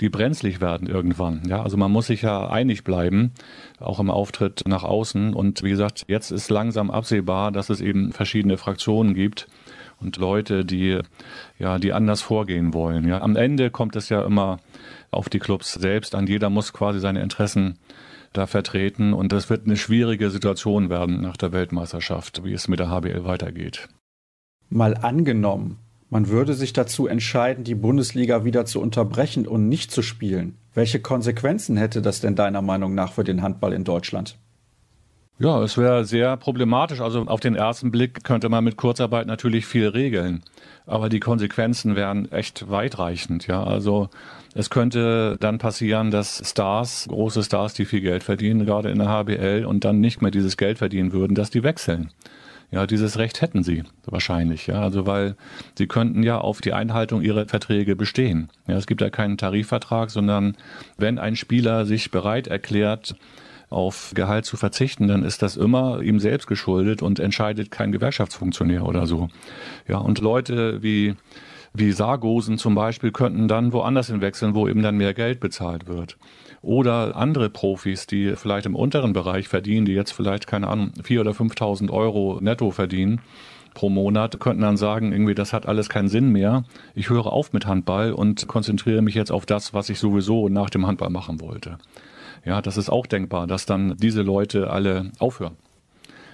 die 0.00 0.08
brenzlig 0.08 0.60
werden 0.60 0.88
irgendwann. 0.88 1.42
Ja, 1.48 1.62
also 1.62 1.76
man 1.76 1.92
muss 1.92 2.08
sich 2.08 2.22
ja 2.22 2.48
einig 2.48 2.82
bleiben, 2.82 3.32
auch 3.78 4.00
im 4.00 4.10
Auftritt 4.10 4.64
nach 4.66 4.82
außen. 4.82 5.34
Und 5.34 5.62
wie 5.62 5.70
gesagt, 5.70 6.04
jetzt 6.08 6.32
ist 6.32 6.50
langsam 6.50 6.90
absehbar, 6.90 7.52
dass 7.52 7.70
es 7.70 7.80
eben 7.80 8.12
verschiedene 8.12 8.56
Fraktionen 8.56 9.14
gibt 9.14 9.46
und 10.00 10.16
Leute, 10.16 10.64
die 10.64 10.98
ja, 11.58 11.78
die 11.78 11.92
anders 11.92 12.22
vorgehen 12.22 12.74
wollen. 12.74 13.06
Ja, 13.06 13.20
am 13.20 13.36
Ende 13.36 13.70
kommt 13.70 13.94
es 13.94 14.08
ja 14.08 14.24
immer 14.24 14.58
auf 15.12 15.28
die 15.28 15.38
Clubs 15.38 15.72
selbst 15.72 16.16
an. 16.16 16.26
Jeder 16.26 16.50
muss 16.50 16.72
quasi 16.72 16.98
seine 16.98 17.22
Interessen 17.22 17.78
da 18.34 18.46
vertreten. 18.46 19.14
Und 19.14 19.32
das 19.32 19.48
wird 19.48 19.64
eine 19.64 19.76
schwierige 19.76 20.30
Situation 20.30 20.90
werden 20.90 21.22
nach 21.22 21.36
der 21.36 21.52
Weltmeisterschaft, 21.52 22.44
wie 22.44 22.52
es 22.52 22.68
mit 22.68 22.80
der 22.80 22.90
HBL 22.90 23.24
weitergeht. 23.24 23.88
Mal 24.68 24.96
angenommen, 24.96 25.78
man 26.10 26.28
würde 26.28 26.54
sich 26.54 26.72
dazu 26.72 27.06
entscheiden, 27.06 27.64
die 27.64 27.74
Bundesliga 27.74 28.44
wieder 28.44 28.66
zu 28.66 28.80
unterbrechen 28.80 29.48
und 29.48 29.68
nicht 29.68 29.90
zu 29.90 30.02
spielen. 30.02 30.56
Welche 30.74 31.00
Konsequenzen 31.00 31.76
hätte 31.76 32.02
das 32.02 32.20
denn 32.20 32.36
deiner 32.36 32.62
Meinung 32.62 32.94
nach 32.94 33.12
für 33.12 33.24
den 33.24 33.42
Handball 33.42 33.72
in 33.72 33.84
Deutschland? 33.84 34.36
Ja, 35.38 35.62
es 35.62 35.76
wäre 35.76 36.04
sehr 36.04 36.36
problematisch. 36.36 37.00
Also 37.00 37.22
auf 37.22 37.40
den 37.40 37.56
ersten 37.56 37.90
Blick 37.90 38.22
könnte 38.22 38.48
man 38.48 38.62
mit 38.62 38.76
Kurzarbeit 38.76 39.26
natürlich 39.26 39.66
viel 39.66 39.88
regeln. 39.88 40.44
Aber 40.86 41.08
die 41.08 41.20
Konsequenzen 41.20 41.96
wären 41.96 42.30
echt 42.30 42.70
weitreichend. 42.70 43.46
Ja, 43.46 43.64
also 43.64 44.10
es 44.54 44.70
könnte 44.70 45.36
dann 45.40 45.58
passieren, 45.58 46.10
dass 46.10 46.42
Stars, 46.48 47.06
große 47.08 47.42
Stars, 47.42 47.74
die 47.74 47.86
viel 47.86 48.02
Geld 48.02 48.22
verdienen, 48.22 48.66
gerade 48.66 48.90
in 48.90 48.98
der 48.98 49.08
HBL 49.08 49.64
und 49.64 49.84
dann 49.84 50.00
nicht 50.00 50.20
mehr 50.20 50.30
dieses 50.30 50.56
Geld 50.56 50.78
verdienen 50.78 51.12
würden, 51.12 51.34
dass 51.34 51.50
die 51.50 51.62
wechseln. 51.62 52.10
Ja, 52.70 52.86
dieses 52.86 53.18
Recht 53.18 53.40
hätten 53.40 53.62
sie 53.62 53.84
wahrscheinlich, 54.04 54.66
ja, 54.66 54.80
also 54.80 55.06
weil 55.06 55.36
sie 55.78 55.86
könnten 55.86 56.22
ja 56.22 56.38
auf 56.38 56.60
die 56.60 56.72
Einhaltung 56.72 57.22
ihrer 57.22 57.46
Verträge 57.46 57.94
bestehen. 57.94 58.48
Ja, 58.66 58.76
es 58.76 58.86
gibt 58.86 59.00
ja 59.00 59.10
keinen 59.10 59.38
Tarifvertrag, 59.38 60.10
sondern 60.10 60.56
wenn 60.96 61.18
ein 61.18 61.36
Spieler 61.36 61.86
sich 61.86 62.10
bereit 62.10 62.48
erklärt, 62.48 63.14
auf 63.74 64.12
Gehalt 64.14 64.46
zu 64.46 64.56
verzichten, 64.56 65.08
dann 65.08 65.24
ist 65.24 65.42
das 65.42 65.56
immer 65.56 66.00
ihm 66.00 66.20
selbst 66.20 66.46
geschuldet 66.46 67.02
und 67.02 67.20
entscheidet 67.20 67.70
kein 67.70 67.92
Gewerkschaftsfunktionär 67.92 68.86
oder 68.86 69.06
so. 69.06 69.28
Ja, 69.88 69.98
und 69.98 70.20
Leute 70.20 70.82
wie 70.82 71.14
wie 71.76 71.90
Sargosen 71.90 72.56
zum 72.56 72.76
Beispiel 72.76 73.10
könnten 73.10 73.48
dann 73.48 73.72
woanders 73.72 74.06
hinwechseln, 74.06 74.54
wo 74.54 74.68
eben 74.68 74.82
dann 74.82 74.96
mehr 74.96 75.12
Geld 75.12 75.40
bezahlt 75.40 75.88
wird. 75.88 76.16
Oder 76.62 77.16
andere 77.16 77.50
Profis, 77.50 78.06
die 78.06 78.36
vielleicht 78.36 78.66
im 78.66 78.76
unteren 78.76 79.12
Bereich 79.12 79.48
verdienen, 79.48 79.84
die 79.84 79.92
jetzt 79.92 80.12
vielleicht, 80.12 80.46
keine 80.46 80.68
Ahnung, 80.68 80.92
4.000 81.02 81.20
oder 81.20 81.30
5.000 81.32 81.90
Euro 81.90 82.38
netto 82.40 82.70
verdienen 82.70 83.20
pro 83.74 83.90
Monat, 83.90 84.38
könnten 84.38 84.62
dann 84.62 84.76
sagen, 84.76 85.10
irgendwie, 85.10 85.34
das 85.34 85.52
hat 85.52 85.66
alles 85.66 85.88
keinen 85.88 86.08
Sinn 86.08 86.30
mehr. 86.30 86.62
Ich 86.94 87.10
höre 87.10 87.26
auf 87.26 87.52
mit 87.52 87.66
Handball 87.66 88.12
und 88.12 88.46
konzentriere 88.46 89.02
mich 89.02 89.16
jetzt 89.16 89.32
auf 89.32 89.44
das, 89.44 89.74
was 89.74 89.90
ich 89.90 89.98
sowieso 89.98 90.48
nach 90.48 90.70
dem 90.70 90.86
Handball 90.86 91.10
machen 91.10 91.40
wollte. 91.40 91.78
Ja, 92.44 92.60
das 92.60 92.76
ist 92.76 92.90
auch 92.90 93.06
denkbar, 93.06 93.46
dass 93.46 93.66
dann 93.66 93.96
diese 93.96 94.22
Leute 94.22 94.70
alle 94.70 95.10
aufhören. 95.18 95.56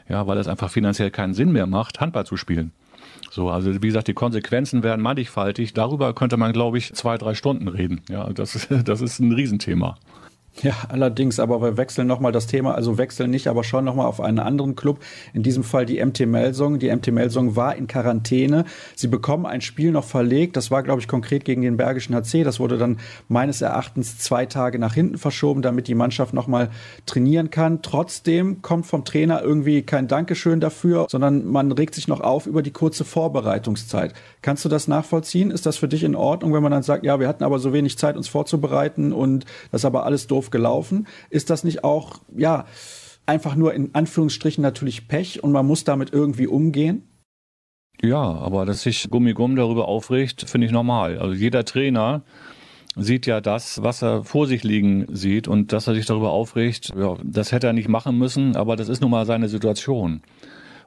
Ja, 0.09 0.27
weil 0.27 0.39
es 0.39 0.49
einfach 0.49 0.71
finanziell 0.71 1.11
keinen 1.11 1.35
Sinn 1.35 1.53
mehr 1.53 1.67
macht, 1.67 2.01
Handball 2.01 2.27
zu 2.27 2.37
spielen. 2.37 2.73
So, 3.31 3.49
also 3.49 3.73
wie 3.73 3.87
gesagt, 3.87 4.09
die 4.09 4.15
Konsequenzen 4.15 4.83
werden 4.83 5.03
mannigfaltig. 5.03 5.73
Darüber 5.73 6.13
könnte 6.15 6.37
man, 6.37 6.53
glaube 6.53 6.79
ich, 6.79 6.93
zwei, 6.95 7.17
drei 7.17 7.35
Stunden 7.35 7.69
reden. 7.69 8.01
Ja, 8.09 8.29
das, 8.33 8.67
das 8.85 9.01
ist 9.01 9.21
ein 9.21 9.33
Riesenthema. 9.33 9.99
Ja, 10.63 10.75
allerdings, 10.89 11.41
aber 11.41 11.63
wir 11.63 11.77
wechseln 11.79 12.07
nochmal 12.07 12.33
das 12.33 12.47
Thema, 12.47 12.75
also 12.75 12.99
wechseln 12.99 13.31
nicht, 13.31 13.47
aber 13.47 13.65
schon 13.65 13.85
nochmal 13.85 14.07
auf 14.07 14.21
einen 14.21 14.41
anderen 14.41 14.75
Club. 14.75 14.99
In 15.33 15.43
diesem 15.43 15.63
Fall 15.65 15.87
die 15.87 16.05
MT 16.05 16.27
Melsung. 16.27 16.79
Die 16.79 16.95
MT 16.95 17.13
Melsung 17.13 17.57
war 17.57 17.77
in 17.77 17.87
Quarantäne. 17.87 18.65
Sie 18.95 19.09
bekommen 19.09 19.47
ein 19.47 19.63
Spiel 19.63 19.91
noch 19.91 20.05
verlegt. 20.05 20.57
Das 20.57 20.71
war, 20.71 20.83
glaube 20.83 21.01
ich, 21.01 21.09
konkret 21.09 21.45
gegen 21.47 21.63
den 21.63 21.79
Bergischen 21.79 22.15
HC. 22.15 22.45
Das 22.45 22.61
wurde 22.61 22.77
dann 22.77 22.99
meines 23.29 23.63
Erachtens 23.63 24.19
zwei 24.19 24.45
Tage 24.45 24.79
nach 24.79 24.93
hinten 24.93 25.17
verschoben, 25.17 25.63
damit 25.63 25.89
die 25.89 25.95
Mannschaft 25.95 26.35
nochmal 26.35 26.69
trainieren 27.07 27.51
kann. 27.51 27.81
Trotzdem 27.81 28.61
kommt 28.61 28.87
vom 28.87 29.05
Trainer 29.05 29.43
irgendwie 29.43 29.83
kein 29.83 30.09
Dankeschön 30.09 30.61
dafür, 30.61 31.07
sondern 31.09 31.47
man 31.47 31.73
regt 31.73 31.95
sich 31.95 32.07
noch 32.07 32.21
auf 32.21 32.47
über 32.47 32.63
die 32.63 32.73
kurze 32.73 33.05
Vorbereitungszeit. 33.05 34.13
Kannst 34.43 34.65
du 34.65 34.69
das 34.69 34.89
nachvollziehen? 34.89 35.51
Ist 35.51 35.65
das 35.65 35.79
für 35.79 35.89
dich 35.89 36.03
in 36.03 36.17
Ordnung, 36.17 36.53
wenn 36.53 36.63
man 36.63 36.73
dann 36.73 36.83
sagt, 36.83 37.05
ja, 37.05 37.19
wir 37.19 37.29
hatten 37.29 37.45
aber 37.45 37.61
so 37.61 37.73
wenig 37.73 37.97
Zeit, 37.97 38.17
uns 38.17 38.29
vorzubereiten 38.29 39.13
und 39.13 39.47
das 39.71 39.83
ist 39.83 39.85
aber 39.87 40.05
alles 40.05 40.27
doof 40.27 40.40
gelaufen. 40.49 41.07
Ist 41.29 41.51
das 41.51 41.65
nicht 41.65 41.85
auch, 41.85 42.21
ja, 42.35 42.65
einfach 43.27 43.55
nur 43.55 43.75
in 43.75 43.95
Anführungsstrichen 43.95 44.63
natürlich 44.63 45.07
Pech 45.07 45.45
und 45.45 45.53
man 45.53 45.67
muss 45.67 45.85
damit 45.85 46.13
irgendwie 46.13 46.47
umgehen? 46.47 47.07
Ja, 48.03 48.23
aber 48.23 48.65
dass 48.65 48.83
sich 48.83 49.11
Gummigumm 49.11 49.57
darüber 49.57 49.87
aufregt, 49.87 50.49
finde 50.49 50.67
ich 50.67 50.73
normal. 50.73 51.19
Also 51.19 51.35
jeder 51.35 51.67
Trainer 51.67 52.23
sieht 52.97 53.27
ja 53.27 53.41
das, 53.41 53.83
was 53.83 54.03
er 54.03 54.25
vor 54.25 54.47
sich 54.47 54.65
liegen 54.65 55.07
sieht 55.15 55.49
und 55.49 55.73
dass 55.73 55.87
er 55.87 55.95
sich 55.95 56.07
darüber 56.07 56.31
aufregt, 56.31 56.93
ja, 56.97 57.17
das 57.23 57.53
hätte 57.53 57.67
er 57.67 57.73
nicht 57.73 57.89
machen 57.89 58.17
müssen, 58.19 58.57
aber 58.57 58.77
das 58.77 58.89
ist 58.89 59.03
nun 59.03 59.11
mal 59.11 59.27
seine 59.27 59.49
Situation. 59.49 60.23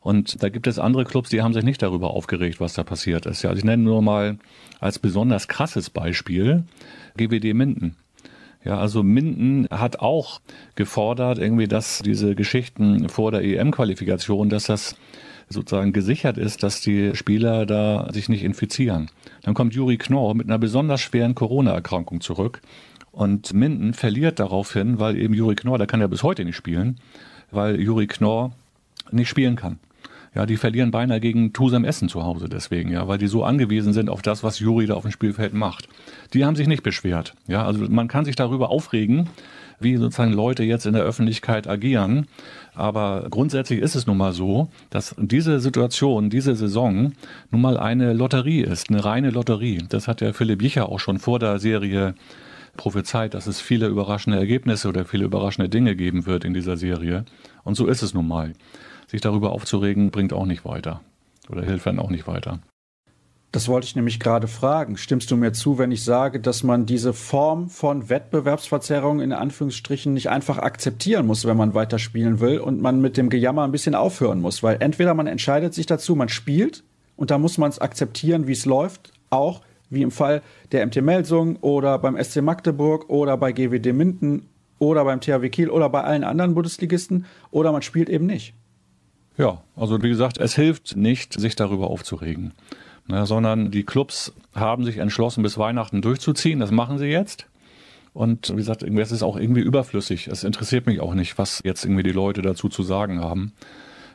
Und 0.02 0.44
da 0.44 0.50
gibt 0.50 0.68
es 0.68 0.80
andere 0.80 1.06
Clubs, 1.06 1.30
die 1.30 1.42
haben 1.42 1.54
sich 1.54 1.64
nicht 1.64 1.82
darüber 1.82 2.12
aufgeregt, 2.12 2.60
was 2.60 2.74
da 2.74 2.84
passiert 2.84 3.26
ist. 3.26 3.42
Ja, 3.42 3.52
also 3.52 3.60
ich 3.60 3.64
nenne 3.64 3.84
nur 3.84 4.02
mal 4.02 4.38
als 4.82 5.00
besonders 5.00 5.48
krasses 5.48 5.90
Beispiel 5.90 6.66
GWD 7.16 7.54
Minden. 7.54 7.96
Ja, 8.66 8.78
also 8.78 9.04
Minden 9.04 9.68
hat 9.70 10.00
auch 10.00 10.40
gefordert, 10.76 11.38
irgendwie, 11.38 11.68
dass 11.68 12.00
diese 12.00 12.34
Geschichten 12.36 13.10
vor 13.10 13.32
der 13.32 13.44
EM-Qualifikation, 13.44 14.50
dass 14.50 14.66
das 14.66 14.96
sozusagen 15.50 15.92
gesichert 15.92 16.38
ist, 16.38 16.64
dass 16.64 16.80
die 16.80 17.16
Spieler 17.16 17.66
da 17.66 18.10
sich 18.14 18.30
nicht 18.30 18.44
infizieren. 18.44 19.10
Dann 19.42 19.54
kommt 19.54 19.74
Juri 19.74 19.98
Knorr 19.98 20.34
mit 20.36 20.48
einer 20.48 20.58
besonders 20.58 21.02
schweren 21.02 21.36
Corona-Erkrankung 21.36 22.22
zurück 22.22 22.62
und 23.12 23.54
Minden 23.54 23.94
verliert 23.94 24.40
daraufhin, 24.40 25.00
weil 25.00 25.18
eben 25.18 25.34
Juri 25.34 25.56
Knorr, 25.56 25.78
der 25.78 25.88
kann 25.88 26.02
ja 26.02 26.08
bis 26.08 26.24
heute 26.24 26.46
nicht 26.46 26.56
spielen, 26.56 27.00
weil 27.52 27.80
Juri 27.80 28.08
Knorr 28.08 28.54
nicht 29.12 29.30
spielen 29.30 29.56
kann. 29.56 29.80
Ja, 30.36 30.48
die 30.48 30.58
verlieren 30.58 30.90
beinahe 30.90 31.20
gegen 31.20 31.54
Tusem 31.54 31.86
Essen 31.86 32.10
zu 32.10 32.24
Hause 32.24 32.50
deswegen, 32.50 32.92
ja, 32.92 33.08
weil 33.08 33.20
die 33.20 33.28
so 33.28 33.44
angewiesen 33.44 33.94
sind 33.94 34.10
auf 34.10 34.24
das, 34.24 34.44
was 34.44 34.60
Juri 34.60 34.88
da 34.88 34.96
auf 34.96 35.04
dem 35.04 35.12
Spielfeld 35.12 35.54
macht. 35.54 35.88
Die 36.34 36.44
haben 36.44 36.56
sich 36.56 36.68
nicht 36.68 36.82
beschwert. 36.82 37.36
Ja, 37.48 37.66
also 37.66 37.86
man 37.88 38.08
kann 38.08 38.26
sich 38.26 38.36
darüber 38.36 38.70
aufregen, 38.70 39.30
wie 39.80 39.98
sozusagen 39.98 40.34
Leute 40.34 40.64
jetzt 40.64 40.86
in 40.88 40.94
der 40.94 41.04
Öffentlichkeit 41.04 41.68
agieren. 41.68 42.28
Aber 42.74 43.28
grundsätzlich 43.30 43.80
ist 43.80 43.96
es 43.96 44.08
nun 44.08 44.18
mal 44.18 44.34
so, 44.34 44.70
dass 44.90 45.16
diese 45.20 45.60
Situation, 45.60 46.32
diese 46.32 46.56
Saison 46.56 47.12
nun 47.52 47.62
mal 47.62 47.78
eine 47.78 48.14
Lotterie 48.14 48.62
ist, 48.62 48.90
eine 48.90 49.06
reine 49.06 49.30
Lotterie. 49.30 49.84
Das 49.90 50.08
hat 50.08 50.22
ja 50.22 50.34
Philipp 50.34 50.64
Jicher 50.64 50.90
auch 50.90 51.00
schon 51.00 51.20
vor 51.20 51.38
der 51.38 51.60
Serie 51.60 52.16
prophezeit, 52.76 53.36
dass 53.36 53.46
es 53.46 53.62
viele 53.62 53.86
überraschende 53.86 54.40
Ergebnisse 54.40 54.90
oder 54.90 55.06
viele 55.06 55.26
überraschende 55.26 55.70
Dinge 55.70 55.96
geben 55.96 56.26
wird 56.26 56.44
in 56.44 56.56
dieser 56.56 56.76
Serie. 56.76 57.26
Und 57.64 57.76
so 57.76 57.86
ist 57.86 58.02
es 58.02 58.16
nun 58.16 58.28
mal 58.28 58.54
sich 59.14 59.22
darüber 59.22 59.52
aufzuregen, 59.52 60.10
bringt 60.10 60.34
auch 60.34 60.46
nicht 60.46 60.66
weiter 60.66 61.02
oder 61.50 61.64
hilft 61.64 61.86
dann 61.86 62.00
auch 62.00 62.10
nicht 62.10 62.28
weiter. 62.28 62.60
Das 63.52 63.68
wollte 63.68 63.86
ich 63.86 63.96
nämlich 63.96 64.20
gerade 64.20 64.48
fragen. 64.48 64.98
Stimmst 64.98 65.30
du 65.30 65.38
mir 65.38 65.54
zu, 65.54 65.78
wenn 65.78 65.92
ich 65.92 66.04
sage, 66.04 66.40
dass 66.40 66.64
man 66.64 66.88
diese 66.88 67.14
Form 67.14 67.70
von 67.70 68.10
Wettbewerbsverzerrung 68.10 69.20
in 69.22 69.32
Anführungsstrichen 69.32 70.12
nicht 70.16 70.32
einfach 70.32 70.58
akzeptieren 70.58 71.28
muss, 71.28 71.46
wenn 71.46 71.56
man 71.56 71.76
weiterspielen 71.76 72.40
will 72.40 72.58
und 72.58 72.82
man 72.82 73.00
mit 73.00 73.16
dem 73.16 73.30
Gejammer 73.30 73.64
ein 73.64 73.72
bisschen 73.72 73.94
aufhören 73.94 74.42
muss? 74.42 74.64
Weil 74.64 74.78
entweder 74.80 75.14
man 75.14 75.28
entscheidet 75.28 75.76
sich 75.76 75.86
dazu, 75.86 76.16
man 76.16 76.30
spielt 76.30 76.84
und 77.16 77.30
da 77.30 77.38
muss 77.38 77.60
man 77.60 77.70
es 77.70 77.78
akzeptieren, 77.78 78.48
wie 78.48 78.54
es 78.54 78.66
läuft, 78.66 79.14
auch 79.30 79.62
wie 79.92 80.02
im 80.02 80.10
Fall 80.10 80.42
der 80.72 80.84
MT 80.88 81.04
Melsung 81.04 81.58
oder 81.58 82.00
beim 82.00 82.18
SC 82.22 82.42
Magdeburg 82.42 83.08
oder 83.12 83.38
bei 83.38 83.52
GWD 83.52 83.94
Minden 83.94 84.50
oder 84.80 85.06
beim 85.06 85.22
THW 85.22 85.50
Kiel 85.50 85.70
oder 85.70 85.90
bei 85.90 86.04
allen 86.04 86.24
anderen 86.24 86.56
Bundesligisten 86.56 87.28
oder 87.52 87.72
man 87.72 87.84
spielt 87.84 88.10
eben 88.10 88.26
nicht. 88.26 88.56
Ja, 89.38 89.62
also 89.76 90.02
wie 90.04 90.10
gesagt, 90.10 90.38
es 90.38 90.56
hilft 90.56 90.96
nicht, 90.96 91.34
sich 91.34 91.56
darüber 91.56 91.90
aufzuregen 91.90 92.54
ne, 93.08 93.26
sondern 93.26 93.72
die 93.72 93.84
Clubs 93.84 94.34
haben 94.54 94.86
sich 94.86 94.98
entschlossen, 94.98 95.44
bis 95.44 95.58
Weihnachten 95.58 96.02
durchzuziehen. 96.02 96.60
Das 96.60 96.72
machen 96.72 96.98
sie 96.98 97.08
jetzt. 97.08 97.48
Und 98.14 98.52
wie 98.52 98.58
gesagt, 98.58 98.84
es 98.84 99.12
ist 99.12 99.24
auch 99.24 99.38
irgendwie 99.38 99.62
überflüssig. 99.62 100.28
Es 100.28 100.44
interessiert 100.44 100.86
mich 100.86 101.00
auch 101.00 101.16
nicht, 101.16 101.38
was 101.38 101.62
jetzt 101.64 101.84
irgendwie 101.84 102.04
die 102.04 102.12
Leute 102.12 102.42
dazu 102.42 102.70
zu 102.70 102.84
sagen 102.84 103.22
haben. 103.22 103.54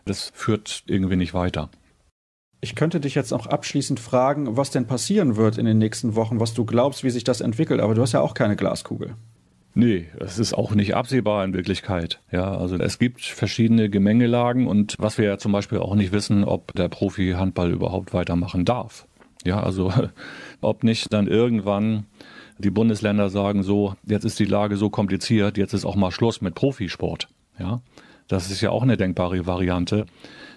Das 0.04 0.30
führt 0.34 0.84
irgendwie 0.86 1.16
nicht 1.16 1.34
weiter. 1.34 1.68
Ich 2.60 2.74
könnte 2.74 3.00
dich 3.00 3.14
jetzt 3.14 3.32
auch 3.32 3.46
abschließend 3.46 4.00
fragen, 4.00 4.56
was 4.56 4.70
denn 4.70 4.86
passieren 4.86 5.36
wird 5.36 5.58
in 5.58 5.66
den 5.66 5.78
nächsten 5.78 6.14
Wochen, 6.14 6.40
was 6.40 6.54
du 6.54 6.64
glaubst, 6.64 7.04
wie 7.04 7.10
sich 7.10 7.24
das 7.24 7.40
entwickelt. 7.40 7.80
Aber 7.80 7.94
du 7.94 8.02
hast 8.02 8.12
ja 8.12 8.20
auch 8.20 8.34
keine 8.34 8.56
Glaskugel. 8.56 9.14
Nee, 9.78 10.08
es 10.18 10.40
ist 10.40 10.54
auch 10.54 10.74
nicht 10.74 10.96
absehbar 10.96 11.44
in 11.44 11.54
Wirklichkeit. 11.54 12.20
Ja, 12.32 12.52
also 12.52 12.74
es 12.78 12.98
gibt 12.98 13.20
verschiedene 13.20 13.88
Gemengelagen 13.88 14.66
und 14.66 14.96
was 14.98 15.18
wir 15.18 15.24
ja 15.24 15.38
zum 15.38 15.52
Beispiel 15.52 15.78
auch 15.78 15.94
nicht 15.94 16.10
wissen, 16.10 16.42
ob 16.42 16.72
der 16.74 16.88
Profi-Handball 16.88 17.70
überhaupt 17.70 18.12
weitermachen 18.12 18.64
darf. 18.64 19.06
Ja, 19.44 19.62
also 19.62 19.92
ob 20.60 20.82
nicht 20.82 21.12
dann 21.12 21.28
irgendwann 21.28 22.06
die 22.58 22.70
Bundesländer 22.70 23.30
sagen 23.30 23.62
so, 23.62 23.94
jetzt 24.04 24.24
ist 24.24 24.40
die 24.40 24.46
Lage 24.46 24.76
so 24.76 24.90
kompliziert, 24.90 25.56
jetzt 25.56 25.74
ist 25.74 25.84
auch 25.84 25.94
mal 25.94 26.10
Schluss 26.10 26.40
mit 26.40 26.56
Profisport. 26.56 27.28
Ja, 27.60 27.80
das 28.26 28.50
ist 28.50 28.60
ja 28.60 28.70
auch 28.70 28.82
eine 28.82 28.96
denkbare 28.96 29.46
Variante, 29.46 30.06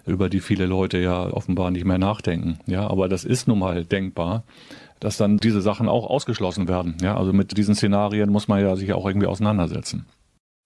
über 0.08 0.30
die 0.30 0.40
viele 0.40 0.66
Leute 0.66 0.98
ja 0.98 1.32
offenbar 1.32 1.70
nicht 1.70 1.86
mehr 1.86 2.00
nachdenken. 2.00 2.58
Ja, 2.66 2.90
aber 2.90 3.08
das 3.08 3.24
ist 3.24 3.48
nun 3.48 3.60
mal 3.60 3.86
denkbar 3.86 4.46
dass 5.02 5.18
dann 5.18 5.38
diese 5.38 5.62
Sachen 5.62 5.90
auch 5.90 6.10
ausgeschlossen 6.10 6.70
werden. 6.70 6.96
Ja, 7.02 7.18
also 7.18 7.34
mit 7.34 7.58
diesen 7.58 7.76
Szenarien 7.76 8.30
muss 8.30 8.48
man 8.48 8.62
ja 8.62 8.78
sich 8.78 8.94
auch 8.94 9.06
irgendwie 9.06 9.28
auseinandersetzen. 9.28 10.06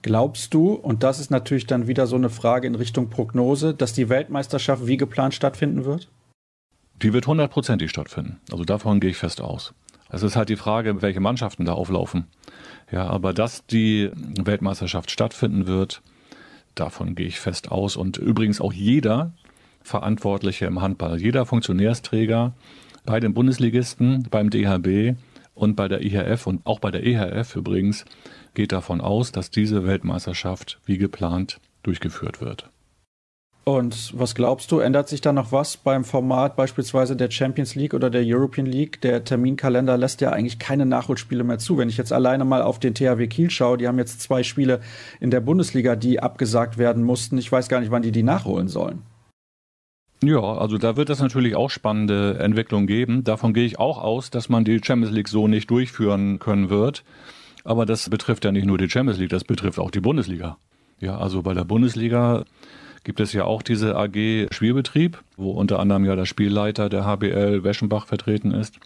Glaubst 0.03 0.53
du, 0.53 0.73
und 0.73 1.01
das 1.01 1.19
ist 1.19 1.31
natürlich 1.31 1.65
dann 1.65 1.87
wieder 1.87 2.05
so 2.05 2.15
eine 2.15 2.29
Frage 2.29 2.67
in 2.67 2.75
Richtung 2.75 3.09
Prognose, 3.09 3.73
dass 3.73 3.93
die 3.93 4.09
Weltmeisterschaft 4.09 4.85
wie 4.85 4.97
geplant 4.97 5.33
stattfinden 5.33 5.85
wird? 5.85 6.09
Die 7.01 7.11
wird 7.11 7.25
hundertprozentig 7.25 7.89
stattfinden. 7.89 8.39
Also 8.51 8.65
davon 8.65 8.99
gehe 8.99 9.09
ich 9.09 9.17
fest 9.17 9.41
aus. 9.41 9.73
Es 10.09 10.21
ist 10.21 10.35
halt 10.35 10.49
die 10.49 10.57
Frage, 10.57 11.01
welche 11.01 11.21
Mannschaften 11.21 11.65
da 11.65 11.73
auflaufen. 11.73 12.27
Ja, 12.91 13.07
aber 13.07 13.33
dass 13.33 13.65
die 13.65 14.11
Weltmeisterschaft 14.13 15.09
stattfinden 15.11 15.65
wird, 15.65 16.01
davon 16.75 17.15
gehe 17.15 17.27
ich 17.27 17.39
fest 17.39 17.71
aus. 17.71 17.95
Und 17.95 18.17
übrigens 18.17 18.61
auch 18.61 18.73
jeder 18.73 19.33
Verantwortliche 19.81 20.65
im 20.65 20.81
Handball, 20.81 21.19
jeder 21.19 21.45
Funktionärsträger, 21.45 22.53
bei 23.05 23.19
den 23.19 23.33
Bundesligisten, 23.33 24.27
beim 24.29 24.49
DHB 24.49 25.17
und 25.53 25.75
bei 25.75 25.87
der 25.87 26.01
IHF 26.01 26.47
und 26.47 26.65
auch 26.65 26.79
bei 26.79 26.91
der 26.91 27.05
EHF 27.05 27.55
übrigens 27.55 28.05
geht 28.53 28.71
davon 28.71 29.01
aus, 29.01 29.31
dass 29.31 29.49
diese 29.49 29.85
Weltmeisterschaft 29.85 30.79
wie 30.85 30.97
geplant 30.97 31.59
durchgeführt 31.83 32.41
wird. 32.41 32.69
Und 33.67 34.13
was 34.15 34.35
glaubst 34.35 34.71
du, 34.71 34.77
ändert 34.77 35.09
sich 35.09 35.21
da 35.21 35.33
noch 35.33 35.51
was 35.51 35.75
beim 35.75 36.03
Format 36.05 36.55
beispielsweise 36.55 37.15
der 37.15 37.31
Champions 37.31 37.73
League 37.73 37.95
oder 37.95 38.11
der 38.11 38.21
European 38.23 38.67
League? 38.67 39.01
Der 39.01 39.23
Terminkalender 39.23 39.97
lässt 39.97 40.21
ja 40.21 40.31
eigentlich 40.31 40.59
keine 40.59 40.85
Nachholspiele 40.85 41.43
mehr 41.43 41.57
zu. 41.57 41.79
Wenn 41.79 41.89
ich 41.89 41.97
jetzt 41.97 42.13
alleine 42.13 42.45
mal 42.45 42.61
auf 42.61 42.77
den 42.77 42.93
THW 42.93 43.25
Kiel 43.25 43.49
schaue, 43.49 43.79
die 43.79 43.87
haben 43.87 43.97
jetzt 43.97 44.21
zwei 44.21 44.43
Spiele 44.43 44.81
in 45.19 45.31
der 45.31 45.39
Bundesliga, 45.39 45.95
die 45.95 46.19
abgesagt 46.19 46.77
werden 46.77 47.01
mussten. 47.01 47.39
Ich 47.39 47.51
weiß 47.51 47.67
gar 47.67 47.79
nicht, 47.79 47.89
wann 47.89 48.03
die 48.03 48.11
die 48.11 48.21
nachholen 48.21 48.67
sollen. 48.67 49.01
Ja, 50.25 50.41
also 50.41 50.79
da 50.79 50.97
wird 50.97 51.11
es 51.11 51.19
natürlich 51.19 51.55
auch 51.55 51.69
spannende 51.69 52.39
Entwicklungen 52.39 52.87
geben. 52.87 53.23
Davon 53.23 53.53
gehe 53.53 53.65
ich 53.65 53.77
auch 53.77 53.99
aus, 53.99 54.31
dass 54.31 54.49
man 54.49 54.65
die 54.65 54.81
Champions 54.83 55.13
League 55.13 55.27
so 55.27 55.47
nicht 55.47 55.69
durchführen 55.69 56.39
können 56.39 56.71
wird. 56.71 57.03
Aber 57.63 57.85
das 57.85 58.09
betrifft 58.09 58.43
ja 58.43 58.51
nicht 58.51 58.65
nur 58.65 58.79
die 58.79 58.89
Champions 58.89 59.19
League, 59.19 59.29
das 59.29 59.43
betrifft 59.43 59.77
auch 59.77 59.91
die 59.91 59.99
Bundesliga. 59.99 60.57
Ja, 60.99 61.19
also 61.19 61.43
bei 61.43 61.53
der 61.53 61.63
Bundesliga 61.63 62.45
gibt 63.03 63.19
es 63.19 63.33
ja 63.33 63.43
auch 63.43 63.61
diese 63.61 63.95
AG 63.95 64.47
Spielbetrieb, 64.51 65.21
wo 65.37 65.51
unter 65.51 65.77
anderem 65.77 66.05
ja 66.05 66.15
der 66.15 66.25
Spielleiter 66.25 66.89
der 66.89 67.05
HBL 67.05 67.63
Weschenbach 67.63 68.07
vertreten 68.07 68.49
ist. 68.49 68.79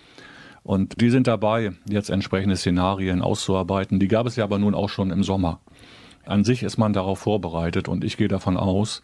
Und 0.63 0.99
die 0.99 1.09
sind 1.09 1.27
dabei, 1.27 1.71
jetzt 1.89 2.09
entsprechende 2.09 2.57
Szenarien 2.57 3.21
auszuarbeiten. 3.21 3.97
Die 3.99 4.09
gab 4.09 4.27
es 4.27 4.35
ja 4.35 4.43
aber 4.43 4.59
nun 4.59 4.75
auch 4.75 4.89
schon 4.89 5.09
im 5.09 5.23
Sommer. 5.23 5.61
An 6.25 6.43
sich 6.43 6.63
ist 6.63 6.77
man 6.77 6.91
darauf 6.91 7.19
vorbereitet 7.19 7.87
und 7.87 8.03
ich 8.03 8.17
gehe 8.17 8.27
davon 8.27 8.57
aus, 8.57 9.03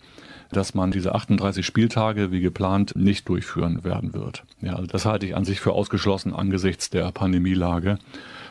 dass 0.52 0.74
man 0.74 0.92
diese 0.92 1.16
38 1.16 1.66
Spieltage 1.66 2.32
wie 2.32 2.42
geplant 2.42 2.96
nicht 2.96 3.28
durchführen 3.28 3.84
werden 3.84 4.14
wird. 4.14 4.44
Ja, 4.62 4.74
also 4.76 4.88
das 4.88 5.06
halte 5.06 5.26
ich 5.26 5.36
an 5.36 5.46
sich 5.46 5.60
für 5.60 5.74
ausgeschlossen 5.74 6.34
angesichts 6.34 6.90
der 6.90 7.12
Pandemielage. 7.12 7.98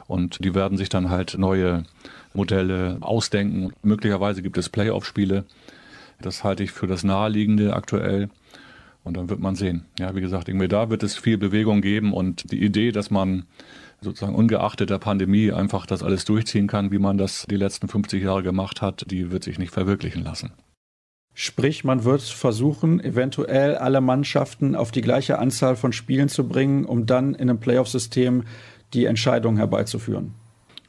Und 0.06 0.44
die 0.44 0.54
werden 0.54 0.76
sich 0.76 0.88
dann 0.88 1.10
halt 1.10 1.36
neue 1.38 1.84
Modelle 2.34 2.98
ausdenken. 3.00 3.72
Möglicherweise 3.82 4.42
gibt 4.42 4.58
es 4.58 4.68
Playoff-Spiele. 4.68 5.44
Das 6.20 6.44
halte 6.44 6.62
ich 6.62 6.72
für 6.72 6.86
das 6.86 7.04
Naheliegende 7.04 7.74
aktuell. 7.74 8.28
Und 9.02 9.16
dann 9.16 9.28
wird 9.28 9.40
man 9.40 9.54
sehen. 9.54 9.84
Ja, 9.98 10.14
wie 10.14 10.20
gesagt, 10.20 10.48
irgendwie 10.48 10.68
da 10.68 10.88
wird 10.90 11.02
es 11.02 11.16
viel 11.16 11.36
Bewegung 11.36 11.82
geben 11.82 12.12
und 12.12 12.50
die 12.50 12.62
Idee, 12.64 12.90
dass 12.90 13.10
man 13.10 13.44
sozusagen 14.00 14.34
ungeachtet 14.34 14.90
der 14.90 14.98
Pandemie 14.98 15.52
einfach 15.52 15.86
das 15.86 16.02
alles 16.02 16.24
durchziehen 16.24 16.66
kann, 16.66 16.90
wie 16.90 16.98
man 16.98 17.18
das 17.18 17.46
die 17.48 17.56
letzten 17.56 17.88
50 17.88 18.22
Jahre 18.22 18.42
gemacht 18.42 18.82
hat, 18.82 19.10
die 19.10 19.30
wird 19.30 19.44
sich 19.44 19.58
nicht 19.58 19.72
verwirklichen 19.72 20.24
lassen. 20.24 20.52
Sprich, 21.34 21.82
man 21.82 22.04
wird 22.04 22.22
versuchen, 22.22 23.00
eventuell 23.02 23.74
alle 23.76 24.00
Mannschaften 24.00 24.76
auf 24.76 24.92
die 24.92 25.00
gleiche 25.00 25.38
Anzahl 25.38 25.74
von 25.74 25.92
Spielen 25.92 26.28
zu 26.28 26.46
bringen, 26.46 26.84
um 26.84 27.06
dann 27.06 27.34
in 27.34 27.50
einem 27.50 27.58
Playoff-System 27.58 28.44
die 28.92 29.06
Entscheidung 29.06 29.56
herbeizuführen. 29.56 30.34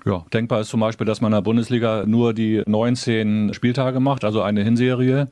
Ja, 0.05 0.23
denkbar 0.31 0.61
ist 0.61 0.69
zum 0.69 0.81
Beispiel, 0.81 1.07
dass 1.07 1.19
man 1.19 1.31
in 1.31 1.37
der 1.37 1.41
Bundesliga 1.41 2.05
nur 2.05 2.35
die 2.35 2.61
19 2.67 3.55
Spieltage 3.55 3.99
macht, 3.99 4.23
also 4.23 4.43
eine 4.43 4.63
Hinserie, 4.63 5.29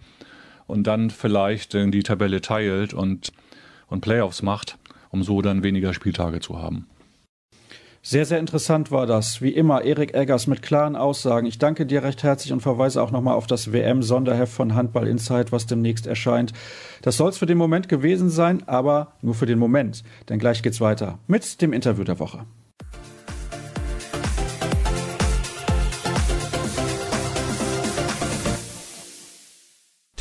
und 0.66 0.88
dann 0.88 1.11
vielleicht 1.11 1.74
die 1.74 2.03
Tabelle 2.03 2.41
teilt 2.41 2.95
und, 2.95 3.32
und 3.88 4.01
Playoffs 4.01 4.41
macht, 4.41 4.80
um 5.11 5.22
so 5.22 5.43
dann 5.43 5.61
weniger 5.61 5.93
Spieltage 5.93 6.39
zu 6.39 6.57
haben. 6.57 6.88
Sehr, 8.05 8.25
sehr 8.25 8.39
interessant 8.39 8.91
war 8.91 9.07
das. 9.07 9.41
Wie 9.41 9.51
immer, 9.51 9.85
Erik 9.85 10.13
Eggers 10.13 10.45
mit 10.45 10.61
klaren 10.61 10.97
Aussagen. 10.97 11.47
Ich 11.47 11.57
danke 11.57 11.85
dir 11.85 12.03
recht 12.03 12.21
herzlich 12.21 12.51
und 12.51 12.59
verweise 12.59 13.01
auch 13.01 13.11
nochmal 13.11 13.35
auf 13.35 13.47
das 13.47 13.71
WM-Sonderheft 13.71 14.51
von 14.51 14.75
Handball 14.75 15.07
Insight, 15.07 15.53
was 15.53 15.67
demnächst 15.67 16.05
erscheint. 16.05 16.51
Das 17.01 17.15
soll 17.15 17.29
es 17.29 17.37
für 17.37 17.45
den 17.45 17.57
Moment 17.57 17.87
gewesen 17.87 18.29
sein, 18.29 18.61
aber 18.67 19.13
nur 19.21 19.35
für 19.35 19.45
den 19.45 19.57
Moment. 19.57 20.03
Denn 20.27 20.37
gleich 20.37 20.61
geht's 20.61 20.81
weiter 20.81 21.19
mit 21.27 21.61
dem 21.61 21.71
Interview 21.71 22.03
der 22.03 22.19
Woche. 22.19 22.45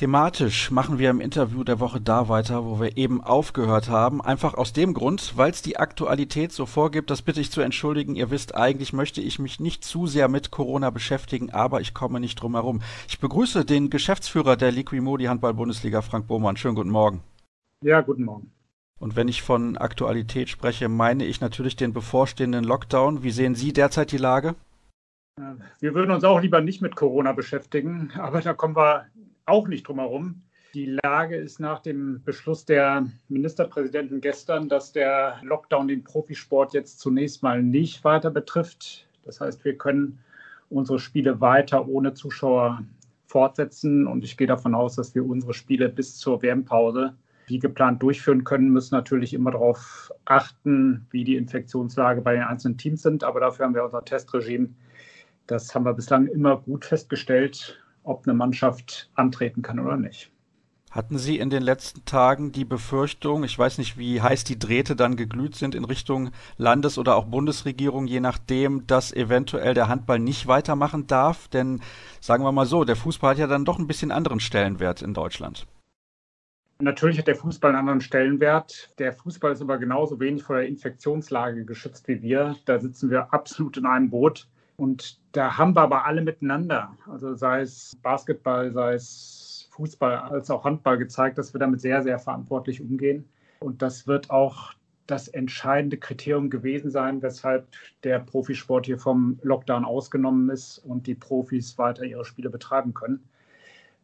Thematisch 0.03 0.73
machen 0.73 0.99
wir 0.99 1.11
im 1.11 1.21
Interview 1.21 1.63
der 1.63 1.79
Woche 1.79 2.01
da 2.01 2.29
weiter, 2.29 2.65
wo 2.65 2.81
wir 2.81 2.97
eben 2.97 3.23
aufgehört 3.23 3.89
haben. 3.89 4.21
Einfach 4.21 4.55
aus 4.55 4.73
dem 4.73 4.95
Grund, 4.95 5.37
weil 5.37 5.53
es 5.53 5.63
die 5.63 5.77
Aktualität 5.77 6.51
so 6.51 6.67
vorgibt. 6.67 7.09
Das 7.09 7.23
bitte 7.23 7.41
ich 7.41 7.53
zu 7.53 7.61
entschuldigen. 7.61 8.17
Ihr 8.17 8.33
wisst, 8.33 8.57
eigentlich 8.57 8.93
möchte 8.93 9.21
ich 9.21 9.39
mich 9.39 9.61
nicht 9.61 9.85
zu 9.85 10.09
sehr 10.09 10.27
mit 10.27 10.51
Corona 10.51 10.91
beschäftigen, 10.91 11.53
aber 11.53 11.81
ich 11.81 11.95
komme 11.95 12.19
nicht 12.19 12.35
drum 12.35 12.57
herum. 12.57 12.83
Ich 13.07 13.21
begrüße 13.21 13.65
den 13.65 13.91
Geschäftsführer 13.91 14.57
der 14.57 14.73
Liquimodi 14.73 15.27
Handball-Bundesliga, 15.27 16.03
Frank 16.03 16.27
Bohmann. 16.27 16.57
Schönen 16.57 16.75
guten 16.75 16.91
Morgen. 16.91 17.23
Ja, 17.85 18.01
guten 18.01 18.25
Morgen. 18.25 18.51
Und 18.99 19.15
wenn 19.15 19.29
ich 19.29 19.43
von 19.43 19.77
Aktualität 19.77 20.49
spreche, 20.49 20.89
meine 20.89 21.27
ich 21.27 21.41
natürlich 21.41 21.77
den 21.77 21.93
bevorstehenden 21.93 22.65
Lockdown. 22.65 23.23
Wie 23.23 23.31
sehen 23.31 23.55
Sie 23.55 23.73
derzeit 23.73 24.11
die 24.11 24.19
Lage? 24.19 24.57
Wir 25.79 25.95
würden 25.95 26.11
uns 26.11 26.25
auch 26.25 26.41
lieber 26.41 26.61
nicht 26.61 26.83
mit 26.83 26.97
Corona 26.97 27.33
beschäftigen, 27.33 28.11
aber 28.19 28.41
da 28.41 28.53
kommen 28.53 28.75
wir 28.75 29.07
auch 29.47 29.69
nicht 29.69 29.89
drumherum. 29.89 30.43
Die 30.75 30.99
Lage 31.03 31.37
ist 31.37 31.61
nach 31.61 31.81
dem 31.81 32.23
Beschluss 32.25 32.65
der 32.65 33.07
Ministerpräsidenten 33.29 34.23
gestern, 34.23 34.71
dass 34.71 34.93
der 34.93 35.39
Lockdown 35.43 35.89
den 35.89 36.03
Profisport 36.03 36.73
jetzt 36.73 36.99
zunächst 36.99 37.43
mal 37.43 37.63
nicht 37.63 38.05
weiter 38.05 38.31
betrifft. 38.31 39.07
Das 39.23 39.41
heißt, 39.41 39.65
wir 39.65 39.77
können 39.77 40.19
unsere 40.71 40.99
Spiele 40.99 41.43
weiter 41.43 41.87
ohne 41.87 42.15
Zuschauer 42.15 42.83
fortsetzen. 43.27 44.07
Und 44.07 44.25
ich 44.25 44.39
gehe 44.39 44.47
davon 44.47 44.75
aus, 44.75 44.97
dass 44.97 45.15
wir 45.15 45.27
unsere 45.27 45.53
Spiele 45.53 45.91
bis 45.91 46.17
zur 46.17 46.43
WM-Pause 46.43 47.15
wie 47.49 47.59
geplant 47.59 48.03
durchführen 48.03 48.45
können, 48.45 48.71
müssen 48.71 48.95
natürlich 48.95 49.35
immer 49.35 49.51
darauf 49.51 50.11
achten, 50.25 51.07
wie 51.11 51.25
die 51.25 51.37
Infektionslage 51.37 52.23
bei 52.23 52.35
den 52.35 52.45
einzelnen 52.45 52.79
Teams 52.79 53.03
sind. 53.03 53.25
Aber 53.25 53.41
dafür 53.41 53.67
haben 53.67 53.75
wir 53.75 53.85
unser 53.85 54.05
Testregime. 54.05 54.71
Das 55.49 55.75
haben 55.75 55.85
wir 55.85 55.93
bislang 55.93 56.29
immer 56.29 56.59
gut 56.59 56.85
festgestellt 56.85 57.82
ob 58.03 58.27
eine 58.27 58.35
Mannschaft 58.35 59.11
antreten 59.15 59.63
kann 59.63 59.79
oder 59.79 59.97
nicht. 59.97 60.31
Hatten 60.93 61.17
Sie 61.17 61.39
in 61.39 61.49
den 61.49 61.63
letzten 61.63 62.05
Tagen 62.05 62.53
die 62.53 62.67
Befürchtung, 62.67 63.45
ich 63.45 63.59
weiß 63.59 63.79
nicht, 63.79 63.97
wie 63.97 64.21
heiß 64.21 64.45
die 64.45 64.59
Drähte 64.59 64.95
dann 64.95 65.17
geglüht 65.17 65.55
sind 65.55 65.75
in 65.75 65.87
Richtung 65.87 66.33
Landes- 66.59 66.99
oder 66.99 67.17
auch 67.17 67.25
Bundesregierung, 67.25 68.07
je 68.07 68.21
nachdem, 68.21 68.87
dass 68.87 69.11
eventuell 69.11 69.73
der 69.73 69.89
Handball 69.89 70.19
nicht 70.19 70.49
weitermachen 70.49 71.07
darf? 71.07 71.49
Denn 71.49 71.81
sagen 72.21 72.45
wir 72.45 72.53
mal 72.53 72.67
so, 72.67 72.85
der 72.85 72.97
Fußball 72.97 73.31
hat 73.31 73.39
ja 73.39 73.47
dann 73.47 73.65
doch 73.65 73.79
ein 73.79 73.87
bisschen 73.87 74.11
anderen 74.11 74.39
Stellenwert 74.39 75.01
in 75.01 75.15
Deutschland. 75.15 75.67
Natürlich 76.79 77.17
hat 77.19 77.27
der 77.29 77.37
Fußball 77.37 77.71
einen 77.71 77.79
anderen 77.79 78.01
Stellenwert. 78.03 78.93
Der 78.99 79.15
Fußball 79.15 79.53
ist 79.53 79.63
aber 79.63 79.79
genauso 79.79 80.21
wenig 80.21 80.43
vor 80.43 80.57
der 80.57 80.67
Infektionslage 80.67 81.65
geschützt 81.65 82.07
wie 82.07 82.21
wir. 82.21 82.57
Da 82.67 82.79
sitzen 82.79 83.09
wir 83.09 83.33
absolut 83.33 83.79
in 83.79 83.87
einem 83.87 84.11
Boot. 84.11 84.47
Und 84.83 85.21
da 85.31 85.59
haben 85.59 85.77
wir 85.77 85.83
aber 85.83 86.07
alle 86.07 86.23
miteinander, 86.23 86.99
also 87.09 87.37
sei 87.37 87.61
es 87.61 87.95
Basketball, 88.03 88.73
sei 88.73 88.95
es 88.95 89.69
Fußball 89.71 90.17
als 90.17 90.51
auch 90.51 90.65
Handball 90.65 90.99
gezeigt, 90.99 91.39
dass 91.39 91.55
wir 91.55 91.61
damit 91.61 91.81
sehr, 91.81 92.03
sehr 92.03 92.19
verantwortlich 92.19 92.81
umgehen. 92.81 93.25
Und 93.61 93.81
das 93.81 94.09
wird 94.09 94.31
auch 94.31 94.75
das 95.07 95.29
entscheidende 95.29 95.99
Kriterium 95.99 96.51
gewesen 96.51 96.91
sein, 96.91 97.23
weshalb 97.23 97.69
der 98.03 98.19
Profisport 98.19 98.87
hier 98.87 98.99
vom 98.99 99.39
Lockdown 99.43 99.85
ausgenommen 99.85 100.51
ist 100.51 100.79
und 100.79 101.07
die 101.07 101.15
Profis 101.15 101.79
weiter 101.79 102.03
ihre 102.03 102.25
Spiele 102.25 102.51
betreiben 102.51 102.93
können. 102.93 103.23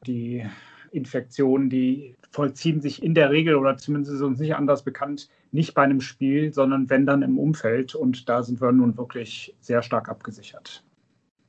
Die 0.06 0.46
Infektionen, 0.92 1.70
die 1.70 2.16
vollziehen 2.30 2.80
sich 2.80 3.02
in 3.02 3.14
der 3.14 3.30
Regel 3.30 3.56
oder 3.56 3.76
zumindest 3.76 4.14
ist 4.14 4.22
uns 4.22 4.38
nicht 4.38 4.54
anders 4.54 4.82
bekannt, 4.82 5.28
nicht 5.50 5.74
bei 5.74 5.82
einem 5.82 6.00
Spiel, 6.00 6.52
sondern 6.52 6.90
wenn 6.90 7.06
dann 7.06 7.22
im 7.22 7.38
Umfeld. 7.38 7.94
Und 7.94 8.28
da 8.28 8.42
sind 8.42 8.60
wir 8.60 8.72
nun 8.72 8.96
wirklich 8.96 9.54
sehr 9.60 9.82
stark 9.82 10.08
abgesichert. 10.08 10.84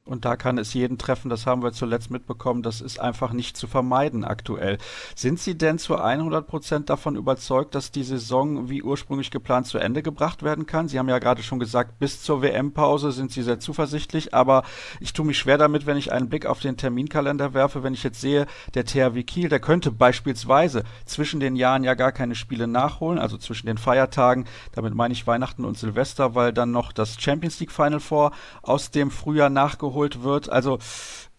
Und 0.10 0.26
da 0.26 0.36
kann 0.36 0.58
es 0.58 0.74
jeden 0.74 0.98
treffen, 0.98 1.30
das 1.30 1.46
haben 1.46 1.62
wir 1.62 1.72
zuletzt 1.72 2.10
mitbekommen, 2.10 2.64
das 2.64 2.82
ist 2.82 3.00
einfach 3.00 3.32
nicht 3.32 3.56
zu 3.56 3.68
vermeiden 3.68 4.24
aktuell. 4.24 4.80
Sind 5.16 5.40
Sie 5.40 5.56
denn 5.56 5.78
zu 5.78 5.98
100 5.98 6.48
Prozent 6.48 6.90
davon 6.90 7.16
überzeugt, 7.16 7.76
dass 7.76 7.92
die 7.92 8.02
Saison 8.02 8.70
wie 8.72 8.82
ursprünglich 8.82 9.30
geplant 9.30 9.68
zu 9.68 9.78
Ende 9.78 10.02
gebracht 10.02 10.42
werden 10.42 10.66
kann? 10.66 10.88
Sie 10.88 10.98
haben 10.98 11.10
ja 11.10 11.20
gerade 11.20 11.44
schon 11.44 11.60
gesagt, 11.60 12.00
bis 12.00 12.24
zur 12.24 12.42
WM-Pause 12.42 13.12
sind 13.12 13.32
Sie 13.32 13.44
sehr 13.44 13.60
zuversichtlich, 13.60 14.34
aber 14.34 14.64
ich 15.00 15.14
tue 15.14 15.28
mich 15.28 15.38
schwer 15.38 15.60
damit, 15.60 15.86
wenn 15.86 15.96
ich 15.96 16.12
einen 16.12 16.28
Blick 16.28 16.48
auf 16.48 16.60
den 16.60 16.76
Terminkalender 16.76 17.54
werfe, 17.54 17.84
wenn 17.84 17.94
ich 17.94 18.02
jetzt 18.02 18.20
sehe, 18.20 18.48
der 18.74 18.86
THW 18.86 19.22
Kiel, 19.22 19.48
der 19.48 19.60
könnte 19.60 19.92
beispielsweise 19.92 20.86
zwischen 21.06 21.40
den 21.40 21.56
Jahren 21.56 21.84
ja 21.84 21.94
gar 21.94 22.14
keine 22.14 22.34
Spiele 22.34 22.66
nachholen, 22.66 23.20
also 23.20 23.38
zwischen 23.38 23.68
den 23.68 23.78
Feiertagen, 23.78 24.46
damit 24.72 24.96
meine 24.96 25.12
ich 25.12 25.28
Weihnachten 25.28 25.66
und 25.66 25.78
Silvester, 25.78 26.34
weil 26.34 26.52
dann 26.52 26.72
noch 26.72 26.94
das 26.94 27.22
Champions 27.22 27.60
League 27.60 27.72
Final 27.72 28.00
Four 28.00 28.32
aus 28.64 28.90
dem 28.90 29.12
Frühjahr 29.12 29.52
nachgeholt 29.52 29.99
geholt 30.00 30.24
wird. 30.24 30.50
Also 30.50 30.80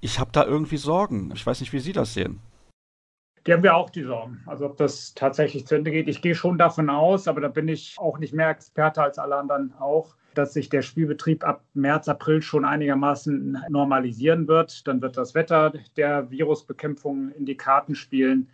ich 0.01 0.19
habe 0.19 0.31
da 0.33 0.45
irgendwie 0.45 0.77
Sorgen. 0.77 1.33
Ich 1.35 1.47
weiß 1.47 1.61
nicht, 1.61 1.73
wie 1.73 1.81
Sie 1.81 1.93
das 1.93 2.15
sehen. 2.15 2.41
Die 3.47 3.55
haben 3.55 3.63
wir 3.63 3.75
auch 3.75 3.89
die 3.89 4.03
Sorgen. 4.03 4.43
Also 4.47 4.67
ob 4.67 4.77
das 4.77 5.15
tatsächlich 5.15 5.67
zu 5.67 5.75
Ende 5.75 5.91
geht. 5.91 6.09
Ich 6.09 6.21
gehe 6.21 6.35
schon 6.35 6.59
davon 6.59 6.91
aus, 6.91 7.27
aber 7.27 7.41
da 7.41 7.49
bin 7.49 7.69
ich 7.69 7.95
auch 7.97 8.19
nicht 8.19 8.35
mehr 8.35 8.51
Experte 8.51 9.03
als 9.03 9.19
alle 9.19 9.37
anderen 9.37 9.73
auch, 9.81 10.15
dass 10.35 10.53
sich 10.53 10.69
der 10.69 10.83
Spielbetrieb 10.83 11.43
ab 11.43 11.65
März, 11.73 12.09
April 12.09 12.43
schon 12.43 12.67
einigermaßen 12.67 13.59
normalisieren 13.71 14.47
wird. 14.47 14.87
Dann 14.87 15.01
wird 15.01 15.17
das 15.17 15.35
Wetter 15.35 15.73
der 15.97 16.31
Virusbekämpfung 16.31 17.33
in 17.33 17.47
die 17.47 17.57
Karten 17.57 17.95
spielen. 17.95 18.51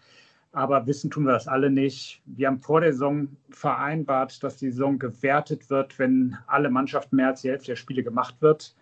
Aber 0.53 0.87
wissen 0.87 1.11
tun 1.11 1.25
wir 1.25 1.33
das 1.33 1.49
alle 1.49 1.69
nicht. 1.69 2.23
Wir 2.25 2.47
haben 2.47 2.61
vor 2.61 2.81
der 2.81 2.93
Saison 2.93 3.29
vereinbart, 3.51 4.43
dass 4.43 4.57
die 4.57 4.71
Saison 4.71 5.01
gewertet 5.01 5.69
wird, 5.69 5.99
wenn 5.99 6.37
alle 6.47 6.71
Mannschaften 6.71 7.17
mehr 7.17 7.29
als 7.29 7.43
die 7.43 7.51
Hälfte 7.51 7.73
der 7.73 7.77
Spiele 7.77 8.05
gemacht 8.05 8.37
wird. 8.41 8.75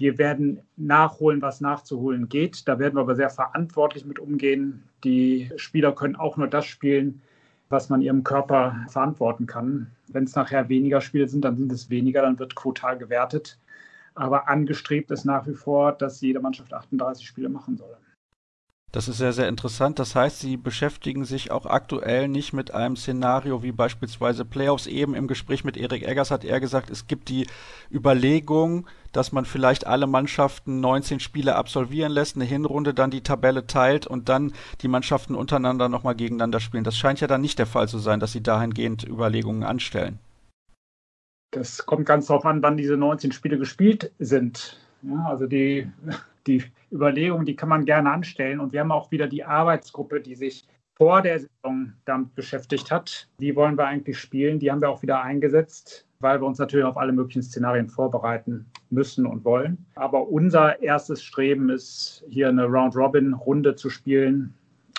Wir 0.00 0.16
werden 0.16 0.62
nachholen, 0.78 1.42
was 1.42 1.60
nachzuholen 1.60 2.30
geht. 2.30 2.66
Da 2.66 2.78
werden 2.78 2.96
wir 2.96 3.02
aber 3.02 3.16
sehr 3.16 3.28
verantwortlich 3.28 4.06
mit 4.06 4.18
umgehen. 4.18 4.84
Die 5.04 5.50
Spieler 5.56 5.92
können 5.92 6.16
auch 6.16 6.38
nur 6.38 6.48
das 6.48 6.64
spielen, 6.64 7.20
was 7.68 7.90
man 7.90 8.00
ihrem 8.00 8.24
Körper 8.24 8.86
verantworten 8.88 9.46
kann. 9.46 9.88
Wenn 10.08 10.24
es 10.24 10.34
nachher 10.34 10.70
weniger 10.70 11.02
Spiele 11.02 11.28
sind, 11.28 11.44
dann 11.44 11.58
sind 11.58 11.70
es 11.70 11.90
weniger, 11.90 12.22
dann 12.22 12.38
wird 12.38 12.54
quotal 12.54 12.96
gewertet. 12.96 13.58
Aber 14.14 14.48
angestrebt 14.48 15.10
ist 15.10 15.26
nach 15.26 15.46
wie 15.46 15.52
vor, 15.52 15.92
dass 15.92 16.22
jede 16.22 16.40
Mannschaft 16.40 16.72
38 16.72 17.26
Spiele 17.26 17.50
machen 17.50 17.76
soll. 17.76 17.94
Das 18.92 19.06
ist 19.06 19.18
sehr, 19.18 19.32
sehr 19.32 19.48
interessant. 19.48 20.00
Das 20.00 20.16
heißt, 20.16 20.40
Sie 20.40 20.56
beschäftigen 20.56 21.24
sich 21.24 21.52
auch 21.52 21.64
aktuell 21.66 22.26
nicht 22.26 22.52
mit 22.52 22.72
einem 22.72 22.96
Szenario 22.96 23.62
wie 23.62 23.70
beispielsweise 23.70 24.44
Playoffs. 24.44 24.88
Eben 24.88 25.14
im 25.14 25.28
Gespräch 25.28 25.62
mit 25.62 25.76
Erik 25.76 26.02
Eggers 26.02 26.32
hat 26.32 26.44
er 26.44 26.58
gesagt, 26.58 26.90
es 26.90 27.06
gibt 27.06 27.28
die 27.28 27.46
Überlegung, 27.92 28.88
dass 29.12 29.32
man 29.32 29.44
vielleicht 29.44 29.86
alle 29.86 30.06
Mannschaften 30.06 30.80
19 30.80 31.20
Spiele 31.20 31.56
absolvieren 31.56 32.12
lässt, 32.12 32.36
eine 32.36 32.44
Hinrunde 32.44 32.94
dann 32.94 33.10
die 33.10 33.22
Tabelle 33.22 33.66
teilt 33.66 34.06
und 34.06 34.28
dann 34.28 34.52
die 34.80 34.88
Mannschaften 34.88 35.34
untereinander 35.34 35.88
nochmal 35.88 36.14
gegeneinander 36.14 36.60
spielen. 36.60 36.84
Das 36.84 36.96
scheint 36.96 37.20
ja 37.20 37.26
dann 37.26 37.40
nicht 37.40 37.58
der 37.58 37.66
Fall 37.66 37.88
zu 37.88 37.98
sein, 37.98 38.20
dass 38.20 38.32
Sie 38.32 38.42
dahingehend 38.42 39.04
Überlegungen 39.04 39.64
anstellen. 39.64 40.18
Das 41.52 41.84
kommt 41.84 42.06
ganz 42.06 42.26
darauf 42.26 42.46
an, 42.46 42.62
wann 42.62 42.76
diese 42.76 42.96
19 42.96 43.32
Spiele 43.32 43.58
gespielt 43.58 44.12
sind. 44.18 44.78
Ja, 45.02 45.24
also 45.26 45.46
die 45.46 45.90
die 46.46 46.64
Überlegungen, 46.92 47.46
die 47.46 47.56
kann 47.56 47.68
man 47.68 47.84
gerne 47.84 48.10
anstellen. 48.10 48.60
Und 48.60 48.72
wir 48.72 48.80
haben 48.80 48.92
auch 48.92 49.10
wieder 49.10 49.26
die 49.26 49.44
Arbeitsgruppe, 49.44 50.20
die 50.20 50.34
sich 50.34 50.66
vor 50.94 51.22
der 51.22 51.40
Saison 51.40 51.92
damit 52.04 52.34
beschäftigt 52.34 52.90
hat. 52.90 53.28
Wie 53.38 53.56
wollen 53.56 53.78
wir 53.78 53.86
eigentlich 53.86 54.18
spielen? 54.18 54.58
Die 54.58 54.70
haben 54.70 54.80
wir 54.80 54.90
auch 54.90 55.02
wieder 55.02 55.22
eingesetzt, 55.22 56.06
weil 56.20 56.40
wir 56.40 56.46
uns 56.46 56.58
natürlich 56.58 56.84
auf 56.84 56.98
alle 56.98 57.12
möglichen 57.12 57.42
Szenarien 57.42 57.88
vorbereiten 57.88 58.66
müssen 58.90 59.26
und 59.26 59.44
wollen. 59.44 59.86
Aber 59.94 60.28
unser 60.28 60.80
erstes 60.82 61.22
Streben 61.22 61.70
ist, 61.70 62.24
hier 62.28 62.48
eine 62.48 62.66
Round-Robin-Runde 62.66 63.74
zu 63.74 63.90
spielen 63.90 64.54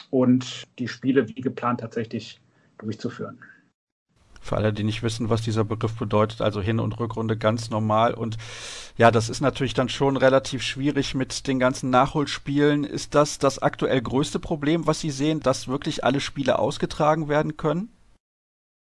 und 0.09 0.63
die 0.79 0.87
Spiele 0.87 1.29
wie 1.29 1.41
geplant 1.41 1.79
tatsächlich 1.79 2.41
durchzuführen. 2.79 3.39
Für 4.43 4.57
alle, 4.57 4.73
die 4.73 4.83
nicht 4.83 5.03
wissen, 5.03 5.29
was 5.29 5.43
dieser 5.43 5.63
Begriff 5.63 5.95
bedeutet, 5.97 6.41
also 6.41 6.61
Hin- 6.63 6.79
und 6.79 6.99
Rückrunde 6.99 7.37
ganz 7.37 7.69
normal. 7.69 8.15
Und 8.15 8.37
ja, 8.97 9.11
das 9.11 9.29
ist 9.29 9.39
natürlich 9.39 9.75
dann 9.75 9.87
schon 9.87 10.17
relativ 10.17 10.63
schwierig 10.63 11.13
mit 11.13 11.45
den 11.45 11.59
ganzen 11.59 11.91
Nachholspielen. 11.91 12.83
Ist 12.83 13.13
das 13.13 13.37
das 13.37 13.59
aktuell 13.59 14.01
größte 14.01 14.39
Problem, 14.39 14.87
was 14.87 14.99
Sie 14.99 15.11
sehen, 15.11 15.41
dass 15.41 15.67
wirklich 15.67 16.03
alle 16.03 16.19
Spiele 16.19 16.57
ausgetragen 16.57 17.29
werden 17.29 17.55
können? 17.55 17.89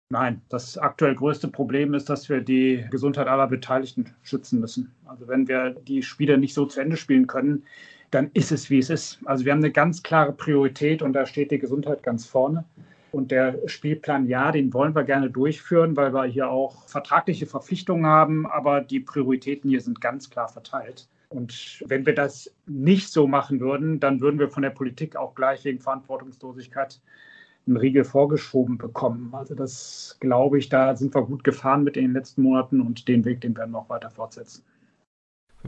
Nein, 0.10 0.42
das 0.48 0.78
aktuell 0.78 1.16
größte 1.16 1.50
Problem 1.50 1.94
ist, 1.94 2.10
dass 2.10 2.30
wir 2.30 2.40
die 2.40 2.86
Gesundheit 2.90 3.28
aller 3.28 3.48
Beteiligten 3.48 4.16
schützen 4.24 4.62
müssen. 4.62 4.94
Also 5.06 5.28
wenn 5.28 5.48
wir 5.50 5.72
die 5.72 6.02
Spiele 6.02 6.38
nicht 6.38 6.54
so 6.54 6.66
zu 6.66 6.80
Ende 6.80 6.96
spielen 6.96 7.28
können, 7.28 7.64
dann 8.12 8.32
ist 8.34 8.54
es, 8.54 8.70
wie 8.70 8.80
es 8.80 8.90
ist. 8.90 9.20
Also 9.26 9.44
wir 9.44 9.52
haben 9.52 9.60
eine 9.60 9.72
ganz 9.72 10.04
klare 10.04 10.32
Priorität 10.32 11.02
und 11.02 11.12
da 11.12 11.26
steht 11.26 11.52
die 11.52 11.60
Gesundheit 11.60 12.04
ganz 12.04 12.26
vorne. 12.26 12.64
Und 13.12 13.32
der 13.32 13.58
Spielplan, 13.68 14.28
ja, 14.28 14.52
den 14.52 14.74
wollen 14.74 14.96
wir 14.96 15.04
gerne 15.04 15.30
durchführen, 15.30 15.98
weil 15.98 16.14
wir 16.14 16.24
hier 16.24 16.50
auch 16.50 16.88
vertragliche 16.88 17.46
Verpflichtungen 17.46 18.06
haben, 18.06 18.46
aber 18.46 18.82
die 18.82 19.02
Prioritäten 19.02 19.70
hier 19.70 19.82
sind 19.82 20.00
ganz 20.00 20.30
klar 20.30 20.48
verteilt. 20.48 21.08
Und 21.30 21.84
wenn 21.86 22.06
wir 22.06 22.16
das 22.16 22.54
nicht 22.66 23.10
so 23.10 23.28
machen 23.28 23.60
würden, 23.60 24.00
dann 24.00 24.22
würden 24.22 24.40
wir 24.40 24.50
von 24.50 24.64
der 24.64 24.70
Politik 24.70 25.18
auch 25.18 25.36
gleich 25.36 25.66
wegen 25.66 25.80
Verantwortungslosigkeit 25.80 27.02
einen 27.68 27.78
Riegel 27.78 28.04
vorgeschoben 28.04 28.78
bekommen. 28.78 29.30
Also 29.34 29.56
das 29.56 30.18
glaube 30.20 30.58
ich, 30.58 30.70
da 30.70 30.96
sind 30.96 31.14
wir 31.14 31.24
gut 31.24 31.44
gefahren 31.44 31.84
mit 31.84 31.96
den 31.96 32.14
letzten 32.14 32.44
Monaten 32.44 32.82
und 32.82 33.08
den 33.08 33.26
Weg, 33.26 33.42
den 33.42 33.56
werden 33.58 33.72
wir 33.72 33.80
auch 33.80 33.90
weiter 33.90 34.10
fortsetzen. 34.10 34.64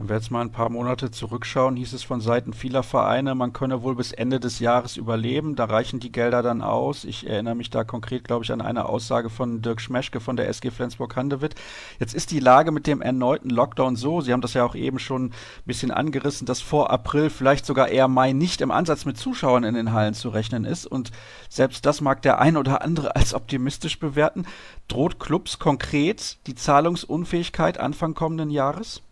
Wenn 0.00 0.08
wir 0.08 0.16
jetzt 0.16 0.30
mal 0.30 0.40
ein 0.40 0.50
paar 0.50 0.70
Monate 0.70 1.10
zurückschauen, 1.10 1.76
hieß 1.76 1.92
es 1.92 2.04
von 2.04 2.22
Seiten 2.22 2.54
vieler 2.54 2.82
Vereine, 2.82 3.34
man 3.34 3.52
könne 3.52 3.82
wohl 3.82 3.96
bis 3.96 4.12
Ende 4.12 4.40
des 4.40 4.58
Jahres 4.58 4.96
überleben. 4.96 5.56
Da 5.56 5.66
reichen 5.66 6.00
die 6.00 6.10
Gelder 6.10 6.42
dann 6.42 6.62
aus. 6.62 7.04
Ich 7.04 7.28
erinnere 7.28 7.54
mich 7.54 7.68
da 7.68 7.84
konkret, 7.84 8.24
glaube 8.24 8.42
ich, 8.42 8.50
an 8.50 8.62
eine 8.62 8.86
Aussage 8.86 9.28
von 9.28 9.60
Dirk 9.60 9.78
Schmeschke 9.82 10.18
von 10.20 10.38
der 10.38 10.48
SG 10.48 10.70
Flensburg-Handewitt. 10.70 11.54
Jetzt 11.98 12.14
ist 12.14 12.30
die 12.30 12.40
Lage 12.40 12.72
mit 12.72 12.86
dem 12.86 13.02
erneuten 13.02 13.50
Lockdown 13.50 13.94
so, 13.94 14.22
Sie 14.22 14.32
haben 14.32 14.40
das 14.40 14.54
ja 14.54 14.64
auch 14.64 14.74
eben 14.74 14.98
schon 14.98 15.24
ein 15.26 15.32
bisschen 15.66 15.90
angerissen, 15.90 16.46
dass 16.46 16.62
vor 16.62 16.88
April, 16.88 17.28
vielleicht 17.28 17.66
sogar 17.66 17.88
eher 17.88 18.08
Mai 18.08 18.32
nicht 18.32 18.62
im 18.62 18.70
Ansatz 18.70 19.04
mit 19.04 19.18
Zuschauern 19.18 19.64
in 19.64 19.74
den 19.74 19.92
Hallen 19.92 20.14
zu 20.14 20.30
rechnen 20.30 20.64
ist. 20.64 20.86
Und 20.86 21.10
selbst 21.50 21.84
das 21.84 22.00
mag 22.00 22.22
der 22.22 22.40
ein 22.40 22.56
oder 22.56 22.80
andere 22.80 23.16
als 23.16 23.34
optimistisch 23.34 23.98
bewerten. 23.98 24.46
Droht 24.88 25.20
Clubs 25.20 25.58
konkret 25.58 26.38
die 26.46 26.54
Zahlungsunfähigkeit 26.54 27.78
Anfang 27.78 28.14
kommenden 28.14 28.48
Jahres? 28.48 29.02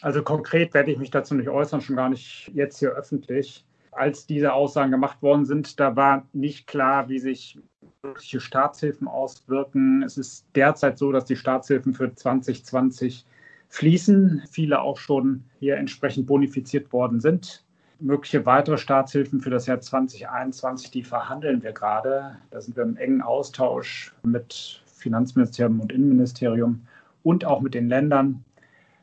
Also 0.00 0.22
konkret 0.22 0.74
werde 0.74 0.92
ich 0.92 0.98
mich 0.98 1.10
dazu 1.10 1.34
nicht 1.34 1.48
äußern, 1.48 1.80
schon 1.80 1.96
gar 1.96 2.08
nicht 2.08 2.50
jetzt 2.54 2.78
hier 2.78 2.90
öffentlich. 2.90 3.64
Als 3.90 4.26
diese 4.26 4.52
Aussagen 4.52 4.92
gemacht 4.92 5.22
worden 5.22 5.44
sind, 5.44 5.80
da 5.80 5.96
war 5.96 6.26
nicht 6.32 6.66
klar, 6.66 7.08
wie 7.08 7.18
sich 7.18 7.58
wirkliche 8.02 8.40
Staatshilfen 8.40 9.08
auswirken. 9.08 10.02
Es 10.02 10.16
ist 10.16 10.46
derzeit 10.54 10.98
so, 10.98 11.10
dass 11.10 11.24
die 11.24 11.36
Staatshilfen 11.36 11.94
für 11.94 12.14
2020 12.14 13.24
fließen, 13.68 14.44
viele 14.50 14.80
auch 14.80 14.98
schon 14.98 15.44
hier 15.58 15.76
entsprechend 15.76 16.26
bonifiziert 16.26 16.92
worden 16.92 17.20
sind. 17.20 17.64
Mögliche 18.00 18.46
weitere 18.46 18.78
Staatshilfen 18.78 19.40
für 19.40 19.50
das 19.50 19.66
Jahr 19.66 19.80
2021, 19.80 20.92
die 20.92 21.02
verhandeln 21.02 21.62
wir 21.62 21.72
gerade. 21.72 22.36
Da 22.50 22.60
sind 22.60 22.76
wir 22.76 22.84
im 22.84 22.96
engen 22.96 23.22
Austausch 23.22 24.14
mit 24.22 24.82
Finanzministerium 24.86 25.80
und 25.80 25.92
Innenministerium 25.92 26.86
und 27.24 27.44
auch 27.44 27.60
mit 27.60 27.74
den 27.74 27.88
Ländern. 27.88 28.44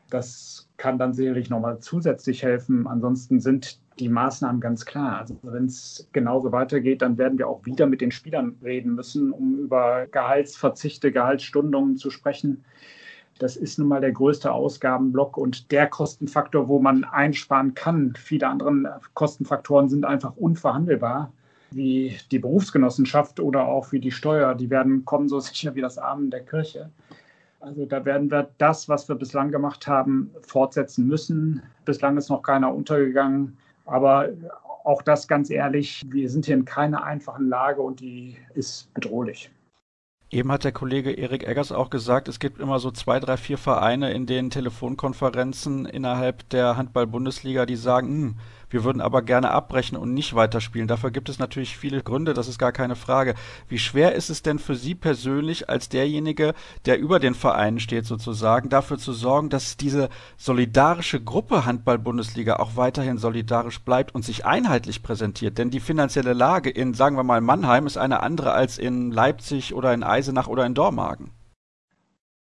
Das 0.10 0.68
kann 0.78 1.00
dann 1.00 1.14
sicherlich 1.14 1.50
nochmal 1.50 1.80
zusätzlich 1.80 2.44
helfen. 2.44 2.88
Ansonsten 2.88 3.40
sind 3.40 3.80
die 4.00 4.10
Maßnahmen 4.10 4.62
ganz 4.62 4.86
klar. 4.86 5.20
Also 5.20 5.38
wenn 5.44 5.66
es 5.66 6.08
genauso 6.12 6.52
weitergeht, 6.52 7.02
dann 7.02 7.18
werden 7.18 7.38
wir 7.38 7.48
auch 7.48 7.66
wieder 7.66 7.86
mit 7.86 8.02
den 8.02 8.12
Spielern 8.12 8.56
reden 8.64 8.96
müssen, 8.96 9.32
um 9.32 9.58
über 9.58 10.06
Gehaltsverzichte, 10.08 11.12
Gehaltsstundungen 11.12 11.98
zu 11.98 12.10
sprechen. 12.10 12.64
Das 13.40 13.58
ist 13.58 13.80
nun 13.80 13.90
mal 13.90 14.00
der 14.00 14.14
größte 14.14 14.52
Ausgabenblock 14.52 15.38
und 15.38 15.72
der 15.72 15.88
Kostenfaktor, 15.88 16.70
wo 16.70 16.80
man 16.80 17.04
einsparen 17.04 17.74
kann. 17.74 18.14
Viele 18.18 18.48
andere 18.48 19.02
Kostenfaktoren 19.14 19.90
sind 19.90 20.06
einfach 20.06 20.38
unverhandelbar, 20.38 21.34
wie 21.72 22.18
die 22.32 22.40
Berufsgenossenschaft 22.40 23.42
oder 23.42 23.66
auch 23.66 23.92
wie 23.92 24.00
die 24.00 24.12
Steuer. 24.12 24.56
Die 24.56 24.70
werden 24.70 25.04
kommen 25.04 25.28
so 25.28 25.40
sicher 25.42 25.76
wie 25.76 25.82
das 25.82 25.98
Amen 25.98 26.32
der 26.32 26.46
Kirche. 26.46 26.92
Also 27.66 27.88
da 27.88 28.06
werden 28.06 28.30
wir 28.30 28.52
das, 28.60 28.88
was 28.90 29.10
wir 29.10 29.16
bislang 29.16 29.50
gemacht 29.50 29.88
haben, 29.88 30.30
fortsetzen 30.42 31.08
müssen. 31.08 31.64
Bislang 31.84 32.16
ist 32.16 32.30
noch 32.30 32.44
keiner 32.44 32.72
untergegangen. 32.72 33.58
Aber 33.86 34.30
auch 34.84 35.02
das 35.02 35.28
ganz 35.28 35.50
ehrlich, 35.50 36.04
wir 36.08 36.30
sind 36.30 36.46
hier 36.46 36.54
in 36.54 36.66
keiner 36.66 37.04
einfachen 37.04 37.50
Lage 37.50 37.82
und 37.82 38.02
die 38.02 38.38
ist 38.54 38.94
bedrohlich. 38.94 39.50
Eben 40.30 40.52
hat 40.52 40.64
der 40.64 40.74
Kollege 40.74 41.12
Erik 41.12 41.48
Eggers 41.48 41.72
auch 41.72 41.90
gesagt, 41.90 42.28
es 42.28 42.40
gibt 42.40 42.60
immer 42.60 42.78
so 42.78 42.92
zwei, 42.92 43.20
drei, 43.20 43.38
vier 43.38 43.58
Vereine 43.58 44.12
in 44.12 44.28
den 44.28 44.52
Telefonkonferenzen 44.52 45.86
innerhalb 45.88 46.48
der 46.50 46.78
Handball-Bundesliga, 46.78 47.66
die 47.66 47.78
sagen, 47.78 48.08
hm, 48.08 48.36
wir 48.76 48.84
würden 48.84 49.00
aber 49.00 49.22
gerne 49.22 49.52
abbrechen 49.52 49.96
und 49.96 50.14
nicht 50.14 50.36
weiterspielen. 50.36 50.90
Dafür 50.90 51.10
gibt 51.10 51.30
es 51.30 51.40
natürlich 51.40 51.78
viele 51.78 52.04
Gründe, 52.04 52.34
das 52.34 52.50
ist 52.50 52.60
gar 52.60 52.74
keine 52.74 52.98
Frage. 52.98 53.34
Wie 53.70 53.80
schwer 53.80 54.16
ist 54.16 54.30
es 54.30 54.42
denn 54.42 54.60
für 54.60 54.76
Sie 54.76 54.96
persönlich 54.96 55.70
als 55.70 55.88
derjenige, 55.88 56.54
der 56.86 57.00
über 57.00 57.20
den 57.20 57.36
Vereinen 57.36 57.80
steht 57.80 58.06
sozusagen, 58.06 58.68
dafür 58.68 58.98
zu 58.98 59.14
sorgen, 59.14 59.48
dass 59.48 59.78
diese 59.78 60.10
solidarische 60.36 61.24
Gruppe 61.24 61.66
Handball-Bundesliga 61.66 62.58
auch 62.58 62.76
weiterhin 62.76 63.18
solidarisch 63.18 63.80
bleibt 63.80 64.14
und 64.14 64.26
sich 64.26 64.46
einheitlich 64.46 65.02
präsentiert? 65.02 65.58
Denn 65.58 65.70
die 65.70 65.80
finanzielle 65.80 66.34
Lage 66.34 66.70
in, 66.70 66.94
sagen 66.94 67.16
wir 67.16 67.24
mal, 67.24 67.40
Mannheim 67.40 67.88
ist 67.88 67.98
eine 67.98 68.24
andere 68.24 68.52
als 68.52 68.78
in 68.78 69.10
Leipzig 69.10 69.74
oder 69.74 69.94
in 69.94 70.04
Eisenach 70.04 70.48
oder 70.48 70.66
in 70.66 70.74
Dormagen. 70.74 71.32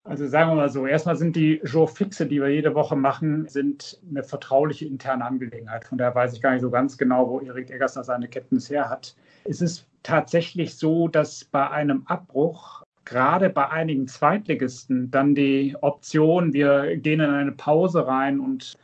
Also 0.05 0.27
sagen 0.27 0.51
wir 0.51 0.55
mal 0.55 0.69
so, 0.69 0.85
erstmal 0.85 1.15
sind 1.15 1.35
die 1.35 1.59
Jour-Fixe, 1.63 2.27
die 2.27 2.39
wir 2.39 2.49
jede 2.49 2.75
Woche 2.75 2.95
machen, 2.95 3.47
sind 3.47 3.99
eine 4.07 4.21
vertrauliche 4.21 4.85
interne 4.85 5.25
Angelegenheit. 5.25 5.83
Von 5.83 5.97
daher 5.97 6.13
weiß 6.13 6.33
ich 6.33 6.43
gar 6.43 6.51
nicht 6.51 6.61
so 6.61 6.69
ganz 6.69 6.95
genau, 6.95 7.27
wo 7.27 7.39
Erik 7.39 7.71
Eggers 7.71 7.95
da 7.95 8.03
seine 8.03 8.27
Kenntnis 8.27 8.69
her 8.69 8.87
hat. 8.87 9.15
Es 9.45 9.61
ist 9.61 9.87
tatsächlich 10.03 10.75
so, 10.75 11.07
dass 11.07 11.43
bei 11.43 11.71
einem 11.71 12.03
Abbruch 12.05 12.83
gerade 13.05 13.49
bei 13.49 13.67
einigen 13.69 14.07
Zweitligisten 14.07 15.09
dann 15.09 15.33
die 15.33 15.75
Option, 15.81 16.53
wir 16.53 16.97
gehen 16.97 17.19
in 17.19 17.31
eine 17.31 17.51
Pause 17.51 18.05
rein 18.05 18.39
und 18.39 18.75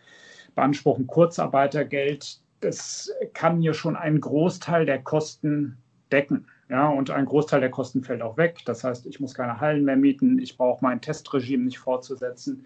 beanspruchen 0.56 1.06
Kurzarbeitergeld, 1.06 2.40
das 2.62 3.12
kann 3.34 3.62
hier 3.62 3.76
schon 3.76 3.96
einen 3.96 4.22
Großteil 4.22 4.88
der 4.88 5.04
Kosten 5.04 5.78
decken. 6.12 6.48
Ja, 6.72 6.88
und 6.88 7.10
ein 7.12 7.26
Großteil 7.26 7.60
der 7.60 7.70
Kosten 7.70 8.02
fällt 8.02 8.22
auch 8.22 8.38
weg. 8.38 8.60
Das 8.64 8.86
heißt, 8.86 9.06
ich 9.06 9.20
muss 9.20 9.34
keine 9.34 9.60
Hallen 9.60 9.84
mehr 9.84 9.98
mieten, 9.98 10.40
ich 10.40 10.56
brauche 10.56 10.82
mein 10.82 11.02
Testregime 11.02 11.66
nicht 11.66 11.80
fortzusetzen. 11.80 12.66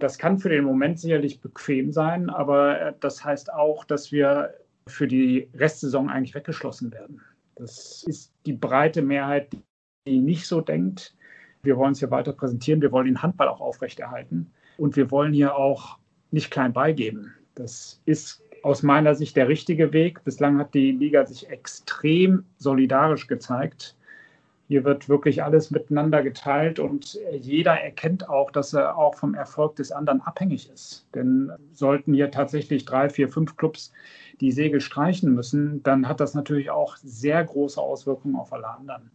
Das 0.00 0.18
kann 0.18 0.40
für 0.40 0.48
den 0.48 0.64
Moment 0.64 0.98
sicherlich 0.98 1.40
bequem 1.40 1.92
sein, 1.92 2.28
aber 2.28 2.80
äh, 2.80 2.94
das 2.98 3.24
heißt 3.24 3.52
auch, 3.52 3.84
dass 3.84 4.10
wir 4.10 4.52
für 4.88 5.06
die 5.06 5.48
Restsaison 5.54 6.10
eigentlich 6.10 6.34
weggeschlossen 6.34 6.92
werden. 6.92 7.22
Das 7.54 8.02
ist 8.08 8.34
die 8.46 8.52
breite 8.52 9.00
Mehrheit, 9.00 9.56
die 10.08 10.18
nicht 10.18 10.48
so 10.48 10.60
denkt. 10.60 11.14
Wir 11.62 11.76
wollen 11.76 11.92
es 11.92 12.00
hier 12.00 12.10
weiter 12.10 12.32
präsentieren, 12.32 12.82
wir 12.82 12.90
wollen 12.90 13.06
den 13.06 13.22
Handball 13.22 13.46
auch 13.46 13.60
aufrechterhalten 13.60 14.52
und 14.76 14.96
wir 14.96 15.12
wollen 15.12 15.32
hier 15.32 15.54
auch 15.54 15.98
nicht 16.32 16.50
klein 16.50 16.72
beigeben. 16.72 17.32
Das 17.54 18.02
ist 18.06 18.42
aus 18.66 18.82
meiner 18.82 19.14
Sicht 19.14 19.36
der 19.36 19.46
richtige 19.46 19.92
Weg. 19.92 20.24
Bislang 20.24 20.58
hat 20.58 20.74
die 20.74 20.90
Liga 20.90 21.24
sich 21.24 21.48
extrem 21.50 22.44
solidarisch 22.58 23.28
gezeigt. 23.28 23.94
Hier 24.66 24.82
wird 24.82 25.08
wirklich 25.08 25.44
alles 25.44 25.70
miteinander 25.70 26.24
geteilt 26.24 26.80
und 26.80 27.16
jeder 27.30 27.80
erkennt 27.80 28.28
auch, 28.28 28.50
dass 28.50 28.72
er 28.72 28.98
auch 28.98 29.14
vom 29.14 29.34
Erfolg 29.34 29.76
des 29.76 29.92
anderen 29.92 30.20
abhängig 30.20 30.68
ist. 30.68 31.06
Denn 31.14 31.52
sollten 31.74 32.12
hier 32.12 32.32
tatsächlich 32.32 32.84
drei, 32.84 33.08
vier, 33.08 33.28
fünf 33.28 33.56
Clubs 33.56 33.92
die 34.40 34.50
Segel 34.50 34.80
streichen 34.80 35.32
müssen, 35.32 35.84
dann 35.84 36.08
hat 36.08 36.18
das 36.18 36.34
natürlich 36.34 36.68
auch 36.68 36.96
sehr 36.96 37.44
große 37.44 37.80
Auswirkungen 37.80 38.34
auf 38.34 38.52
alle 38.52 38.66
anderen. 38.66 39.12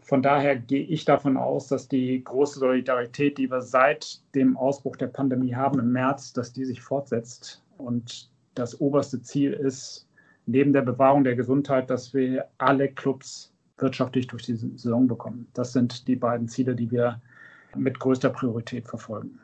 Von 0.00 0.22
daher 0.22 0.56
gehe 0.56 0.86
ich 0.86 1.04
davon 1.04 1.36
aus, 1.36 1.68
dass 1.68 1.88
die 1.88 2.24
große 2.24 2.58
Solidarität, 2.58 3.36
die 3.36 3.50
wir 3.50 3.60
seit 3.60 4.22
dem 4.34 4.56
Ausbruch 4.56 4.96
der 4.96 5.08
Pandemie 5.08 5.54
haben 5.54 5.78
im 5.78 5.92
März, 5.92 6.32
dass 6.32 6.54
die 6.54 6.64
sich 6.64 6.80
fortsetzt. 6.80 7.62
Und 7.76 8.30
das 8.58 8.80
oberste 8.80 9.22
Ziel 9.22 9.52
ist, 9.52 10.06
neben 10.46 10.72
der 10.72 10.82
Bewahrung 10.82 11.24
der 11.24 11.36
Gesundheit, 11.36 11.90
dass 11.90 12.12
wir 12.14 12.46
alle 12.58 12.88
Clubs 12.88 13.52
wirtschaftlich 13.78 14.26
durch 14.26 14.44
die 14.44 14.56
Saison 14.56 15.06
bekommen. 15.06 15.46
Das 15.54 15.72
sind 15.72 16.08
die 16.08 16.16
beiden 16.16 16.48
Ziele, 16.48 16.74
die 16.74 16.90
wir 16.90 17.20
mit 17.76 18.00
größter 18.00 18.30
Priorität 18.30 18.88
verfolgen. 18.88 19.38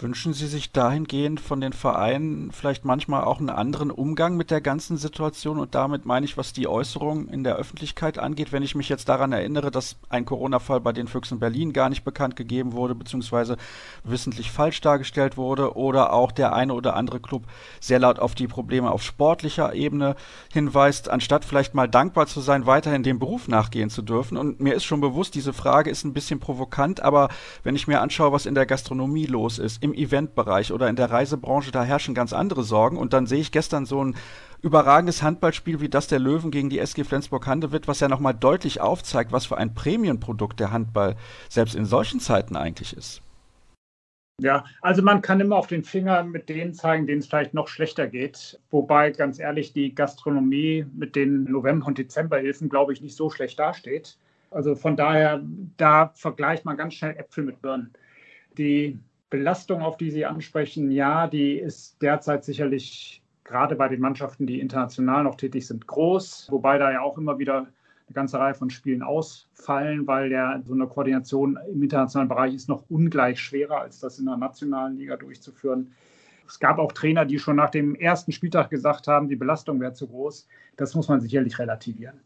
Wünschen 0.00 0.34
Sie 0.34 0.48
sich 0.48 0.72
dahingehend 0.72 1.38
von 1.38 1.60
den 1.60 1.72
Vereinen 1.72 2.50
vielleicht 2.50 2.84
manchmal 2.84 3.22
auch 3.22 3.38
einen 3.38 3.48
anderen 3.48 3.92
Umgang 3.92 4.36
mit 4.36 4.50
der 4.50 4.60
ganzen 4.60 4.96
Situation? 4.96 5.60
Und 5.60 5.76
damit 5.76 6.04
meine 6.04 6.26
ich, 6.26 6.36
was 6.36 6.52
die 6.52 6.66
Äußerungen 6.66 7.28
in 7.28 7.44
der 7.44 7.54
Öffentlichkeit 7.54 8.18
angeht. 8.18 8.50
Wenn 8.50 8.64
ich 8.64 8.74
mich 8.74 8.88
jetzt 8.88 9.08
daran 9.08 9.30
erinnere, 9.30 9.70
dass 9.70 9.94
ein 10.08 10.24
Corona-Fall 10.24 10.80
bei 10.80 10.92
den 10.92 11.06
Füchsen 11.06 11.38
Berlin 11.38 11.72
gar 11.72 11.90
nicht 11.90 12.02
bekannt 12.02 12.34
gegeben 12.34 12.72
wurde, 12.72 12.96
beziehungsweise 12.96 13.56
wissentlich 14.02 14.50
falsch 14.50 14.80
dargestellt 14.80 15.36
wurde, 15.36 15.76
oder 15.76 16.12
auch 16.12 16.32
der 16.32 16.54
eine 16.54 16.74
oder 16.74 16.96
andere 16.96 17.20
Club 17.20 17.44
sehr 17.78 18.00
laut 18.00 18.18
auf 18.18 18.34
die 18.34 18.48
Probleme 18.48 18.90
auf 18.90 19.04
sportlicher 19.04 19.74
Ebene 19.74 20.16
hinweist, 20.52 21.08
anstatt 21.08 21.44
vielleicht 21.44 21.74
mal 21.74 21.88
dankbar 21.88 22.26
zu 22.26 22.40
sein, 22.40 22.66
weiterhin 22.66 23.04
dem 23.04 23.20
Beruf 23.20 23.46
nachgehen 23.46 23.90
zu 23.90 24.02
dürfen. 24.02 24.38
Und 24.38 24.58
mir 24.58 24.74
ist 24.74 24.82
schon 24.82 25.00
bewusst, 25.00 25.36
diese 25.36 25.52
Frage 25.52 25.88
ist 25.88 26.02
ein 26.02 26.14
bisschen 26.14 26.40
provokant, 26.40 26.98
aber 26.98 27.28
wenn 27.62 27.76
ich 27.76 27.86
mir 27.86 28.00
anschaue, 28.00 28.32
was 28.32 28.44
in 28.44 28.56
der 28.56 28.66
Gastronomie 28.66 29.26
los 29.26 29.60
ist, 29.60 29.83
im 29.84 29.92
Eventbereich 29.92 30.72
oder 30.72 30.88
in 30.88 30.96
der 30.96 31.10
Reisebranche, 31.10 31.70
da 31.70 31.84
herrschen 31.84 32.14
ganz 32.14 32.32
andere 32.32 32.62
Sorgen. 32.62 32.96
Und 32.96 33.12
dann 33.12 33.26
sehe 33.26 33.40
ich 33.40 33.52
gestern 33.52 33.84
so 33.84 34.02
ein 34.02 34.16
überragendes 34.62 35.22
Handballspiel 35.22 35.80
wie 35.82 35.90
das 35.90 36.06
der 36.06 36.18
Löwen 36.18 36.50
gegen 36.50 36.70
die 36.70 36.78
SG 36.78 37.04
Flensburg-Handewitt, 37.04 37.86
was 37.86 38.00
ja 38.00 38.08
nochmal 38.08 38.32
deutlich 38.32 38.80
aufzeigt, 38.80 39.30
was 39.30 39.44
für 39.44 39.58
ein 39.58 39.74
Prämienprodukt 39.74 40.58
der 40.58 40.72
Handball 40.72 41.16
selbst 41.50 41.74
in 41.74 41.84
solchen 41.84 42.18
Zeiten 42.18 42.56
eigentlich 42.56 42.96
ist. 42.96 43.20
Ja, 44.40 44.64
also 44.80 45.02
man 45.02 45.20
kann 45.20 45.38
immer 45.40 45.56
auf 45.56 45.66
den 45.66 45.84
Finger 45.84 46.24
mit 46.24 46.48
denen 46.48 46.72
zeigen, 46.72 47.06
denen 47.06 47.20
es 47.20 47.26
vielleicht 47.26 47.52
noch 47.52 47.68
schlechter 47.68 48.08
geht. 48.08 48.58
Wobei, 48.70 49.10
ganz 49.10 49.38
ehrlich, 49.38 49.74
die 49.74 49.94
Gastronomie 49.94 50.86
mit 50.94 51.14
den 51.14 51.44
November- 51.44 51.86
und 51.86 51.98
Dezemberhilfen, 51.98 52.70
glaube 52.70 52.94
ich, 52.94 53.02
nicht 53.02 53.16
so 53.16 53.28
schlecht 53.28 53.58
dasteht. 53.58 54.16
Also 54.50 54.76
von 54.76 54.96
daher, 54.96 55.42
da 55.76 56.10
vergleicht 56.14 56.64
man 56.64 56.78
ganz 56.78 56.94
schnell 56.94 57.16
Äpfel 57.16 57.44
mit 57.44 57.60
Birnen. 57.60 57.92
Die 58.56 58.98
Belastung, 59.30 59.82
auf 59.82 59.96
die 59.96 60.10
Sie 60.10 60.24
ansprechen, 60.26 60.90
ja, 60.90 61.26
die 61.26 61.58
ist 61.58 62.00
derzeit 62.02 62.44
sicherlich 62.44 63.22
gerade 63.44 63.76
bei 63.76 63.88
den 63.88 64.00
Mannschaften, 64.00 64.46
die 64.46 64.60
international 64.60 65.24
noch 65.24 65.36
tätig 65.36 65.66
sind, 65.66 65.86
groß, 65.86 66.48
wobei 66.50 66.78
da 66.78 66.92
ja 66.92 67.02
auch 67.02 67.18
immer 67.18 67.38
wieder 67.38 67.66
eine 68.06 68.14
ganze 68.14 68.38
Reihe 68.38 68.54
von 68.54 68.70
Spielen 68.70 69.02
ausfallen, 69.02 70.06
weil 70.06 70.30
ja 70.30 70.60
so 70.64 70.74
eine 70.74 70.86
Koordination 70.86 71.58
im 71.72 71.82
internationalen 71.82 72.28
Bereich 72.28 72.54
ist 72.54 72.68
noch 72.68 72.84
ungleich 72.88 73.40
schwerer, 73.40 73.80
als 73.80 74.00
das 74.00 74.18
in 74.18 74.26
der 74.26 74.36
nationalen 74.36 74.96
Liga 74.96 75.16
durchzuführen. 75.16 75.92
Es 76.46 76.58
gab 76.58 76.78
auch 76.78 76.92
Trainer, 76.92 77.24
die 77.24 77.38
schon 77.38 77.56
nach 77.56 77.70
dem 77.70 77.94
ersten 77.94 78.32
Spieltag 78.32 78.70
gesagt 78.70 79.08
haben, 79.08 79.28
die 79.28 79.36
Belastung 79.36 79.80
wäre 79.80 79.94
zu 79.94 80.06
groß. 80.06 80.46
Das 80.76 80.94
muss 80.94 81.08
man 81.08 81.20
sicherlich 81.20 81.58
relativieren. 81.58 82.20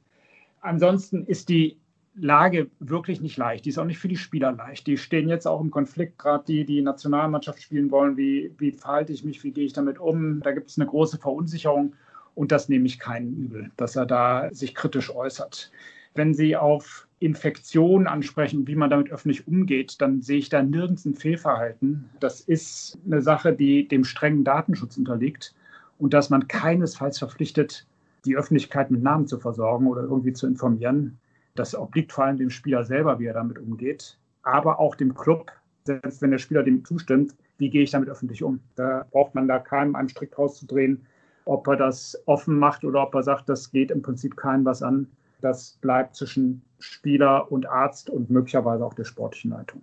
Ansonsten 0.61 1.25
ist 1.25 1.49
die 1.49 1.79
Lage 2.21 2.69
wirklich 2.81 3.21
nicht 3.21 3.37
leicht. 3.37 3.65
Die 3.65 3.71
ist 3.71 3.79
auch 3.79 3.85
nicht 3.85 3.99
für 3.99 4.09
die 4.09 4.17
Spieler 4.17 4.53
leicht. 4.53 4.87
Die 4.87 4.97
stehen 4.97 5.29
jetzt 5.29 5.47
auch 5.47 5.61
im 5.61 5.71
Konflikt, 5.71 6.19
gerade 6.19 6.45
die, 6.47 6.65
die 6.65 6.83
Nationalmannschaft 6.83 7.63
spielen 7.63 7.91
wollen. 7.91 8.17
Wie, 8.17 8.53
wie 8.59 8.73
verhalte 8.73 9.13
ich 9.13 9.25
mich? 9.25 9.43
Wie 9.45 9.53
gehe 9.53 9.65
ich 9.65 9.73
damit 9.73 9.99
um? 9.99 10.41
Da 10.43 10.53
gibt 10.53 10.71
es 10.71 10.79
eine 10.79 10.89
große 10.89 11.19
Verunsicherung 11.19 11.95
und 12.35 12.53
das 12.53 12.69
nehme 12.69 12.87
ich 12.87 12.99
keinen 12.99 13.37
übel, 13.37 13.71
dass 13.77 13.97
er 13.97 14.07
da 14.07 14.49
sich 14.53 14.75
kritisch 14.75 15.11
äußert. 15.15 15.73
Wenn 16.15 16.35
Sie 16.35 16.57
auf 16.57 17.07
Infektionen 17.21 18.07
ansprechen, 18.07 18.67
wie 18.67 18.77
man 18.77 18.91
damit 18.91 19.11
öffentlich 19.11 19.47
umgeht, 19.49 20.01
dann 20.01 20.23
sehe 20.23 20.39
ich 20.39 20.49
da 20.49 20.63
nirgends 20.63 21.05
ein 21.05 21.15
Fehlverhalten. 21.15 22.09
Das 22.21 22.41
ist 22.41 22.99
eine 23.07 23.23
Sache, 23.23 23.53
die 23.53 23.89
dem 23.89 24.05
strengen 24.05 24.45
Datenschutz 24.45 24.97
unterliegt 24.97 25.55
und 25.99 26.15
dass 26.15 26.31
man 26.31 26.47
keinesfalls 26.47 27.19
verpflichtet, 27.19 27.87
die 28.25 28.37
Öffentlichkeit 28.37 28.91
mit 28.91 29.03
Namen 29.03 29.27
zu 29.27 29.39
versorgen 29.39 29.87
oder 29.87 30.03
irgendwie 30.03 30.33
zu 30.33 30.47
informieren. 30.47 31.19
Das 31.59 31.75
obliegt 31.75 32.13
vor 32.13 32.25
allem 32.25 32.37
dem 32.37 32.51
Spieler 32.51 32.85
selber, 32.85 33.19
wie 33.19 33.27
er 33.27 33.35
damit 33.35 33.59
umgeht, 33.59 34.17
aber 34.43 34.79
auch 34.79 34.95
dem 34.95 35.15
Club, 35.15 35.51
selbst 35.85 36.23
wenn 36.23 36.31
der 36.31 36.39
Spieler 36.39 36.63
dem 36.63 36.85
zustimmt, 36.85 37.35
wie 37.59 37.69
gehe 37.69 37.83
ich 37.83 37.91
damit 37.91 38.09
öffentlich 38.09 38.45
um? 38.45 38.61
Da 38.77 39.07
braucht 39.11 39.35
man 39.35 39.49
da 39.49 39.59
keinem 39.59 39.97
einen 39.97 40.09
Strick 40.09 40.39
rauszudrehen, 40.39 41.05
ob 41.47 41.67
er 41.67 41.75
das 41.75 42.17
offen 42.27 42.57
macht 42.57 42.85
oder 42.85 43.03
ob 43.03 43.15
er 43.15 43.25
sagt, 43.25 43.49
das 43.49 43.73
geht 43.73 43.91
im 43.91 44.03
Prinzip 44.03 44.37
keinem 44.37 44.65
was 44.65 44.85
an. 44.85 45.09
Das 45.41 45.79
bleibt 45.81 46.15
zwischen 46.15 46.63
Spieler 46.79 47.51
und 47.51 47.69
Arzt 47.69 48.09
und 48.09 48.31
möglicherweise 48.31 48.85
auch 48.85 48.95
der 48.95 49.05
sportlichen 49.05 49.51
Leitung. 49.51 49.83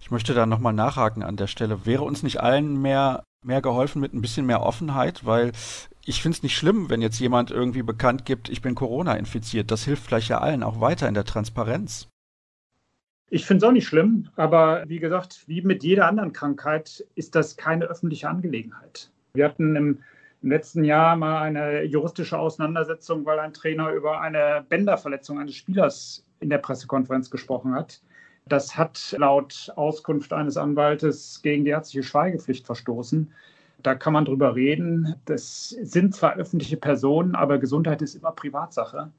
Ich 0.00 0.10
möchte 0.10 0.32
da 0.32 0.46
nochmal 0.46 0.72
nachhaken 0.72 1.22
an 1.22 1.36
der 1.36 1.46
Stelle. 1.46 1.84
Wäre 1.84 2.04
uns 2.04 2.22
nicht 2.22 2.40
allen 2.40 2.80
mehr, 2.80 3.22
mehr 3.44 3.60
geholfen 3.60 4.00
mit 4.00 4.14
ein 4.14 4.22
bisschen 4.22 4.46
mehr 4.46 4.62
Offenheit? 4.62 5.26
Weil 5.26 5.52
ich 6.06 6.22
finde 6.22 6.36
es 6.36 6.42
nicht 6.42 6.56
schlimm, 6.56 6.88
wenn 6.88 7.02
jetzt 7.02 7.18
jemand 7.18 7.50
irgendwie 7.50 7.82
bekannt 7.82 8.24
gibt, 8.24 8.48
ich 8.48 8.62
bin 8.62 8.76
Corona 8.76 9.14
infiziert. 9.14 9.72
Das 9.72 9.84
hilft 9.84 10.04
vielleicht 10.04 10.28
ja 10.28 10.38
allen 10.38 10.62
auch 10.62 10.80
weiter 10.80 11.08
in 11.08 11.14
der 11.14 11.24
Transparenz. 11.24 12.08
Ich 13.28 13.44
finde 13.44 13.64
es 13.64 13.68
auch 13.68 13.72
nicht 13.72 13.88
schlimm, 13.88 14.28
aber 14.36 14.84
wie 14.86 15.00
gesagt, 15.00 15.42
wie 15.48 15.62
mit 15.62 15.82
jeder 15.82 16.06
anderen 16.06 16.32
Krankheit 16.32 17.04
ist 17.16 17.34
das 17.34 17.56
keine 17.56 17.86
öffentliche 17.86 18.28
Angelegenheit. 18.28 19.10
Wir 19.34 19.46
hatten 19.46 19.74
im, 19.74 19.98
im 20.42 20.50
letzten 20.50 20.84
Jahr 20.84 21.16
mal 21.16 21.42
eine 21.42 21.82
juristische 21.82 22.38
Auseinandersetzung, 22.38 23.26
weil 23.26 23.40
ein 23.40 23.52
Trainer 23.52 23.90
über 23.90 24.20
eine 24.20 24.64
Bänderverletzung 24.68 25.40
eines 25.40 25.56
Spielers 25.56 26.24
in 26.38 26.50
der 26.50 26.58
Pressekonferenz 26.58 27.30
gesprochen 27.30 27.74
hat. 27.74 28.00
Das 28.48 28.76
hat 28.78 29.16
laut 29.18 29.72
Auskunft 29.74 30.32
eines 30.32 30.56
Anwaltes 30.56 31.40
gegen 31.42 31.64
die 31.64 31.70
ärztliche 31.70 32.06
Schweigepflicht 32.06 32.64
verstoßen. 32.64 33.32
Da 33.82 33.94
kann 33.94 34.12
man 34.12 34.24
drüber 34.24 34.54
reden. 34.54 35.14
Das 35.26 35.68
sind 35.68 36.14
zwar 36.14 36.36
öffentliche 36.36 36.76
Personen, 36.76 37.34
aber 37.34 37.58
Gesundheit 37.58 38.02
ist 38.02 38.14
immer 38.14 38.32
Privatsache. 38.32 39.12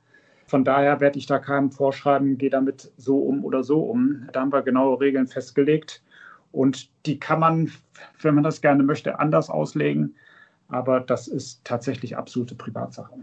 Von 0.48 0.64
daher 0.64 1.00
werde 1.00 1.20
ich 1.20 1.26
da 1.26 1.40
keinem 1.40 1.72
vorschreiben, 1.72 2.38
gehe 2.38 2.50
damit 2.50 2.92
so 2.98 3.20
um 3.20 3.44
oder 3.44 3.64
so 3.64 3.82
um. 3.82 4.28
Da 4.32 4.42
haben 4.42 4.54
wir 4.54 4.62
genaue 4.62 5.00
Regeln 5.00 5.28
festgelegt. 5.28 6.02
Und 6.52 6.90
die 7.06 7.20
kann 7.20 7.40
man, 7.40 7.72
wenn 8.22 8.36
man 8.36 8.44
das 8.44 8.62
gerne 8.62 8.84
möchte, 8.84 9.20
anders 9.20 9.50
auslegen. 9.50 10.16
Aber 10.70 11.00
das 11.00 11.28
ist 11.28 11.64
tatsächlich 11.66 12.18
absolute 12.18 12.56
Privatsache. 12.56 13.14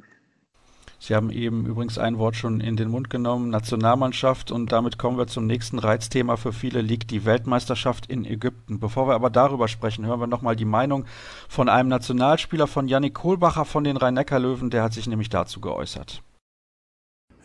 Sie 1.06 1.14
haben 1.14 1.28
eben 1.28 1.66
übrigens 1.66 1.98
ein 1.98 2.16
Wort 2.16 2.34
schon 2.34 2.60
in 2.60 2.76
den 2.76 2.88
Mund 2.88 3.10
genommen, 3.10 3.50
Nationalmannschaft. 3.50 4.50
Und 4.50 4.72
damit 4.72 4.96
kommen 4.96 5.18
wir 5.18 5.26
zum 5.26 5.46
nächsten 5.46 5.78
Reizthema 5.78 6.38
für 6.38 6.50
viele, 6.50 6.80
liegt 6.80 7.10
die 7.10 7.26
Weltmeisterschaft 7.26 8.06
in 8.06 8.24
Ägypten. 8.24 8.80
Bevor 8.80 9.06
wir 9.06 9.14
aber 9.14 9.28
darüber 9.28 9.68
sprechen, 9.68 10.06
hören 10.06 10.20
wir 10.20 10.26
nochmal 10.26 10.56
die 10.56 10.64
Meinung 10.64 11.04
von 11.46 11.68
einem 11.68 11.90
Nationalspieler 11.90 12.66
von 12.66 12.88
Yannick 12.88 13.12
Kohlbacher 13.12 13.66
von 13.66 13.84
den 13.84 13.98
Rhein-Neckar-Löwen. 13.98 14.70
Der 14.70 14.82
hat 14.82 14.94
sich 14.94 15.06
nämlich 15.06 15.28
dazu 15.28 15.60
geäußert. 15.60 16.22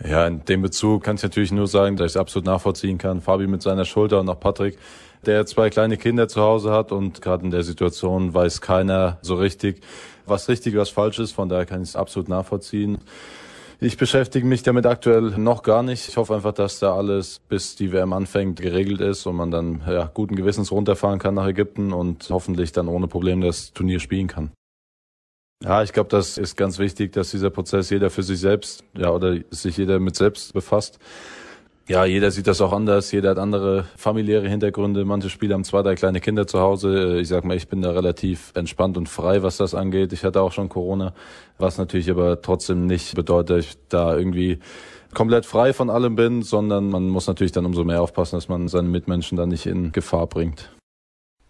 Ja, 0.01 0.26
in 0.26 0.45
dem 0.45 0.62
Bezug 0.62 1.03
kann 1.03 1.18
ich 1.18 1.24
natürlich 1.24 1.51
nur 1.51 1.68
sagen, 1.68 1.97
dass 1.97 2.12
ich 2.12 2.16
es 2.16 2.18
absolut 2.18 2.45
nachvollziehen 2.45 2.97
kann. 2.97 3.20
Fabi 3.20 3.47
mit 3.47 3.62
seiner 3.62 3.84
Schulter 3.84 4.22
und 4.22 4.30
auch 4.30 4.39
Patrick, 4.39 4.78
der 5.26 5.45
zwei 5.45 5.70
kleine 5.70 5.97
Kinder 5.97 6.30
zu 6.30 6.39
Hause 6.39 6.72
hat 6.72 6.93
und 6.93 7.22
gerade 7.22 7.43
in 7.43 7.51
der 7.51 7.64
Situation 7.64 8.34
weiß 8.34 8.62
keiner 8.62 9.18
so 9.22 9.36
richtig, 9.36 9.82
was 10.26 10.47
richtig, 10.47 10.78
was 10.78 10.89
falsch 10.89 11.20
ist. 11.20 11.34
Von 11.34 11.49
daher 11.49 11.66
kann 11.66 11.82
ich 11.84 11.89
es 11.89 11.95
absolut 11.97 12.30
nachvollziehen. 12.30 12.99
Ich 13.82 13.96
beschäftige 13.96 14.46
mich 14.46 14.62
damit 14.62 14.86
aktuell 14.86 15.38
noch 15.38 15.64
gar 15.64 15.84
nicht. 15.84 16.10
Ich 16.10 16.18
hoffe 16.18 16.36
einfach, 16.36 16.52
dass 16.52 16.80
da 16.80 16.96
alles, 16.96 17.40
bis 17.40 17.78
die 17.78 17.94
WM 17.94 18.12
anfängt, 18.12 18.62
geregelt 18.62 19.00
ist 19.00 19.26
und 19.26 19.38
man 19.38 19.52
dann 19.52 19.82
ja, 19.88 20.12
guten 20.14 20.36
Gewissens 20.36 20.74
runterfahren 20.74 21.18
kann 21.18 21.36
nach 21.36 21.48
Ägypten 21.48 21.94
und 21.94 22.30
hoffentlich 22.30 22.74
dann 22.74 22.90
ohne 22.90 23.08
Probleme 23.08 23.46
das 23.46 23.72
Turnier 23.72 24.02
spielen 24.02 24.28
kann. 24.28 24.52
Ja, 25.64 25.82
ich 25.82 25.94
glaube, 25.94 26.10
das 26.10 26.38
ist 26.38 26.58
ganz 26.58 26.78
wichtig, 26.78 27.14
dass 27.14 27.32
dieser 27.32 27.50
Prozess 27.52 27.90
jeder 27.90 28.10
für 28.10 28.24
sich 28.24 28.40
selbst, 28.40 28.84
ja, 28.98 29.12
oder 29.12 29.38
sich 29.50 29.78
jeder 29.78 30.02
mit 30.02 30.18
selbst 30.18 30.52
befasst. 30.52 31.00
Ja, 31.90 32.06
jeder 32.06 32.30
sieht 32.30 32.46
das 32.46 32.62
auch 32.62 32.72
anders, 32.72 33.12
jeder 33.12 33.32
hat 33.32 33.40
andere 33.40 33.86
familiäre 33.98 34.48
Hintergründe. 34.48 35.06
Manche 35.06 35.32
Spieler 35.32 35.56
haben 35.56 35.64
zwei, 35.64 35.82
drei 35.82 35.96
kleine 35.96 36.20
Kinder 36.20 36.46
zu 36.46 36.60
Hause. 36.60 37.20
Ich 37.20 37.30
sag 37.30 37.46
mal, 37.46 37.58
ich 37.58 37.68
bin 37.68 37.82
da 37.82 37.90
relativ 37.90 38.52
entspannt 38.54 38.96
und 38.96 39.10
frei, 39.10 39.42
was 39.42 39.58
das 39.58 39.74
angeht. 39.74 40.14
Ich 40.14 40.24
hatte 40.24 40.40
auch 40.40 40.52
schon 40.52 40.70
Corona, 40.70 41.16
was 41.58 41.80
natürlich 41.80 42.12
aber 42.12 42.44
trotzdem 42.44 42.86
nicht 42.86 43.16
bedeutet, 43.16 43.50
dass 43.50 43.66
ich 43.66 43.78
da 43.90 44.16
irgendwie 44.16 44.60
komplett 45.16 45.48
frei 45.48 45.74
von 45.74 45.90
allem 45.90 46.16
bin, 46.16 46.44
sondern 46.44 46.92
man 46.92 47.10
muss 47.10 47.26
natürlich 47.26 47.54
dann 47.54 47.66
umso 47.66 47.84
mehr 47.84 48.04
aufpassen, 48.04 48.36
dass 48.36 48.50
man 48.50 48.68
seine 48.68 48.88
Mitmenschen 48.88 49.36
dann 49.36 49.50
nicht 49.50 49.66
in 49.66 49.92
Gefahr 49.92 50.28
bringt. 50.28 50.70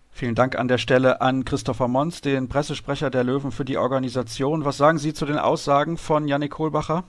Vielen 0.10 0.36
Dank 0.36 0.58
an 0.58 0.70
der 0.70 0.78
Stelle 0.78 1.20
an 1.20 1.44
Christopher 1.44 1.90
Mons, 1.90 2.22
den 2.22 2.48
Pressesprecher 2.48 3.10
der 3.10 3.26
Löwen 3.26 3.52
für 3.52 3.66
die 3.66 3.78
Organisation. 3.78 4.64
Was 4.64 4.78
sagen 4.78 5.00
Sie 5.00 5.14
zu 5.14 5.26
den 5.26 5.38
Aussagen 5.38 5.98
von 5.98 6.30
Yannick 6.30 6.52
Kohlbacher? 6.52 7.04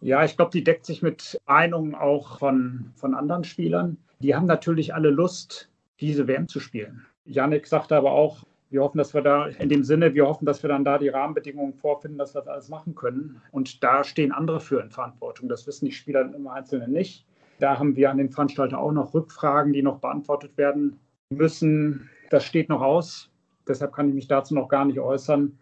Ja, 0.00 0.24
ich 0.24 0.36
glaube, 0.36 0.50
die 0.52 0.64
deckt 0.64 0.86
sich 0.86 1.02
mit 1.02 1.40
Meinungen 1.46 1.94
auch 1.94 2.38
von, 2.38 2.92
von 2.96 3.14
anderen 3.14 3.44
Spielern. 3.44 3.96
Die 4.20 4.34
haben 4.34 4.46
natürlich 4.46 4.94
alle 4.94 5.10
Lust, 5.10 5.70
diese 6.00 6.26
WM 6.28 6.48
zu 6.48 6.60
spielen. 6.60 7.06
Yannick 7.24 7.66
sagte 7.66 7.96
aber 7.96 8.12
auch, 8.12 8.44
wir 8.70 8.82
hoffen, 8.82 8.98
dass 8.98 9.14
wir 9.14 9.22
da 9.22 9.46
in 9.46 9.68
dem 9.68 9.84
Sinne, 9.84 10.14
wir 10.14 10.26
hoffen, 10.26 10.44
dass 10.44 10.62
wir 10.62 10.68
dann 10.68 10.84
da 10.84 10.98
die 10.98 11.08
Rahmenbedingungen 11.08 11.74
vorfinden, 11.74 12.18
dass 12.18 12.34
wir 12.34 12.40
das 12.40 12.48
alles 12.48 12.68
machen 12.68 12.94
können. 12.94 13.40
Und 13.52 13.82
da 13.82 14.02
stehen 14.02 14.32
andere 14.32 14.60
für 14.60 14.80
in 14.80 14.90
Verantwortung. 14.90 15.48
Das 15.48 15.66
wissen 15.66 15.86
die 15.86 15.92
Spieler 15.92 16.22
im 16.34 16.48
Einzelnen 16.48 16.92
nicht. 16.92 17.24
Da 17.58 17.78
haben 17.78 17.96
wir 17.96 18.10
an 18.10 18.18
den 18.18 18.30
Veranstalter 18.30 18.78
auch 18.78 18.92
noch 18.92 19.14
Rückfragen, 19.14 19.72
die 19.72 19.82
noch 19.82 20.00
beantwortet 20.00 20.56
werden 20.58 20.98
müssen. 21.30 22.10
Das 22.30 22.44
steht 22.44 22.68
noch 22.68 22.82
aus. 22.82 23.30
Deshalb 23.66 23.92
kann 23.92 24.08
ich 24.08 24.14
mich 24.14 24.28
dazu 24.28 24.54
noch 24.54 24.68
gar 24.68 24.84
nicht 24.84 25.00
äußern. 25.00 25.58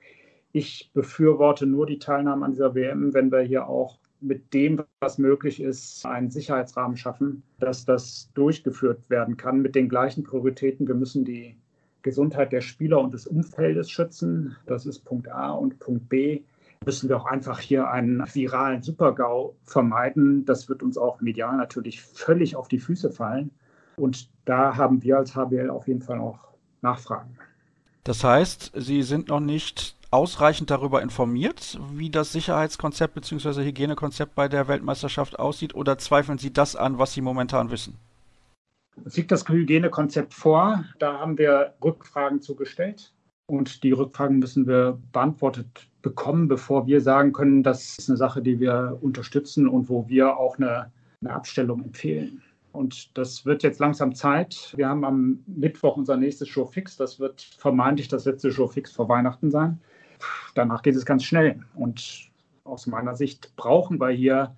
Ich 0.53 0.91
befürworte 0.93 1.67
nur 1.67 1.87
die 1.87 1.99
Teilnahme 1.99 2.45
an 2.45 2.53
dieser 2.53 2.75
WM, 2.75 3.13
wenn 3.15 3.31
wir 3.31 3.41
hier 3.41 3.69
auch 3.69 3.99
mit 4.25 4.55
dem, 4.55 4.83
was 5.01 5.19
möglich 5.19 5.61
ist, 5.61 6.05
einen 6.07 6.31
Sicherheitsrahmen 6.31 6.97
schaffen, 6.97 7.43
dass 7.59 7.85
das 7.85 8.31
durchgeführt 8.35 9.09
werden 9.09 9.37
kann 9.37 9.61
mit 9.61 9.75
den 9.75 9.89
gleichen 9.89 10.25
Prioritäten. 10.25 10.89
Wir 10.89 10.95
müssen 10.95 11.25
die 11.25 11.57
Gesundheit 12.03 12.53
der 12.53 12.61
Spieler 12.61 13.01
und 13.01 13.13
des 13.13 13.27
Umfeldes 13.27 13.91
schützen. 13.91 14.57
Das 14.67 14.87
ist 14.87 15.01
Punkt 15.01 15.29
A. 15.31 15.51
Und 15.51 15.79
Punkt 15.79 16.09
B 16.09 16.43
müssen 16.85 17.09
wir 17.09 17.17
auch 17.17 17.27
einfach 17.27 17.61
hier 17.61 17.91
einen 17.91 18.23
viralen 18.33 18.83
Supergau 18.83 19.55
vermeiden. 19.65 20.45
Das 20.45 20.69
wird 20.69 20.83
uns 20.83 20.99
auch 20.99 21.21
medial 21.21 21.57
natürlich 21.57 22.03
völlig 22.03 22.57
auf 22.57 22.69
die 22.69 22.79
Füße 22.79 23.11
fallen. 23.11 23.51
Und 23.97 24.29
da 24.45 24.77
haben 24.77 25.03
wir 25.03 25.19
als 25.19 25.35
HBL 25.35 25.71
auf 25.71 25.87
jeden 25.87 26.03
Fall 26.03 26.19
auch 26.19 26.39
Nachfragen. 26.83 27.39
Das 28.05 28.23
heißt, 28.23 28.73
Sie 28.77 29.03
sind 29.03 29.29
noch 29.29 29.41
nicht 29.41 29.97
ausreichend 30.15 30.71
darüber 30.71 31.03
informiert, 31.03 31.79
wie 31.93 32.09
das 32.09 32.33
Sicherheitskonzept 32.33 33.15
bzw. 33.15 33.65
Hygienekonzept 33.65 34.37
bei 34.37 34.47
der 34.47 34.69
Weltmeisterschaft 34.69 35.39
aussieht, 35.41 35.75
oder 35.75 35.99
zweifeln 35.99 36.39
Sie 36.39 36.53
das 36.53 36.77
an, 36.77 36.99
was 36.99 37.13
Sie 37.13 37.21
momentan 37.21 37.71
wissen? 37.73 37.99
Es 39.05 39.17
liegt 39.17 39.33
das 39.33 39.47
Hygienekonzept 39.49 40.33
vor. 40.33 40.85
Da 41.01 41.19
haben 41.19 41.37
wir 41.37 41.75
Rückfragen 41.83 42.41
zugestellt. 42.41 43.13
Und 43.47 43.83
die 43.83 43.91
Rückfragen 43.91 44.39
müssen 44.39 44.69
wir 44.69 44.99
beantwortet 45.13 45.67
bekommen, 46.01 46.47
bevor 46.47 46.87
wir 46.87 47.01
sagen 47.01 47.33
können, 47.33 47.65
das 47.65 47.99
ist 47.99 48.09
eine 48.09 48.17
Sache, 48.17 48.41
die 48.41 48.61
wir 48.61 48.97
unterstützen 49.03 49.67
und 49.67 49.89
wo 49.89 50.09
wir 50.09 50.37
auch 50.37 50.59
eine, 50.59 50.93
eine 51.23 51.35
Abstellung 51.35 51.83
empfehlen. 51.83 52.41
Und 52.73 53.17
das 53.19 53.45
wird 53.45 53.65
jetzt 53.65 53.81
langsam 53.81 54.15
Zeit. 54.15 54.73
Wir 54.77 54.89
haben 54.89 55.05
am 55.05 55.41
Mittwoch 55.47 55.97
unser 55.97 56.17
nächstes 56.17 56.49
Show 56.49 56.67
fix. 56.67 56.97
Das 56.97 57.19
wird 57.19 57.43
vermeintlich 57.59 58.09
das 58.09 58.25
letzte 58.25 58.53
Show 58.53 58.69
fix 58.69 58.93
vor 58.93 59.09
Weihnachten 59.09 59.51
sein. 59.51 59.81
Danach 60.55 60.83
geht 60.83 60.97
es 60.97 61.05
ganz 61.05 61.25
schnell. 61.25 61.61
Und 61.75 62.31
aus 62.65 62.87
meiner 62.87 63.15
Sicht 63.15 63.55
brauchen 63.57 64.01
wir 64.01 64.11
hier 64.11 64.55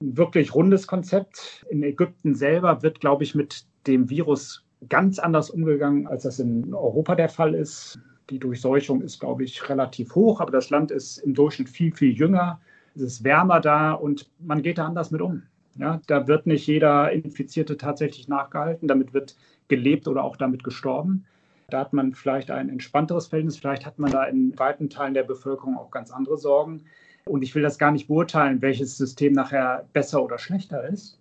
ein 0.00 0.16
wirklich 0.16 0.54
rundes 0.54 0.86
Konzept. 0.86 1.64
In 1.70 1.82
Ägypten 1.82 2.34
selber 2.34 2.82
wird, 2.82 3.00
glaube 3.00 3.24
ich, 3.24 3.34
mit 3.34 3.64
dem 3.86 4.10
Virus 4.10 4.64
ganz 4.88 5.18
anders 5.18 5.50
umgegangen, 5.50 6.06
als 6.06 6.24
das 6.24 6.38
in 6.38 6.74
Europa 6.74 7.14
der 7.14 7.28
Fall 7.28 7.54
ist. 7.54 7.98
Die 8.30 8.38
Durchseuchung 8.38 9.02
ist, 9.02 9.20
glaube 9.20 9.44
ich, 9.44 9.68
relativ 9.68 10.14
hoch, 10.14 10.40
aber 10.40 10.50
das 10.50 10.70
Land 10.70 10.90
ist 10.90 11.18
im 11.18 11.34
Durchschnitt 11.34 11.68
viel, 11.68 11.94
viel 11.94 12.16
jünger. 12.16 12.60
Es 12.94 13.02
ist 13.02 13.24
wärmer 13.24 13.60
da 13.60 13.92
und 13.92 14.30
man 14.38 14.62
geht 14.62 14.78
da 14.78 14.86
anders 14.86 15.10
mit 15.10 15.20
um. 15.20 15.42
Ja, 15.76 16.00
da 16.06 16.26
wird 16.28 16.46
nicht 16.46 16.66
jeder 16.66 17.10
Infizierte 17.12 17.76
tatsächlich 17.76 18.28
nachgehalten, 18.28 18.88
damit 18.88 19.14
wird 19.14 19.36
gelebt 19.68 20.06
oder 20.06 20.22
auch 20.22 20.36
damit 20.36 20.64
gestorben. 20.64 21.24
Da 21.72 21.80
hat 21.80 21.94
man 21.94 22.12
vielleicht 22.12 22.50
ein 22.50 22.68
entspannteres 22.68 23.28
Verhältnis, 23.28 23.56
vielleicht 23.56 23.86
hat 23.86 23.98
man 23.98 24.10
da 24.10 24.24
in 24.24 24.58
weiten 24.58 24.90
Teilen 24.90 25.14
der 25.14 25.22
Bevölkerung 25.22 25.78
auch 25.78 25.90
ganz 25.90 26.10
andere 26.10 26.36
Sorgen. 26.36 26.82
Und 27.24 27.42
ich 27.42 27.54
will 27.54 27.62
das 27.62 27.78
gar 27.78 27.92
nicht 27.92 28.08
beurteilen, 28.08 28.60
welches 28.60 28.98
System 28.98 29.32
nachher 29.32 29.88
besser 29.94 30.22
oder 30.22 30.38
schlechter 30.38 30.86
ist. 30.86 31.18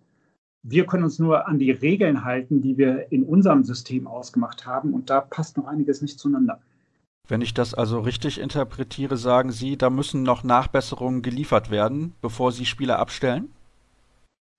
Wir 0.63 0.85
können 0.85 1.05
uns 1.05 1.19
nur 1.19 1.47
an 1.47 1.57
die 1.57 1.71
Regeln 1.71 2.25
halten, 2.25 2.61
die 2.61 2.77
wir 2.77 3.11
in 3.11 3.23
unserem 3.23 3.63
System 3.63 4.07
ausgemacht 4.07 4.65
haben. 4.65 4.93
Und 4.93 5.09
da 5.09 5.21
passt 5.21 5.55
noch 5.57 5.67
einiges 5.67 6.01
nicht 6.01 6.19
zueinander. 6.19 6.59
Wenn 7.29 7.41
ich 7.41 7.53
das 7.53 7.73
also 7.73 7.99
richtig 8.01 8.39
interpretiere, 8.39 9.15
sagen 9.15 9.51
Sie, 9.51 9.77
da 9.77 9.89
müssen 9.89 10.23
noch 10.23 10.43
Nachbesserungen 10.43 11.21
geliefert 11.21 11.71
werden, 11.71 12.13
bevor 12.21 12.51
Sie 12.51 12.65
Spieler 12.65 12.99
abstellen? 12.99 13.51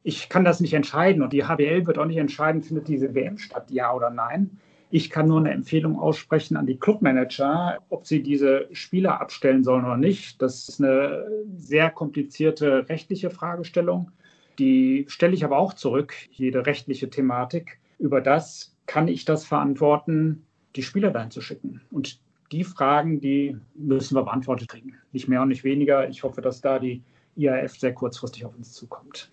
Ich 0.04 0.30
kann 0.30 0.44
das 0.44 0.60
nicht 0.60 0.72
entscheiden 0.72 1.22
und 1.22 1.34
die 1.34 1.44
HBL 1.44 1.86
wird 1.86 1.98
auch 1.98 2.06
nicht 2.06 2.16
entscheiden, 2.16 2.62
findet 2.62 2.88
diese 2.88 3.14
WM 3.14 3.36
statt, 3.36 3.70
ja 3.70 3.92
oder 3.92 4.10
nein. 4.10 4.58
Ich 4.94 5.08
kann 5.08 5.26
nur 5.26 5.38
eine 5.38 5.52
Empfehlung 5.52 5.98
aussprechen 5.98 6.54
an 6.58 6.66
die 6.66 6.76
Clubmanager, 6.76 7.78
ob 7.88 8.06
sie 8.06 8.22
diese 8.22 8.68
Spieler 8.72 9.22
abstellen 9.22 9.64
sollen 9.64 9.86
oder 9.86 9.96
nicht. 9.96 10.42
Das 10.42 10.68
ist 10.68 10.82
eine 10.82 11.26
sehr 11.56 11.88
komplizierte 11.88 12.86
rechtliche 12.90 13.30
Fragestellung. 13.30 14.10
Die 14.58 15.06
stelle 15.08 15.32
ich 15.32 15.46
aber 15.46 15.56
auch 15.56 15.72
zurück, 15.72 16.12
jede 16.30 16.66
rechtliche 16.66 17.08
Thematik. 17.08 17.80
Über 17.98 18.20
das 18.20 18.76
kann 18.84 19.08
ich 19.08 19.24
das 19.24 19.46
verantworten, 19.46 20.44
die 20.76 20.82
Spieler 20.82 21.10
dahin 21.10 21.30
zu 21.30 21.40
schicken. 21.40 21.80
Und 21.90 22.20
die 22.52 22.62
Fragen, 22.62 23.18
die 23.18 23.56
müssen 23.74 24.14
wir 24.14 24.24
beantwortet 24.24 24.68
kriegen. 24.68 24.98
Nicht 25.12 25.26
mehr 25.26 25.40
und 25.40 25.48
nicht 25.48 25.64
weniger. 25.64 26.06
Ich 26.10 26.22
hoffe, 26.22 26.42
dass 26.42 26.60
da 26.60 26.78
die 26.78 27.02
IAF 27.36 27.78
sehr 27.78 27.94
kurzfristig 27.94 28.44
auf 28.44 28.54
uns 28.54 28.74
zukommt. 28.74 29.32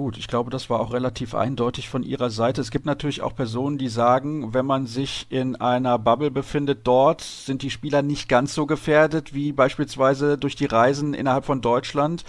Gut, 0.00 0.16
ich 0.16 0.28
glaube, 0.28 0.48
das 0.48 0.70
war 0.70 0.80
auch 0.80 0.94
relativ 0.94 1.34
eindeutig 1.34 1.90
von 1.90 2.02
Ihrer 2.02 2.30
Seite. 2.30 2.62
Es 2.62 2.70
gibt 2.70 2.86
natürlich 2.86 3.20
auch 3.20 3.34
Personen, 3.34 3.76
die 3.76 3.90
sagen, 3.90 4.54
wenn 4.54 4.64
man 4.64 4.86
sich 4.86 5.26
in 5.28 5.56
einer 5.56 5.98
Bubble 5.98 6.30
befindet, 6.30 6.86
dort 6.86 7.20
sind 7.20 7.60
die 7.60 7.68
Spieler 7.68 8.00
nicht 8.00 8.26
ganz 8.26 8.54
so 8.54 8.64
gefährdet 8.64 9.34
wie 9.34 9.52
beispielsweise 9.52 10.38
durch 10.38 10.56
die 10.56 10.64
Reisen 10.64 11.12
innerhalb 11.12 11.44
von 11.44 11.60
Deutschland. 11.60 12.24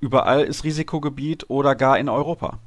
Überall 0.00 0.44
ist 0.44 0.64
Risikogebiet 0.64 1.48
oder 1.48 1.74
gar 1.74 1.98
in 1.98 2.10
Europa. 2.10 2.58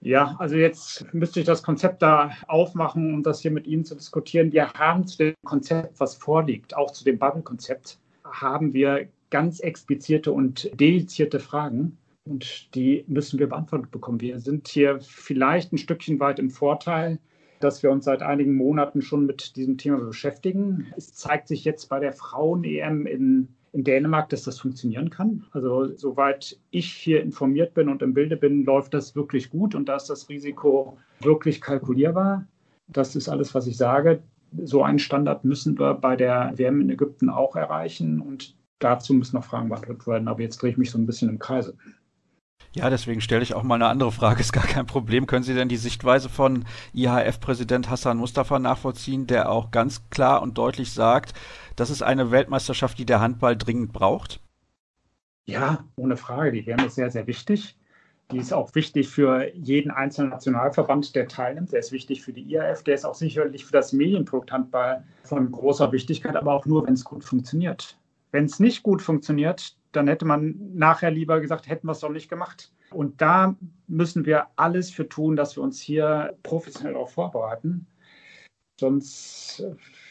Ja, 0.00 0.34
also 0.38 0.56
jetzt 0.56 1.04
müsste 1.12 1.40
ich 1.40 1.44
das 1.44 1.62
Konzept 1.62 2.00
da 2.00 2.30
aufmachen, 2.48 3.12
um 3.12 3.22
das 3.22 3.40
hier 3.40 3.50
mit 3.50 3.66
Ihnen 3.66 3.84
zu 3.84 3.96
diskutieren. 3.96 4.50
Wir 4.50 4.72
haben 4.72 5.06
zu 5.06 5.18
dem 5.18 5.34
Konzept, 5.44 6.00
was 6.00 6.14
vorliegt, 6.14 6.74
auch 6.74 6.90
zu 6.90 7.04
dem 7.04 7.18
Bubble-Konzept, 7.18 7.98
haben 8.24 8.72
wir 8.72 9.08
ganz 9.28 9.60
explizite 9.60 10.32
und 10.32 10.70
dedizierte 10.80 11.38
Fragen 11.38 11.98
und 12.26 12.74
die 12.74 13.04
müssen 13.06 13.38
wir 13.38 13.48
beantwortet 13.48 13.90
bekommen. 13.90 14.20
Wir 14.20 14.40
sind 14.40 14.68
hier 14.68 14.98
vielleicht 15.00 15.72
ein 15.72 15.78
Stückchen 15.78 16.20
weit 16.20 16.38
im 16.38 16.50
Vorteil, 16.50 17.18
dass 17.60 17.82
wir 17.82 17.90
uns 17.90 18.04
seit 18.04 18.22
einigen 18.22 18.54
Monaten 18.54 19.02
schon 19.02 19.26
mit 19.26 19.56
diesem 19.56 19.78
Thema 19.78 19.98
beschäftigen. 19.98 20.86
Es 20.96 21.14
zeigt 21.14 21.48
sich 21.48 21.64
jetzt 21.64 21.88
bei 21.88 22.00
der 22.00 22.12
Frauen-EM 22.12 23.06
in, 23.06 23.48
in 23.72 23.84
Dänemark, 23.84 24.28
dass 24.28 24.42
das 24.42 24.58
funktionieren 24.58 25.10
kann. 25.10 25.44
Also 25.52 25.94
soweit 25.96 26.58
ich 26.70 26.92
hier 26.92 27.22
informiert 27.22 27.74
bin 27.74 27.88
und 27.88 28.02
im 28.02 28.14
Bilde 28.14 28.36
bin, 28.36 28.64
läuft 28.64 28.94
das 28.94 29.14
wirklich 29.14 29.50
gut 29.50 29.74
und 29.74 29.88
da 29.88 29.96
ist 29.96 30.10
das 30.10 30.28
Risiko 30.28 30.98
wirklich 31.20 31.60
kalkulierbar. 31.60 32.46
Das 32.88 33.16
ist 33.16 33.28
alles, 33.28 33.54
was 33.54 33.66
ich 33.66 33.76
sage. 33.76 34.22
So 34.62 34.82
einen 34.82 34.98
Standard 34.98 35.44
müssen 35.44 35.78
wir 35.78 35.94
bei 35.94 36.16
der 36.16 36.52
WM 36.56 36.80
in 36.80 36.90
Ägypten 36.90 37.30
auch 37.30 37.56
erreichen 37.56 38.20
und 38.20 38.54
dazu 38.78 39.14
müssen 39.14 39.36
noch 39.36 39.44
Fragen 39.44 39.68
beantwortet 39.68 40.06
werden. 40.06 40.28
Aber 40.28 40.42
jetzt 40.42 40.60
drehe 40.62 40.70
ich 40.70 40.76
mich 40.76 40.90
so 40.90 40.98
ein 40.98 41.06
bisschen 41.06 41.28
im 41.28 41.38
Kreise. 41.38 41.76
Ja, 42.76 42.90
deswegen 42.90 43.22
stelle 43.22 43.42
ich 43.42 43.54
auch 43.54 43.62
mal 43.62 43.76
eine 43.76 43.86
andere 43.86 44.12
Frage, 44.12 44.40
ist 44.42 44.52
gar 44.52 44.66
kein 44.66 44.86
Problem. 44.86 45.26
Können 45.26 45.44
Sie 45.44 45.54
denn 45.54 45.68
die 45.68 45.78
Sichtweise 45.78 46.28
von 46.28 46.64
IHF-Präsident 46.92 47.88
Hassan 47.88 48.18
Mustafa 48.18 48.58
nachvollziehen, 48.58 49.26
der 49.26 49.50
auch 49.50 49.70
ganz 49.70 50.10
klar 50.10 50.42
und 50.42 50.58
deutlich 50.58 50.92
sagt, 50.92 51.32
das 51.74 51.88
ist 51.88 52.02
eine 52.02 52.30
Weltmeisterschaft, 52.30 52.98
die 52.98 53.06
der 53.06 53.20
Handball 53.20 53.56
dringend 53.56 53.92
braucht? 53.92 54.40
Ja, 55.46 55.84
ohne 55.96 56.16
Frage. 56.16 56.52
Die 56.52 56.66
WM 56.66 56.80
ist 56.80 56.96
sehr, 56.96 57.10
sehr 57.10 57.26
wichtig. 57.26 57.76
Die 58.32 58.38
ist 58.38 58.52
auch 58.52 58.74
wichtig 58.74 59.08
für 59.08 59.54
jeden 59.54 59.92
einzelnen 59.92 60.30
Nationalverband, 60.30 61.14
der 61.14 61.28
teilnimmt. 61.28 61.72
Der 61.72 61.78
ist 61.78 61.92
wichtig 61.92 62.22
für 62.22 62.32
die 62.32 62.42
IAF. 62.42 62.82
Der 62.82 62.96
ist 62.96 63.04
auch 63.04 63.14
sicherlich 63.14 63.64
für 63.64 63.72
das 63.72 63.92
Medienprodukt 63.92 64.50
Handball 64.50 65.04
von 65.22 65.50
großer 65.50 65.92
Wichtigkeit, 65.92 66.34
aber 66.34 66.52
auch 66.52 66.66
nur, 66.66 66.86
wenn 66.86 66.94
es 66.94 67.04
gut 67.04 67.24
funktioniert. 67.24 67.96
Wenn 68.32 68.44
es 68.44 68.58
nicht 68.58 68.82
gut 68.82 69.00
funktioniert, 69.00 69.76
dann 69.92 70.08
hätte 70.08 70.24
man 70.24 70.54
nachher 70.74 71.10
lieber 71.10 71.40
gesagt, 71.40 71.68
hätten 71.68 71.86
wir 71.86 71.92
es 71.92 72.00
doch 72.00 72.10
nicht 72.10 72.28
gemacht. 72.28 72.72
Und 72.90 73.20
da 73.20 73.56
müssen 73.86 74.26
wir 74.26 74.46
alles 74.56 74.90
für 74.90 75.08
tun, 75.08 75.36
dass 75.36 75.56
wir 75.56 75.62
uns 75.62 75.80
hier 75.80 76.36
professionell 76.42 76.92
darauf 76.94 77.12
vorbereiten. 77.12 77.86
Sonst 78.78 79.64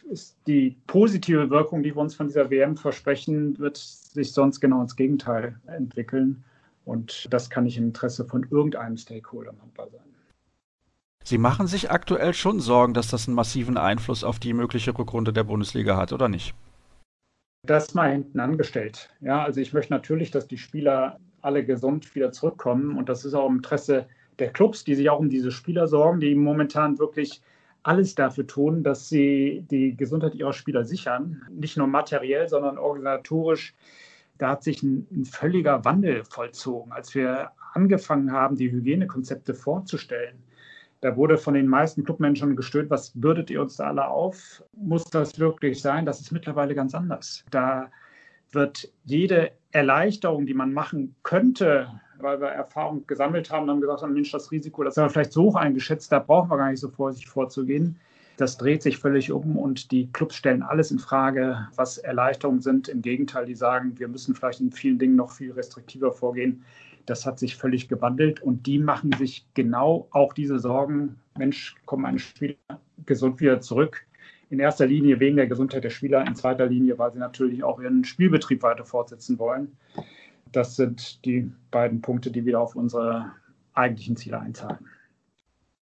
ist 0.10 0.38
die 0.48 0.78
positive 0.88 1.50
Wirkung, 1.50 1.84
die 1.84 1.96
wir 1.96 2.02
uns 2.02 2.16
von 2.16 2.28
dieser 2.28 2.50
WM 2.50 2.78
versprechen, 2.78 3.58
wird 3.60 3.78
sich 3.78 4.34
sonst 4.34 4.60
genau 4.60 4.82
ins 4.82 4.96
Gegenteil 4.96 5.60
entwickeln. 5.68 6.44
Und 6.84 7.28
das 7.32 7.50
kann 7.50 7.64
nicht 7.64 7.78
im 7.78 7.86
Interesse 7.86 8.26
von 8.26 8.46
irgendeinem 8.50 8.98
Stakeholder 8.98 9.54
machbar 9.54 9.90
sein. 9.90 10.02
Sie 11.24 11.40
machen 11.40 11.66
sich 11.66 11.90
aktuell 11.90 12.36
schon 12.36 12.60
Sorgen, 12.60 12.94
dass 12.94 13.10
das 13.10 13.28
einen 13.28 13.36
massiven 13.36 13.78
Einfluss 13.78 14.24
auf 14.24 14.38
die 14.38 14.54
mögliche 14.54 14.96
Rückrunde 14.96 15.34
der 15.34 15.44
Bundesliga 15.44 15.98
hat, 15.98 16.14
oder 16.14 16.30
nicht? 16.30 16.54
Das 17.70 17.94
mal 17.94 18.12
hinten 18.12 18.40
angestellt. 18.40 19.10
Ja, 19.22 19.44
also 19.44 19.62
ich 19.62 19.74
möchte 19.74 19.94
natürlich, 19.94 20.32
dass 20.32 20.48
die 20.48 20.58
Spieler 20.58 21.20
alle 21.42 21.66
gesund 21.66 22.16
wieder 22.16 22.32
zurückkommen 22.32 22.98
und 22.98 23.10
das 23.10 23.26
ist 23.26 23.34
auch 23.34 23.50
im 23.50 23.58
Interesse 23.58 24.08
der 24.40 24.52
Clubs, 24.52 24.84
die 24.84 24.96
sich 24.96 25.10
auch 25.10 25.20
um 25.20 25.30
diese 25.30 25.52
Spieler 25.52 25.88
sorgen, 25.88 26.20
die 26.20 26.36
momentan 26.36 27.00
wirklich 27.00 27.42
alles 27.84 28.16
dafür 28.16 28.48
tun, 28.48 28.84
dass 28.84 29.10
sie 29.10 29.64
die 29.70 29.96
Gesundheit 29.96 30.34
ihrer 30.34 30.54
Spieler 30.54 30.84
sichern. 30.86 31.44
Nicht 31.52 31.78
nur 31.78 31.88
materiell, 31.88 32.50
sondern 32.50 32.78
organisatorisch. 32.78 33.76
Da 34.40 34.50
hat 34.50 34.64
sich 34.64 34.82
ein, 34.82 35.08
ein 35.12 35.26
völliger 35.26 35.86
Wandel 35.86 36.24
vollzogen. 36.26 36.92
Als 36.92 37.14
wir 37.14 37.52
angefangen 37.74 38.32
haben, 38.32 38.56
die 38.56 38.72
Hygienekonzepte 38.72 39.54
vorzustellen, 39.54 40.44
da 41.02 41.16
wurde 41.16 41.38
von 41.38 41.54
den 41.54 41.68
meisten 41.68 42.04
Clubmenschen 42.04 42.56
gestöhnt, 42.56 42.90
was 42.90 43.12
bürdet 43.14 43.50
ihr 43.50 43.62
uns 43.62 43.76
da 43.76 43.88
alle 43.88 44.08
auf? 44.08 44.64
Muss 44.74 45.04
das 45.06 45.40
wirklich 45.40 45.82
sein? 45.82 46.06
Das 46.06 46.20
ist 46.20 46.32
mittlerweile 46.32 46.74
ganz 46.74 46.96
anders. 46.96 47.44
Da 47.52 47.92
wird 48.52 48.92
jede 49.04 49.52
Erleichterung, 49.72 50.46
die 50.46 50.54
man 50.54 50.74
machen 50.74 51.16
könnte, 51.24 51.90
weil 52.20 52.40
wir 52.40 52.48
Erfahrung 52.48 53.06
gesammelt 53.08 53.52
haben, 53.52 53.70
haben 53.70 53.82
gesagt, 53.82 54.02
Mensch, 54.10 54.32
das 54.32 54.52
Risiko, 54.52 54.84
das 54.84 54.98
ist 54.98 55.12
vielleicht 55.12 55.34
so 55.34 55.44
hoch 55.44 55.56
eingeschätzt, 55.56 56.12
da 56.12 56.20
brauchen 56.20 56.50
wir 56.50 56.58
gar 56.58 56.72
nicht 56.72 56.80
so 56.80 56.90
vorsichtig 56.90 57.30
vorzugehen. 57.30 58.00
Das 58.38 58.58
dreht 58.58 58.82
sich 58.82 58.98
völlig 58.98 59.32
um 59.32 59.56
und 59.58 59.92
die 59.92 60.12
Clubs 60.12 60.36
stellen 60.36 60.62
alles 60.62 60.92
in 60.92 61.00
Frage, 61.00 61.68
was 61.76 61.98
Erleichterungen 61.98 62.62
sind. 62.62 62.90
Im 62.90 63.02
Gegenteil, 63.02 63.46
die 63.46 63.56
sagen, 63.56 63.98
wir 63.98 64.10
müssen 64.10 64.36
vielleicht 64.36 64.60
in 64.60 64.72
vielen 64.72 65.00
Dingen 65.00 65.16
noch 65.16 65.32
viel 65.32 65.54
restriktiver 65.54 66.12
vorgehen. 66.12 66.66
Das 67.06 67.26
hat 67.26 67.40
sich 67.40 67.56
völlig 67.56 67.88
gewandelt 67.88 68.42
und 68.42 68.66
die 68.66 68.80
machen 68.80 69.12
sich 69.14 69.46
genau 69.54 70.08
auch 70.12 70.34
diese 70.34 70.60
Sorgen, 70.60 71.20
Mensch, 71.38 71.76
kommen 71.86 72.04
meine 72.04 72.20
Spieler 72.20 72.56
gesund 73.06 73.40
wieder 73.40 73.62
zurück. 73.62 74.06
In 74.50 74.60
erster 74.60 74.86
Linie 74.86 75.20
wegen 75.20 75.38
der 75.38 75.48
Gesundheit 75.48 75.84
der 75.84 75.90
Spieler, 75.90 76.26
in 76.26 76.36
zweiter 76.36 76.68
Linie, 76.68 76.98
weil 76.98 77.12
sie 77.12 77.20
natürlich 77.20 77.64
auch 77.64 77.80
ihren 77.80 78.04
Spielbetrieb 78.04 78.64
weiter 78.64 78.86
fortsetzen 78.86 79.38
wollen. 79.40 79.76
Das 80.52 80.76
sind 80.76 81.26
die 81.26 81.52
beiden 81.72 82.02
Punkte, 82.02 82.32
die 82.32 82.46
wieder 82.46 82.62
auf 82.62 82.76
unsere 82.76 83.32
eigentlichen 83.74 84.16
Ziele 84.16 84.40
einzahlen. 84.40 84.80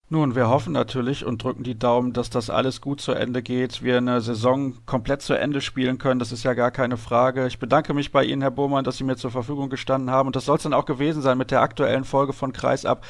Nun, 0.09 0.35
wir 0.35 0.47
hoffen 0.47 0.73
natürlich 0.73 1.25
und 1.25 1.41
drücken 1.41 1.63
die 1.63 1.79
Daumen, 1.79 2.13
dass 2.13 2.29
das 2.29 2.51
alles 2.51 2.81
gut 2.81 3.01
zu 3.01 3.13
Ende 3.13 3.41
geht, 3.41 3.81
wir 3.81 3.97
eine 3.97 4.21
Saison 4.21 4.85
komplett 4.85 5.23
zu 5.23 5.33
Ende 5.33 5.59
spielen 5.59 5.97
können. 5.97 6.19
Das 6.19 6.31
ist 6.31 6.43
ja 6.43 6.53
gar 6.53 6.69
keine 6.71 6.97
Frage. 6.97 7.47
Ich 7.47 7.57
bedanke 7.57 7.93
mich 7.95 8.11
bei 8.11 8.23
Ihnen, 8.23 8.41
Herr 8.41 8.51
Bohmann, 8.51 8.83
dass 8.83 8.97
Sie 8.97 9.05
mir 9.05 9.15
zur 9.15 9.31
Verfügung 9.31 9.69
gestanden 9.69 10.11
haben. 10.11 10.27
Und 10.27 10.35
das 10.35 10.45
soll 10.45 10.57
es 10.57 10.63
dann 10.63 10.73
auch 10.73 10.85
gewesen 10.85 11.23
sein 11.23 11.37
mit 11.37 11.49
der 11.51 11.61
aktuellen 11.61 12.03
Folge 12.03 12.33
von 12.33 12.53
Kreisab. 12.53 13.05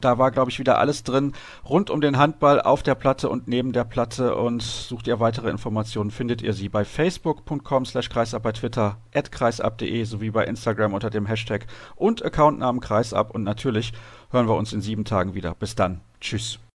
Da 0.00 0.18
war, 0.18 0.30
glaube 0.30 0.50
ich, 0.50 0.58
wieder 0.58 0.78
alles 0.78 1.02
drin 1.02 1.32
rund 1.68 1.90
um 1.90 2.00
den 2.00 2.18
Handball 2.18 2.60
auf 2.60 2.82
der 2.82 2.94
Platte 2.94 3.28
und 3.28 3.48
neben 3.48 3.72
der 3.72 3.84
Platte. 3.84 4.36
Und 4.36 4.62
sucht 4.62 5.06
ihr 5.06 5.20
weitere 5.20 5.50
Informationen, 5.50 6.10
findet 6.10 6.42
ihr 6.42 6.52
sie 6.52 6.68
bei 6.68 6.84
facebook.com 6.84 7.84
slash 7.84 8.08
kreisab, 8.08 8.42
bei 8.42 8.52
Twitter 8.52 8.98
at 9.14 9.32
kreisab.de 9.32 10.04
sowie 10.04 10.30
bei 10.30 10.44
Instagram 10.44 10.94
unter 10.94 11.10
dem 11.10 11.26
Hashtag 11.26 11.66
und 11.96 12.24
Accountnamen 12.24 12.80
Kreisab. 12.80 13.30
Und 13.32 13.42
natürlich 13.42 13.92
hören 14.30 14.48
wir 14.48 14.56
uns 14.56 14.72
in 14.72 14.80
sieben 14.80 15.04
Tagen 15.04 15.34
wieder. 15.34 15.54
Bis 15.54 15.74
dann. 15.74 16.00
Tschüss. 16.20 16.58